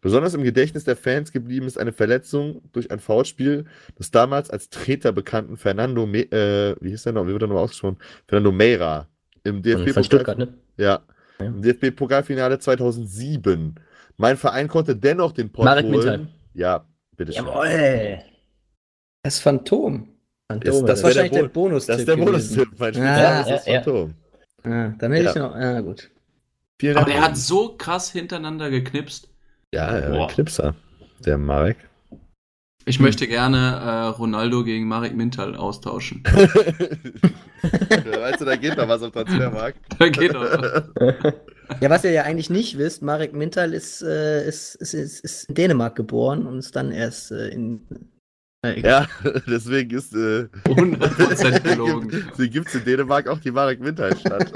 [0.00, 3.64] Besonders im Gedächtnis der Fans geblieben ist eine Verletzung durch ein Foulspiel
[3.98, 7.48] des damals als Treter bekannten Fernando, Me äh, wie hieß der noch, wie wird er
[7.48, 7.98] nochmal ausgesprochen?
[8.28, 9.08] Fernando Meira
[9.42, 10.54] im Von, DFB von Stuttgart, ne?
[10.76, 11.02] ja.
[11.40, 11.46] Ja.
[11.46, 13.74] Im DFB-Pokalfinale 2007.
[14.16, 15.92] Mein Verein konnte dennoch den Pott Marek holen.
[15.92, 16.28] Mintal.
[16.54, 16.86] Ja,
[17.24, 17.46] bitteschön.
[17.46, 18.18] Jawohl!
[19.22, 20.08] Das Phantom.
[20.48, 21.86] Phantom, das Das ist der wahrscheinlich der, Bo- Bonus.
[21.86, 23.06] Das ist der Bonustipp, mein Spiel.
[23.06, 23.82] Ah, das ist ja, ja.
[23.82, 24.14] Phantom.
[24.64, 25.30] Ah, dann hätte Ja.
[25.30, 25.54] ich noch.
[25.54, 26.10] Ah, gut.
[26.78, 27.16] Vielen Aber Dank.
[27.16, 29.28] der hat so krass hintereinander geknipst.
[29.72, 30.28] ja, ja, Boah.
[30.28, 30.74] ein Knipser.
[31.24, 31.76] Der Marek.
[32.84, 36.22] Ich möchte gerne äh, Ronaldo gegen Marek Mintal austauschen.
[37.62, 39.78] weißt du, da geht noch was auf Transfermarkt.
[39.98, 40.84] Da geht doch.
[41.80, 45.44] Ja, was ihr ja eigentlich nicht wisst, Marek Mintal ist, äh, ist, ist, ist, ist
[45.48, 47.82] in Dänemark geboren und ist dann erst äh, in.
[48.64, 49.08] Ja,
[49.46, 50.14] deswegen ist.
[50.14, 52.26] Äh, 100% gelogen.
[52.30, 54.52] Deswegen gibt es in Dänemark auch die Marek Winterstadt.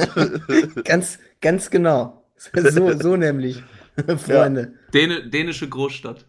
[0.84, 2.24] Ganz, ganz genau.
[2.36, 3.62] So, so nämlich,
[4.18, 4.74] Freunde.
[4.92, 6.26] Däne, dänische Großstadt.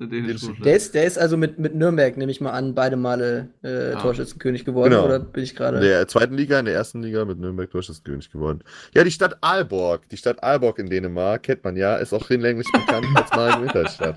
[0.00, 0.52] Der dänische.
[0.64, 3.94] Der ist, der ist also mit, mit Nürnberg, nehme ich mal an, beide Male äh,
[3.94, 4.00] Ah.
[4.00, 5.06] Torschützenkönig geworden, Genau.
[5.06, 5.80] oder bin ich In gerade?
[5.80, 8.60] der zweiten Liga, in der ersten Liga mit Nürnberg Torschützenkönig geworden.
[8.94, 10.08] Ja, die Stadt Aalborg.
[10.10, 14.16] Die Stadt Aalborg in Dänemark, kennt man ja, ist auch hinlänglich bekannt als Marek Winterstadt.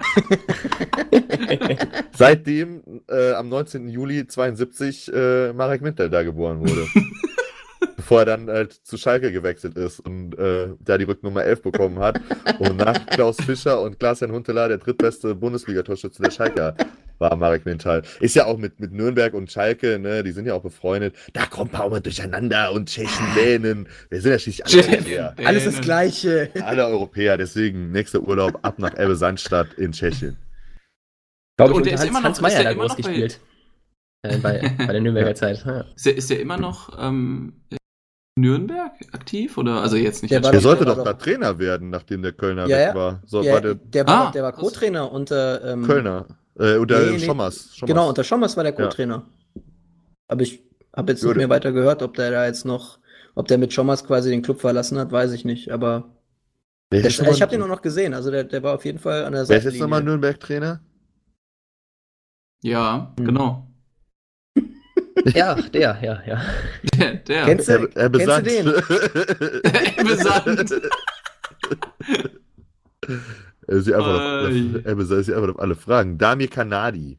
[2.16, 3.90] Seitdem äh, am 19.
[3.90, 6.86] Juli 72 äh, Marek Winter da geboren wurde.
[8.02, 12.00] Bevor er dann halt zu Schalke gewechselt ist und äh, da die Rücknummer 11 bekommen
[12.00, 12.20] hat
[12.58, 16.76] und nach Klaus Fischer und Klaas-Jan Huntelaar der drittbeste Bundesliga-Torschütze der Schalke
[17.20, 18.02] war Marek Mintal.
[18.20, 21.16] Ist ja auch mit, mit Nürnberg und Schalke, ne, die sind ja auch befreundet.
[21.34, 23.88] Da kommt man auch mal durcheinander und Tschechen, Dänen.
[24.10, 24.88] Wir sind ja schließlich alle.
[24.98, 25.36] Europäer.
[25.46, 25.82] Alles das.
[25.82, 26.50] Gleiche.
[26.64, 30.38] Alle Europäer, deswegen nächster Urlaub ab nach Elbe Sandstadt in Tschechien.
[31.58, 33.04] Glaube ich, Und der ist immer noch- Hans, Hans ist der da immer noch bei-
[33.04, 33.40] gespielt.
[34.24, 35.64] Äh, bei, bei der Nürnberger Zeit.
[35.66, 35.82] Ja.
[35.96, 37.54] Ist der, ist der immer noch ähm,
[38.42, 39.58] Nürnberg aktiv?
[39.58, 42.78] Oder also jetzt nicht Der Der sollte doch gerade Trainer werden, nachdem der Kölner Ja,
[42.78, 42.96] weg ja.
[42.96, 43.22] war.
[43.26, 46.26] So, Ja, war der der war, Ah, der war Co-Trainer unter ähm, Kölner.
[46.60, 47.20] Äh, oder Nee, nee.
[47.20, 47.70] Schommers.
[47.76, 47.88] Schommers.
[47.88, 48.84] Genau, unter Schommers war der Ja.
[48.86, 49.26] Co-Trainer.
[50.28, 50.64] Aber ich
[50.96, 51.40] habe jetzt Würde.
[51.40, 53.00] nicht mehr weiter gehört, ob der da jetzt noch,
[53.36, 55.72] ob der mit Schommers quasi den Club verlassen hat, weiß ich nicht.
[55.72, 56.10] Aber
[56.92, 58.14] der, ich habe den auch noch gesehen.
[58.14, 60.04] Also der, der war auf jeden Fall an der Wer ist jetzt nochmal.
[60.04, 60.82] Nürnberg-Trainer?
[62.64, 63.26] Ja, Hm.
[63.26, 63.71] genau.
[65.34, 66.42] Ja, der, ja, ja.
[66.98, 67.46] Der, der.
[67.46, 68.48] Kennst du, Er, er kennst du besandt.
[68.48, 68.66] den?
[70.08, 70.72] Besandt.
[73.68, 74.46] er ist einfach Ei.
[74.48, 76.18] auf, er besandt sich einfach auf alle Fragen.
[76.18, 77.18] Damir Kanadi.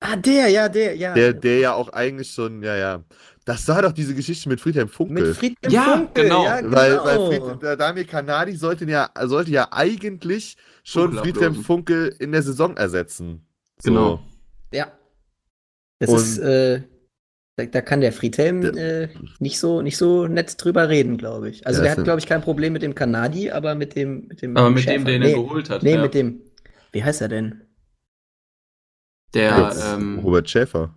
[0.00, 1.12] Ah, der, ja, der, ja.
[1.14, 3.02] Der, der ja auch eigentlich schon, ja, ja.
[3.44, 5.26] Das war doch diese Geschichte mit Friedhelm Funkel.
[5.28, 6.44] mit Friedhelm Ja, Funkel, genau.
[6.44, 6.76] ja, genau.
[6.76, 11.54] Weil, weil Fried, der Damir Kanadi sollte ja, sollte ja eigentlich schon Friedhelm.
[11.64, 13.44] Funkel in der Saison ersetzen.
[13.82, 13.90] So.
[13.90, 14.20] Genau.
[14.72, 14.92] Ja.
[15.98, 16.82] Das Und- ist, äh,
[17.58, 19.08] da, da kann der Friedhelm Der- äh,
[19.40, 21.66] nicht, so, nicht so nett drüber reden, glaube ich.
[21.66, 23.96] Also Ja, der ist hat, ja- glaube ich, kein Problem mit dem Kanadi, aber mit
[23.96, 24.98] dem, mit dem Aber mit Schäfer.
[24.98, 25.82] dem, den nee, er geholt hat.
[25.82, 26.02] Nee, ja.
[26.02, 26.40] mit dem.
[26.92, 27.62] Wie heißt er denn?
[29.34, 30.94] Der, Jetzt ähm, Robert Schäfer.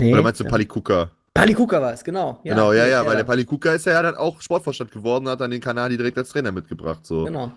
[0.00, 0.50] Nee, Oder meinst du ja.
[0.50, 1.10] Palikuka?
[1.34, 2.40] Palikuka war es, genau.
[2.44, 3.24] genau, ja, ja, weil der.
[3.24, 7.04] Palikuka ist ja dann auch Sportvorstand geworden, hat dann den Kanadi direkt als Trainer mitgebracht.
[7.04, 7.24] So.
[7.24, 7.52] Genau.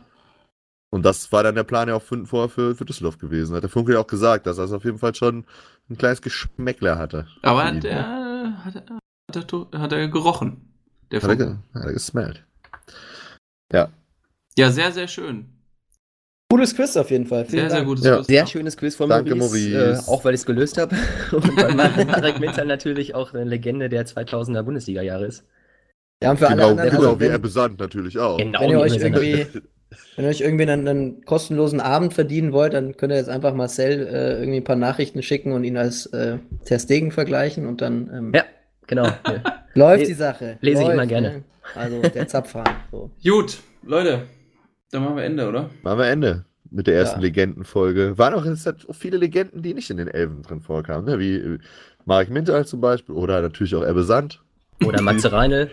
[0.91, 3.55] Und das war dann der Plan ja auch für, vorher für, für Düsseldorf gewesen.
[3.55, 5.45] Hat der Funkel ja auch gesagt, dass er es auf jeden Fall schon
[5.89, 7.27] ein kleines Geschmäckler hatte.
[7.41, 7.81] aber ihn.
[7.81, 8.05] der
[8.63, 8.99] hat, er-
[9.35, 10.61] hat, er, hat er gerochen.
[11.11, 12.43] Der Hat er, hat er gesmellt.
[14.57, 15.47] Ja, sehr, sehr schön.
[16.49, 17.43] Gutes Quiz auf jeden Fall.
[17.45, 17.87] Vielen Sehr, sehr Dank.
[17.89, 18.15] gutes Ja.
[18.17, 18.27] Quiz.
[18.27, 20.07] Sehr schönes Quiz von Danke, Maurice, Maurice.
[20.07, 20.95] Äh, auch weil ich es gelöst habe.
[21.31, 21.73] Und weil
[22.05, 25.43] Marek Mintal natürlich auch eine Legende der 2000er Bundesliga-Jahre ist.
[26.23, 28.37] Ja, und für alle Genau, anderen, genau also wie er wenn, besandt natürlich auch.
[28.37, 29.45] Genau, wenn ihr euch irgendwie,
[30.15, 33.53] wenn ihr euch irgendwie einen, einen kostenlosen Abend verdienen wollt, dann könnt ihr jetzt einfach
[33.53, 37.81] Marcel äh, irgendwie ein paar Nachrichten schicken und ihn als äh, Ter Stegen vergleichen und
[37.81, 38.43] dann ähm, Ja,
[38.87, 39.07] genau.
[39.73, 40.57] Läuft Le- die Sache.
[40.61, 41.29] lese ich läuft, immer gerne.
[41.29, 41.43] Ne?
[41.75, 42.63] Also der Zapfhahn.
[42.91, 43.11] So.
[43.23, 44.23] Gut, Leute,
[44.91, 45.69] dann machen wir Ende, oder?
[45.83, 47.25] Machen wir Ende mit der ersten Ja.
[47.27, 48.17] Legendenfolge.
[48.17, 51.19] Waren auch es hat auch viele Legenden, die nicht in den Elfen drin vorkamen, ne?
[51.19, 51.59] wie äh,
[52.05, 54.41] Marek Mintal zum Beispiel oder natürlich auch Ebbe Sand.
[54.85, 55.69] Oder Matze Reinl.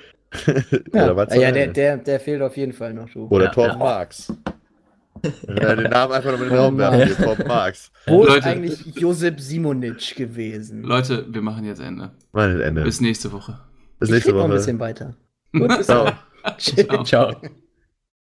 [0.93, 3.27] Ja, oder was ja der, der, der fehlt auf jeden Fall noch, du.
[3.29, 3.79] Oder Ja, Torben ja.
[3.79, 4.33] Marx.
[5.47, 7.23] Ja, den Namen einfach noch mit in den Raum werfen.
[7.25, 7.93] Torben Marx.
[8.09, 8.47] Wo ist Leute.
[8.47, 10.83] eigentlich Josep Simonic gewesen?
[10.83, 12.11] Leute, wir machen jetzt Ende.
[12.33, 12.83] Mein Ende.
[12.83, 13.61] Bis nächste Woche.
[14.01, 14.57] Bis ich nächste red noch ein Woche.
[14.59, 15.15] bisschen weiter.
[15.53, 16.11] Gut, bis Ciao.
[16.59, 17.05] Ciao.
[17.05, 17.37] Ciao.